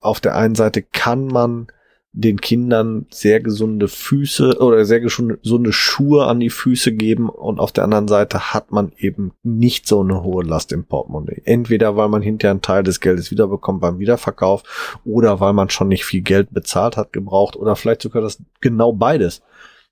Auf 0.00 0.20
der 0.20 0.34
einen 0.36 0.54
Seite 0.54 0.82
kann 0.82 1.26
man 1.26 1.68
den 2.16 2.40
Kindern 2.40 3.06
sehr 3.10 3.40
gesunde 3.40 3.88
Füße 3.88 4.58
oder 4.60 4.84
sehr 4.84 5.00
gesunde 5.00 5.72
Schuhe 5.72 6.26
an 6.26 6.38
die 6.38 6.50
Füße 6.50 6.92
geben 6.92 7.28
und 7.28 7.58
auf 7.58 7.72
der 7.72 7.82
anderen 7.82 8.06
Seite 8.06 8.54
hat 8.54 8.70
man 8.70 8.92
eben 8.96 9.32
nicht 9.42 9.88
so 9.88 10.00
eine 10.00 10.22
hohe 10.22 10.44
Last 10.44 10.70
im 10.70 10.84
Portemonnaie. 10.84 11.42
Entweder 11.44 11.96
weil 11.96 12.08
man 12.08 12.22
hinterher 12.22 12.52
einen 12.52 12.62
Teil 12.62 12.84
des 12.84 13.00
Geldes 13.00 13.32
wiederbekommt 13.32 13.80
beim 13.80 13.98
Wiederverkauf 13.98 14.62
oder 15.04 15.40
weil 15.40 15.54
man 15.54 15.70
schon 15.70 15.88
nicht 15.88 16.04
viel 16.04 16.22
Geld 16.22 16.52
bezahlt 16.52 16.96
hat, 16.96 17.12
gebraucht 17.12 17.56
oder 17.56 17.74
vielleicht 17.74 18.02
sogar 18.02 18.22
das 18.22 18.40
genau 18.60 18.92
beides. 18.92 19.42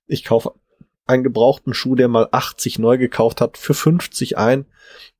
Ich 0.07 0.23
kaufe 0.23 0.53
einen 1.05 1.23
gebrauchten 1.23 1.73
Schuh, 1.73 1.95
der 1.95 2.07
mal 2.07 2.27
80 2.31 2.79
neu 2.79 2.97
gekauft 2.97 3.41
hat, 3.41 3.57
für 3.57 3.73
50 3.73 4.37
ein. 4.37 4.65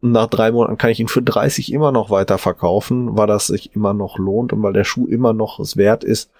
Und 0.02 0.12
nach 0.12 0.28
drei 0.28 0.52
Monaten 0.52 0.78
kann 0.78 0.90
ich 0.90 1.00
ihn 1.00 1.08
für 1.08 1.22
30 1.22 1.72
immer 1.72 1.92
noch 1.92 2.10
weiter 2.10 2.38
verkaufen, 2.38 3.18
weil 3.18 3.28
das 3.28 3.48
sich 3.48 3.76
immer 3.76 3.94
noch 3.94 4.18
lohnt 4.18 4.54
und 4.54 4.64
weil 4.64 4.74
der 4.74 4.84
Schuh 4.84 5.08
immer 5.08 5.34
noch 5.34 5.60
es 5.60 5.78
wert 5.78 6.04
ist. 6.04 6.32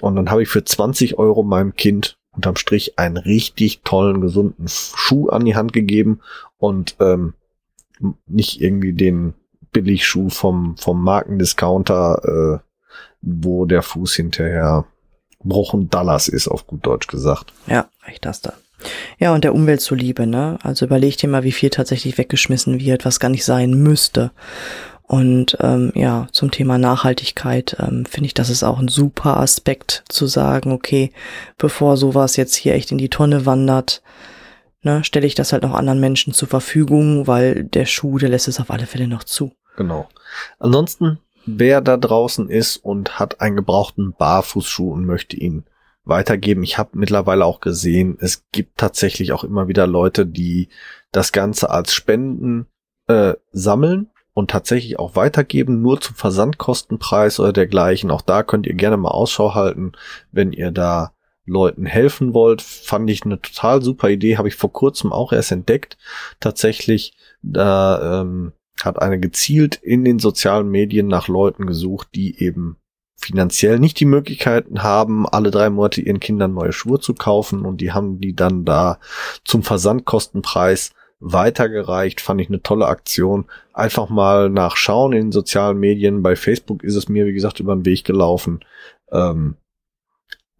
Und 0.00 0.16
dann 0.16 0.30
habe 0.30 0.42
ich 0.42 0.48
für 0.48 0.64
20 0.64 1.18
Euro 1.18 1.42
meinem 1.42 1.74
Kind 1.74 2.18
unterm 2.32 2.56
Strich 2.56 2.98
einen 2.98 3.16
richtig 3.16 3.82
tollen, 3.82 4.20
gesunden 4.20 4.66
Schuh 4.68 5.28
an 5.28 5.44
die 5.44 5.54
Hand 5.54 5.72
gegeben 5.72 6.20
und 6.58 6.96
ähm, 7.00 7.34
nicht 8.26 8.60
irgendwie 8.60 8.92
den 8.92 9.34
Billigschuh 9.72 10.30
vom, 10.30 10.76
vom 10.76 11.02
Markendiscounter, 11.02 12.60
äh, 12.60 12.98
wo 13.20 13.66
der 13.66 13.82
Fuß 13.82 14.14
hinterher 14.14 14.84
Bruch 15.44 15.74
und 15.74 15.94
Dallas 15.94 16.28
ist, 16.28 16.48
auf 16.48 16.66
gut 16.66 16.86
Deutsch 16.86 17.06
gesagt. 17.06 17.52
Ja, 17.66 17.88
echt 18.06 18.24
das 18.24 18.40
da. 18.40 18.54
Ja, 19.18 19.34
und 19.34 19.44
der 19.44 19.54
Umwelt 19.54 19.80
zuliebe, 19.80 20.26
ne? 20.26 20.58
Also 20.62 20.86
überleg 20.86 21.16
dir 21.16 21.28
mal, 21.28 21.44
wie 21.44 21.52
viel 21.52 21.70
tatsächlich 21.70 22.18
weggeschmissen 22.18 22.80
wird, 22.80 23.04
was 23.04 23.20
gar 23.20 23.28
nicht 23.28 23.44
sein 23.44 23.74
müsste. 23.74 24.30
Und 25.06 25.58
ähm, 25.60 25.92
ja, 25.94 26.26
zum 26.32 26.50
Thema 26.50 26.78
Nachhaltigkeit 26.78 27.76
ähm, 27.78 28.06
finde 28.06 28.26
ich, 28.26 28.34
das 28.34 28.48
ist 28.48 28.64
auch 28.64 28.78
ein 28.78 28.88
super 28.88 29.36
Aspekt 29.36 30.02
zu 30.08 30.26
sagen, 30.26 30.72
okay, 30.72 31.12
bevor 31.58 31.96
sowas 31.96 32.36
jetzt 32.36 32.54
hier 32.54 32.74
echt 32.74 32.90
in 32.90 32.98
die 32.98 33.10
Tonne 33.10 33.44
wandert, 33.44 34.02
ne, 34.82 35.04
stelle 35.04 35.26
ich 35.26 35.34
das 35.34 35.52
halt 35.52 35.62
noch 35.62 35.74
anderen 35.74 36.00
Menschen 36.00 36.32
zur 36.32 36.48
Verfügung, 36.48 37.26
weil 37.26 37.64
der 37.64 37.84
Schuh, 37.84 38.18
der 38.18 38.30
lässt 38.30 38.48
es 38.48 38.60
auf 38.60 38.70
alle 38.70 38.86
Fälle 38.86 39.06
noch 39.06 39.24
zu. 39.24 39.52
Genau. 39.76 40.08
Ansonsten, 40.58 41.18
wer 41.44 41.82
da 41.82 41.98
draußen 41.98 42.48
ist 42.48 42.78
und 42.78 43.18
hat 43.18 43.42
einen 43.42 43.56
gebrauchten 43.56 44.14
Barfußschuh 44.16 44.90
und 44.90 45.04
möchte 45.04 45.36
ihn 45.36 45.64
weitergeben. 46.04 46.62
Ich 46.62 46.78
habe 46.78 46.90
mittlerweile 46.94 47.44
auch 47.44 47.60
gesehen, 47.60 48.16
es 48.20 48.44
gibt 48.52 48.78
tatsächlich 48.78 49.32
auch 49.32 49.44
immer 49.44 49.68
wieder 49.68 49.86
Leute, 49.86 50.26
die 50.26 50.68
das 51.12 51.32
Ganze 51.32 51.70
als 51.70 51.94
Spenden 51.94 52.66
äh, 53.06 53.34
sammeln 53.52 54.10
und 54.32 54.50
tatsächlich 54.50 54.98
auch 54.98 55.16
weitergeben, 55.16 55.80
nur 55.80 56.00
zum 56.00 56.16
Versandkostenpreis 56.16 57.40
oder 57.40 57.52
dergleichen. 57.52 58.10
Auch 58.10 58.22
da 58.22 58.42
könnt 58.42 58.66
ihr 58.66 58.74
gerne 58.74 58.96
mal 58.96 59.10
Ausschau 59.10 59.54
halten, 59.54 59.92
wenn 60.32 60.52
ihr 60.52 60.72
da 60.72 61.12
Leuten 61.46 61.86
helfen 61.86 62.34
wollt. 62.34 62.62
Fand 62.62 63.08
ich 63.10 63.24
eine 63.24 63.40
total 63.40 63.82
super 63.82 64.08
Idee, 64.08 64.36
habe 64.36 64.48
ich 64.48 64.56
vor 64.56 64.72
kurzem 64.72 65.12
auch 65.12 65.32
erst 65.32 65.52
entdeckt. 65.52 65.96
Tatsächlich, 66.40 67.14
da 67.42 68.22
ähm, 68.22 68.52
hat 68.82 69.00
eine 69.00 69.20
gezielt 69.20 69.76
in 69.76 70.04
den 70.04 70.18
sozialen 70.18 70.68
Medien 70.68 71.06
nach 71.06 71.28
Leuten 71.28 71.66
gesucht, 71.66 72.08
die 72.14 72.42
eben 72.42 72.76
finanziell 73.16 73.78
nicht 73.78 74.00
die 74.00 74.04
Möglichkeiten 74.04 74.82
haben, 74.82 75.26
alle 75.28 75.50
drei 75.50 75.70
Monate 75.70 76.00
ihren 76.00 76.20
Kindern 76.20 76.54
neue 76.54 76.72
Schuhe 76.72 77.00
zu 77.00 77.14
kaufen 77.14 77.64
und 77.64 77.80
die 77.80 77.92
haben 77.92 78.20
die 78.20 78.34
dann 78.34 78.64
da 78.64 78.98
zum 79.44 79.62
Versandkostenpreis 79.62 80.92
weitergereicht. 81.20 82.20
Fand 82.20 82.40
ich 82.40 82.48
eine 82.48 82.62
tolle 82.62 82.86
Aktion. 82.86 83.46
Einfach 83.72 84.08
mal 84.10 84.50
nachschauen 84.50 85.12
in 85.12 85.32
sozialen 85.32 85.78
Medien. 85.78 86.22
Bei 86.22 86.36
Facebook 86.36 86.84
ist 86.84 86.96
es 86.96 87.08
mir, 87.08 87.26
wie 87.26 87.32
gesagt, 87.32 87.60
über 87.60 87.74
den 87.74 87.86
Weg 87.86 88.04
gelaufen. 88.04 88.60
Ähm, 89.10 89.56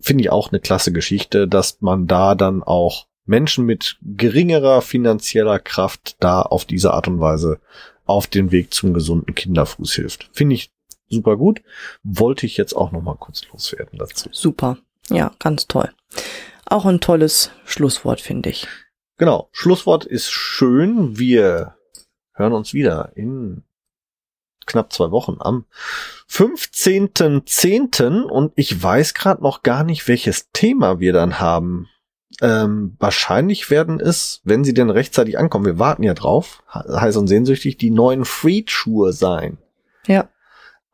Finde 0.00 0.22
ich 0.22 0.30
auch 0.30 0.52
eine 0.52 0.60
klasse 0.60 0.92
Geschichte, 0.92 1.48
dass 1.48 1.80
man 1.80 2.06
da 2.06 2.34
dann 2.34 2.62
auch 2.62 3.06
Menschen 3.26 3.64
mit 3.64 3.98
geringerer 4.02 4.82
finanzieller 4.82 5.58
Kraft 5.58 6.16
da 6.20 6.42
auf 6.42 6.64
diese 6.64 6.92
Art 6.92 7.08
und 7.08 7.20
Weise 7.20 7.58
auf 8.04 8.26
den 8.26 8.52
Weg 8.52 8.74
zum 8.74 8.92
gesunden 8.92 9.34
Kinderfuß 9.34 9.94
hilft. 9.94 10.28
Finde 10.32 10.56
ich 10.56 10.73
super 11.08 11.36
gut. 11.36 11.62
Wollte 12.02 12.46
ich 12.46 12.56
jetzt 12.56 12.74
auch 12.74 12.92
noch 12.92 13.02
mal 13.02 13.16
kurz 13.16 13.46
loswerden 13.52 13.98
dazu. 13.98 14.28
Super. 14.32 14.78
Ja, 15.10 15.32
ganz 15.38 15.66
toll. 15.66 15.90
Auch 16.66 16.86
ein 16.86 17.00
tolles 17.00 17.50
Schlusswort, 17.64 18.20
finde 18.20 18.50
ich. 18.50 18.66
Genau. 19.18 19.48
Schlusswort 19.52 20.04
ist 20.04 20.30
schön. 20.30 21.18
Wir 21.18 21.74
hören 22.32 22.52
uns 22.52 22.74
wieder 22.74 23.12
in 23.14 23.62
knapp 24.66 24.92
zwei 24.92 25.10
Wochen 25.10 25.36
am 25.40 25.66
15.10. 26.30 28.22
und 28.22 28.52
ich 28.56 28.82
weiß 28.82 29.14
gerade 29.14 29.42
noch 29.42 29.62
gar 29.62 29.84
nicht, 29.84 30.08
welches 30.08 30.50
Thema 30.52 31.00
wir 31.00 31.12
dann 31.12 31.38
haben. 31.38 31.88
Ähm, 32.40 32.96
wahrscheinlich 32.98 33.70
werden 33.70 34.00
es, 34.00 34.40
wenn 34.42 34.64
sie 34.64 34.74
denn 34.74 34.90
rechtzeitig 34.90 35.38
ankommen, 35.38 35.66
wir 35.66 35.78
warten 35.78 36.02
ja 36.02 36.14
drauf, 36.14 36.64
heiß 36.72 37.16
und 37.16 37.28
sehnsüchtig, 37.28 37.76
die 37.76 37.90
neuen 37.90 38.24
Freed-Schuhe 38.24 39.12
sein. 39.12 39.58
Ja. 40.06 40.28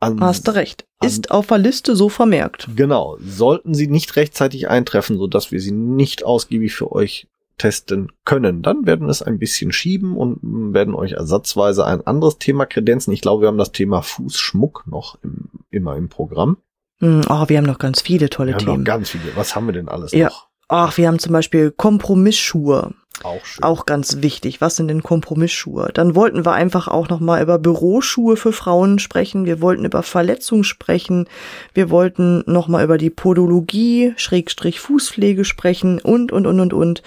An, 0.01 0.19
Hast 0.19 0.47
du 0.47 0.55
recht. 0.55 0.85
Ist 1.01 1.31
an, 1.31 1.37
auf 1.37 1.47
der 1.47 1.59
Liste 1.59 1.95
so 1.95 2.09
vermerkt. 2.09 2.67
Genau. 2.75 3.17
Sollten 3.21 3.73
sie 3.73 3.87
nicht 3.87 4.15
rechtzeitig 4.15 4.67
eintreffen, 4.67 5.17
so 5.17 5.27
dass 5.27 5.51
wir 5.51 5.61
sie 5.61 5.71
nicht 5.71 6.25
ausgiebig 6.25 6.73
für 6.73 6.91
euch 6.91 7.27
testen 7.61 8.11
können, 8.25 8.63
dann 8.63 8.87
werden 8.87 9.05
wir 9.05 9.11
es 9.11 9.21
ein 9.21 9.37
bisschen 9.37 9.71
schieben 9.71 10.17
und 10.17 10.39
werden 10.73 10.95
euch 10.95 11.11
ersatzweise 11.11 11.85
ein 11.85 12.05
anderes 12.07 12.39
Thema 12.39 12.65
kredenzen. 12.65 13.13
Ich 13.13 13.21
glaube, 13.21 13.43
wir 13.43 13.47
haben 13.47 13.59
das 13.59 13.71
Thema 13.71 14.01
Fußschmuck 14.01 14.85
noch 14.87 15.19
im, 15.23 15.49
immer 15.69 15.95
im 15.95 16.09
Programm. 16.09 16.57
Hm, 16.99 17.21
oh, 17.29 17.47
wir 17.47 17.57
haben 17.59 17.65
noch 17.65 17.77
ganz 17.77 18.01
viele 18.01 18.31
tolle 18.31 18.53
wir 18.53 18.57
Themen. 18.57 18.79
Noch 18.79 18.85
ganz 18.85 19.11
viele. 19.11 19.35
Was 19.35 19.55
haben 19.55 19.67
wir 19.67 19.73
denn 19.73 19.89
alles 19.89 20.11
ja. 20.11 20.29
noch? 20.29 20.47
Ach, 20.69 20.97
wir 20.97 21.07
haben 21.07 21.19
zum 21.19 21.33
Beispiel 21.33 21.69
Kompromissschuhe. 21.69 22.95
Auch 23.23 23.45
schön. 23.45 23.63
Auch 23.63 23.85
ganz 23.85 24.21
wichtig. 24.21 24.61
Was 24.61 24.75
sind 24.75 24.87
denn 24.87 25.03
Kompromissschuhe? 25.03 25.91
Dann 25.93 26.15
wollten 26.15 26.45
wir 26.45 26.53
einfach 26.53 26.87
auch 26.87 27.09
noch 27.09 27.19
mal 27.19 27.41
über 27.41 27.59
Büroschuhe 27.59 28.35
für 28.35 28.51
Frauen 28.51 28.99
sprechen. 28.99 29.45
Wir 29.45 29.61
wollten 29.61 29.85
über 29.85 30.01
Verletzungen 30.01 30.63
sprechen. 30.63 31.27
Wir 31.73 31.89
wollten 31.89 32.43
noch 32.47 32.67
mal 32.67 32.83
über 32.83 32.97
die 32.97 33.09
Podologie, 33.09 34.13
Schrägstrich 34.17 34.79
Fußpflege 34.79 35.45
sprechen 35.45 35.99
und, 35.99 36.31
und, 36.31 36.47
und, 36.47 36.59
und, 36.59 36.73
und. 36.73 37.03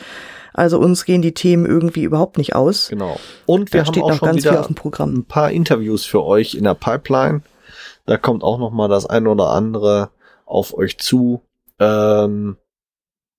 Also 0.53 0.79
uns 0.79 1.05
gehen 1.05 1.21
die 1.21 1.35
Themen 1.35 1.67
irgendwie 1.67 2.05
überhaupt 2.05 2.39
nicht 2.39 2.55
aus. 2.55 2.89
Genau. 2.89 3.19
Und 3.45 3.73
wir 3.73 3.83
da 3.83 3.87
haben 3.89 4.03
auch 4.03 4.15
schon 4.15 4.37
wieder 4.37 4.69
ein 5.01 5.25
paar 5.25 5.51
Interviews 5.51 6.05
für 6.05 6.23
euch 6.23 6.55
in 6.55 6.63
der 6.63 6.75
Pipeline. 6.75 7.43
Da 8.07 8.19
kommt 8.19 8.45
auch 8.45 8.59
noch 8.59 8.71
mal 8.71 8.89
das 8.89 9.05
ein 9.05 9.27
oder 9.27 9.49
andere 9.49 10.11
auf 10.47 10.75
euch 10.75 10.99
zu. 10.99 11.43
Ähm, 11.81 12.57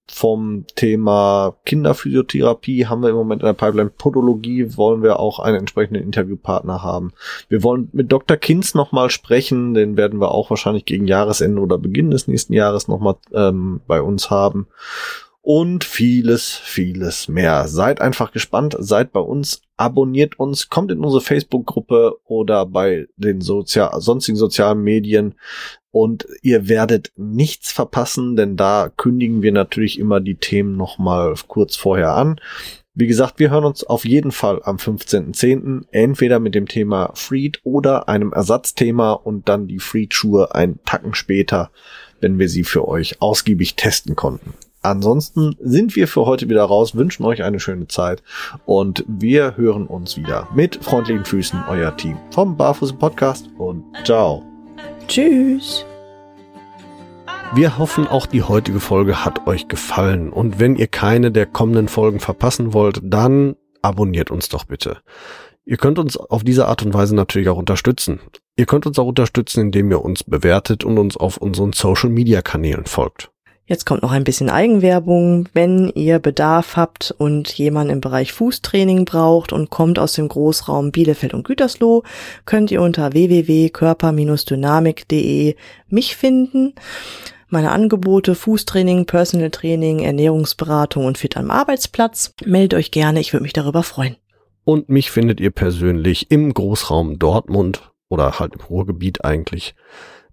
vom 0.07 0.65
Thema 0.75 1.55
Kinderphysiotherapie 1.65 2.85
haben 2.85 3.01
wir 3.01 3.09
im 3.09 3.15
Moment 3.15 3.41
in 3.41 3.47
der 3.47 3.53
Pipeline. 3.53 3.89
Podologie 3.89 4.77
wollen 4.77 5.01
wir 5.01 5.19
auch 5.19 5.39
einen 5.39 5.57
entsprechenden 5.57 6.03
Interviewpartner 6.03 6.83
haben. 6.83 7.11
Wir 7.49 7.63
wollen 7.63 7.89
mit 7.91 8.11
Dr. 8.11 8.37
Kinz 8.37 8.75
nochmal 8.75 9.09
sprechen. 9.09 9.73
Den 9.73 9.97
werden 9.97 10.21
wir 10.21 10.31
auch 10.31 10.49
wahrscheinlich 10.49 10.85
gegen 10.85 11.07
Jahresende 11.07 11.61
oder 11.61 11.77
Beginn 11.77 12.11
des 12.11 12.27
nächsten 12.27 12.53
Jahres 12.53 12.87
nochmal 12.87 13.15
ähm, 13.33 13.81
bei 13.87 14.01
uns 14.01 14.29
haben. 14.29 14.67
Und 15.41 15.83
vieles, 15.83 16.55
vieles 16.55 17.27
mehr. 17.27 17.67
Seid 17.67 18.01
einfach 18.01 18.31
gespannt, 18.31 18.75
seid 18.79 19.11
bei 19.11 19.19
uns, 19.19 19.61
abonniert 19.77 20.39
uns, 20.39 20.69
kommt 20.69 20.91
in 20.91 21.03
unsere 21.03 21.21
Facebook-Gruppe 21.21 22.15
oder 22.25 22.65
bei 22.65 23.07
den 23.15 23.41
Sozial 23.41 24.01
sonstigen 24.01 24.37
sozialen 24.37 24.81
Medien 24.81 25.35
und 25.95 26.27
ihr 26.41 26.67
werdet 26.67 27.13
nichts 27.15 27.71
verpassen, 27.71 28.35
denn 28.35 28.57
da 28.57 28.91
kündigen 28.97 29.41
wir 29.41 29.53
natürlich 29.53 29.97
immer 29.97 30.19
die 30.19 30.35
Themen 30.35 30.75
nochmal 30.75 31.35
kurz 31.47 31.77
vorher 31.77 32.15
an. 32.15 32.35
Wie 32.93 33.07
gesagt, 33.07 33.39
wir 33.39 33.49
hören 33.49 33.63
uns 33.63 33.85
auf 33.85 34.03
jeden 34.03 34.33
Fall 34.33 34.59
am 34.65 34.75
15.10. 34.75 35.85
entweder 35.91 36.41
mit 36.41 36.53
dem 36.53 36.67
Thema 36.67 37.11
Freed 37.13 37.61
oder 37.63 38.09
einem 38.09 38.33
Ersatzthema 38.33 39.13
und 39.13 39.47
dann 39.47 39.67
die 39.67 39.79
Freed-Schuhe 39.79 40.53
ein 40.53 40.79
Tacken 40.83 41.13
später, 41.13 41.71
wenn 42.19 42.39
wir 42.39 42.49
sie 42.49 42.65
für 42.65 42.89
euch 42.89 43.21
ausgiebig 43.21 43.77
testen 43.77 44.17
konnten. 44.17 44.53
Ansonsten 44.81 45.55
sind 45.61 45.95
wir 45.95 46.09
für 46.09 46.25
heute 46.25 46.49
wieder 46.49 46.65
raus, 46.65 46.95
wünschen 46.95 47.23
euch 47.23 47.41
eine 47.41 47.61
schöne 47.61 47.87
Zeit 47.87 48.21
und 48.65 49.05
wir 49.07 49.55
hören 49.55 49.87
uns 49.87 50.17
wieder 50.17 50.49
mit 50.53 50.75
freundlichen 50.75 51.23
Füßen, 51.23 51.63
euer 51.69 51.95
Team 51.95 52.17
vom 52.31 52.57
Barfuß 52.57 52.91
Podcast 52.97 53.49
und 53.57 53.85
ciao. 54.03 54.54
Tschüss. 55.07 55.86
Wir 57.53 57.78
hoffen, 57.78 58.07
auch 58.07 58.26
die 58.26 58.43
heutige 58.43 58.80
Folge 58.80 59.23
hat 59.23 59.47
euch 59.47 59.67
gefallen. 59.67 60.30
Und 60.30 60.59
wenn 60.59 60.76
ihr 60.76 60.88
keine 60.88 61.32
der 61.32 61.45
kommenden 61.45 61.88
Folgen 61.88 62.19
verpassen 62.19 62.73
wollt, 62.73 62.99
dann 63.03 63.55
abonniert 63.82 64.32
uns 64.32 64.49
doch 64.49 64.65
bitte. 64.65 64.97
Ihr 65.63 65.78
könnt 65.78 65.97
uns 65.97 66.17
auf 66.17 66.43
diese 66.43 66.67
Art 66.67 66.84
und 66.84 66.93
Weise 66.93 67.15
natürlich 67.15 67.49
auch 67.49 67.57
unterstützen. 67.57 68.19
Ihr 68.55 68.65
könnt 68.65 68.86
uns 68.86 68.99
auch 68.99 69.07
unterstützen, 69.07 69.61
indem 69.61 69.89
ihr 69.91 70.03
uns 70.03 70.23
bewertet 70.23 70.84
und 70.84 70.97
uns 70.97 71.17
auf 71.17 71.38
unseren 71.38 71.73
Social-Media-Kanälen 71.73 72.86
folgt. 72.86 73.32
Jetzt 73.68 73.86
kommt 73.86 74.03
noch 74.03 74.11
ein 74.11 74.24
bisschen 74.24 74.51
Eigenwerbung. 74.51 75.49
Wenn 75.53 75.91
ihr 75.95 76.20
Bedarf 76.20 76.78
habt 76.78 77.16
und 77.18 77.51
jemand 77.53 77.89
im 77.89 77.99
Bereich 77.99 78.32
Fußtraining 78.32 79.05
braucht 79.05 79.51
und 79.53 79.72
kommt 79.72 79.97
aus 79.97 80.13
dem 80.13 80.28
Großraum 80.28 80.91
Bielefeld 80.91 81.34
und 81.34 81.47
Gütersloh, 81.47 82.03
könnt 82.45 82.70
ihr 82.70 82.84
unter 82.84 83.13
www.körper-dynamik.de 83.13 85.55
mich 85.88 86.16
finden. 86.16 86.76
Meine 87.47 87.72
Angebote 87.72 88.36
Fußtraining, 88.36 89.07
Personal 89.07 89.49
Training, 89.49 89.97
Ernährungsberatung 89.99 91.05
und 91.05 91.18
Fit 91.18 91.36
am 91.36 91.49
Arbeitsplatz. 91.49 92.36
Meldet 92.45 92.78
euch 92.78 92.91
gerne, 92.91 93.20
ich 93.20 93.34
würde 93.34 93.43
mich 93.43 93.53
darüber 93.53 93.82
freuen. 93.82 94.16
Und 94.63 94.89
mich 94.89 95.09
findet 95.09 95.39
ihr 95.39 95.49
persönlich 95.49 96.30
im 96.30 96.53
Großraum 96.53 97.18
Dortmund 97.18 97.91
oder 98.09 98.38
halt 98.39 98.53
im 98.53 98.61
Ruhrgebiet 98.61 99.26
eigentlich 99.26 99.74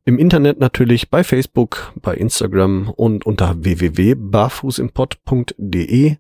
im 0.05 0.18
Internet 0.18 0.59
natürlich 0.59 1.11
bei 1.11 1.22
Facebook, 1.22 1.92
bei 2.00 2.14
Instagram 2.14 2.90
und 2.90 3.24
unter 3.24 3.62
www.barfußimpod.de. 3.62 6.16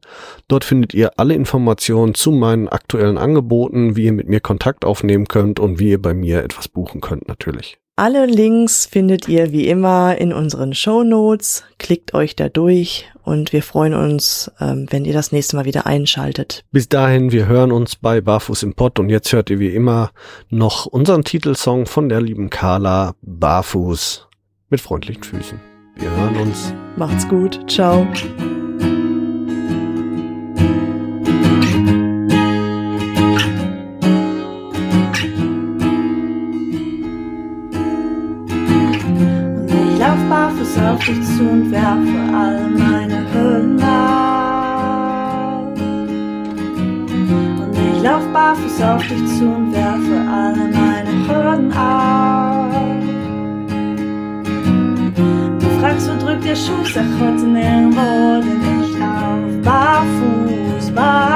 Dort 0.46 0.64
findet 0.64 0.94
ihr 0.94 1.18
alle 1.18 1.34
Informationen 1.34 2.14
zu 2.14 2.30
meinen 2.30 2.68
aktuellen 2.68 3.18
Angeboten, 3.18 3.96
wie 3.96 4.04
ihr 4.04 4.12
mit 4.12 4.28
mir 4.28 4.38
Kontakt 4.40 4.84
aufnehmen 4.84 5.26
könnt 5.26 5.58
und 5.58 5.80
wie 5.80 5.90
ihr 5.90 6.00
bei 6.00 6.14
mir 6.14 6.44
etwas 6.44 6.68
buchen 6.68 7.00
könnt 7.00 7.26
natürlich. 7.26 7.81
Alle 7.96 8.24
Links 8.24 8.86
findet 8.86 9.28
ihr 9.28 9.52
wie 9.52 9.68
immer 9.68 10.16
in 10.16 10.32
unseren 10.32 10.74
Show 10.74 11.04
Notes. 11.04 11.64
Klickt 11.78 12.14
euch 12.14 12.34
da 12.34 12.48
durch 12.48 13.06
und 13.22 13.52
wir 13.52 13.62
freuen 13.62 13.92
uns, 13.92 14.50
ähm, 14.60 14.86
wenn 14.88 15.04
ihr 15.04 15.12
das 15.12 15.30
nächste 15.30 15.56
Mal 15.56 15.66
wieder 15.66 15.84
einschaltet. 15.86 16.64
Bis 16.72 16.88
dahin, 16.88 17.32
wir 17.32 17.46
hören 17.46 17.70
uns 17.70 17.96
bei 17.96 18.22
Barfuß 18.22 18.62
im 18.62 18.72
Pott 18.72 18.98
und 18.98 19.10
jetzt 19.10 19.30
hört 19.34 19.50
ihr 19.50 19.58
wie 19.58 19.74
immer 19.74 20.10
noch 20.48 20.86
unseren 20.86 21.22
Titelsong 21.22 21.84
von 21.84 22.08
der 22.08 22.22
lieben 22.22 22.48
Carla 22.48 23.14
Barfuß 23.20 24.26
mit 24.70 24.80
freundlichen 24.80 25.22
Füßen. 25.22 25.60
Wir 25.96 26.10
hören 26.10 26.36
uns. 26.36 26.72
Macht's 26.96 27.28
gut. 27.28 27.60
Ciao. 27.70 28.06
Dich 41.06 41.22
zu 41.36 41.42
und 41.42 41.70
werfe 41.70 42.18
all 42.34 42.70
meine 42.70 43.26
Hüllen 43.32 43.82
ab. 43.82 45.66
Und 47.58 47.76
ich 47.76 48.02
lauf 48.02 48.24
barfuß 48.32 48.82
auf 48.82 49.02
dich 49.08 49.26
zu 49.38 49.46
und 49.46 49.72
werfe 49.72 50.16
alle 50.30 50.68
meine 50.68 51.10
Hürden 51.26 51.72
ab. 51.72 52.70
Du 55.60 55.66
fragst, 55.80 56.08
wo 56.08 56.24
drückt 56.24 56.44
der 56.44 56.56
Schuh? 56.56 56.84
Sag 56.84 57.06
heute 57.20 57.46
nirgendwo, 57.46 58.40
denn 58.40 58.82
ich 58.82 58.98
lauf 58.98 59.62
barfuß, 59.64 60.90
barfuß. 60.94 61.31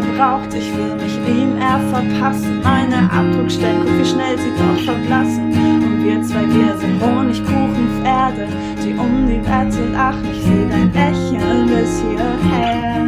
Gebraucht. 0.00 0.52
Ich 0.54 0.74
will 0.76 0.94
mich 0.96 1.16
ihm, 1.28 1.56
er 1.58 1.80
verpassen. 1.92 2.60
Meine 2.62 3.10
Abdruckstellen, 3.10 3.82
guck 3.82 3.98
wie 3.98 4.04
schnell 4.04 4.38
sie 4.38 4.52
doch 4.58 4.80
verblassen. 4.84 5.52
Und 5.52 6.04
wir 6.04 6.22
zwei, 6.22 6.46
wir 6.46 6.76
sind 6.76 7.00
Honigkuchenpferde, 7.00 8.48
die 8.82 8.94
um 8.94 9.26
die 9.26 9.42
Wette 9.44 9.92
lachen. 9.92 10.24
Ich 10.30 10.42
seh 10.42 10.68
dein 10.68 10.92
Lächeln 10.92 11.66
bis 11.68 12.02
hierher. 12.02 13.06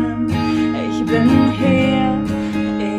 Ich 0.90 1.04
bin 1.04 1.52
hier, 1.52 2.18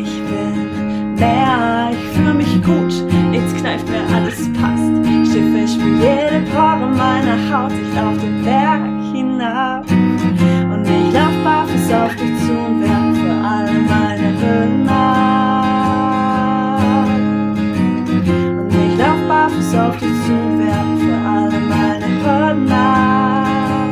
ich 0.00 0.22
bin 0.28 1.14
mehr, 1.14 1.90
ich 1.92 2.16
fühle 2.16 2.34
mich 2.34 2.62
gut. 2.62 2.92
Jetzt 3.32 3.56
kneift 3.56 3.88
mir 3.88 4.02
alles 4.14 4.50
passt. 4.54 4.90
Schiffe, 5.30 5.58
ich 5.64 5.72
spür 5.74 5.96
jede 5.96 6.44
Pore 6.50 6.88
meiner 6.96 7.38
Haut. 7.50 7.72
Ich 7.72 7.94
lauf 7.94 8.18
den 8.18 8.42
Berg 8.42 8.82
hinab. 9.12 9.84
Und 9.90 10.84
ich 10.84 11.12
lauf 11.12 11.36
barfuß 11.44 11.92
auf 11.92 12.16
dich 12.16 12.36
zu 12.46 12.52
und 12.52 12.80
werfe 12.80 13.09
auf 19.74 19.96
dich 19.96 20.08
zu 20.26 20.32
und 20.32 20.58
werfe 20.58 21.12
alle 21.28 21.60
meine 21.60 22.06
ab. 22.70 23.88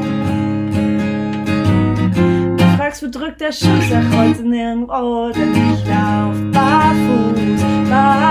Du 2.56 2.64
fragst, 2.76 3.02
wo 3.02 3.08
drückt 3.10 3.40
der 3.40 3.52
Schuss? 3.52 3.88
Sag 3.88 4.04
heute 4.16 4.42
nirgendwo, 4.42 5.30
denn 5.30 5.52
ich 5.52 5.84
lauf 5.86 6.36
barfuß, 6.52 7.62
barfuß. 7.90 8.27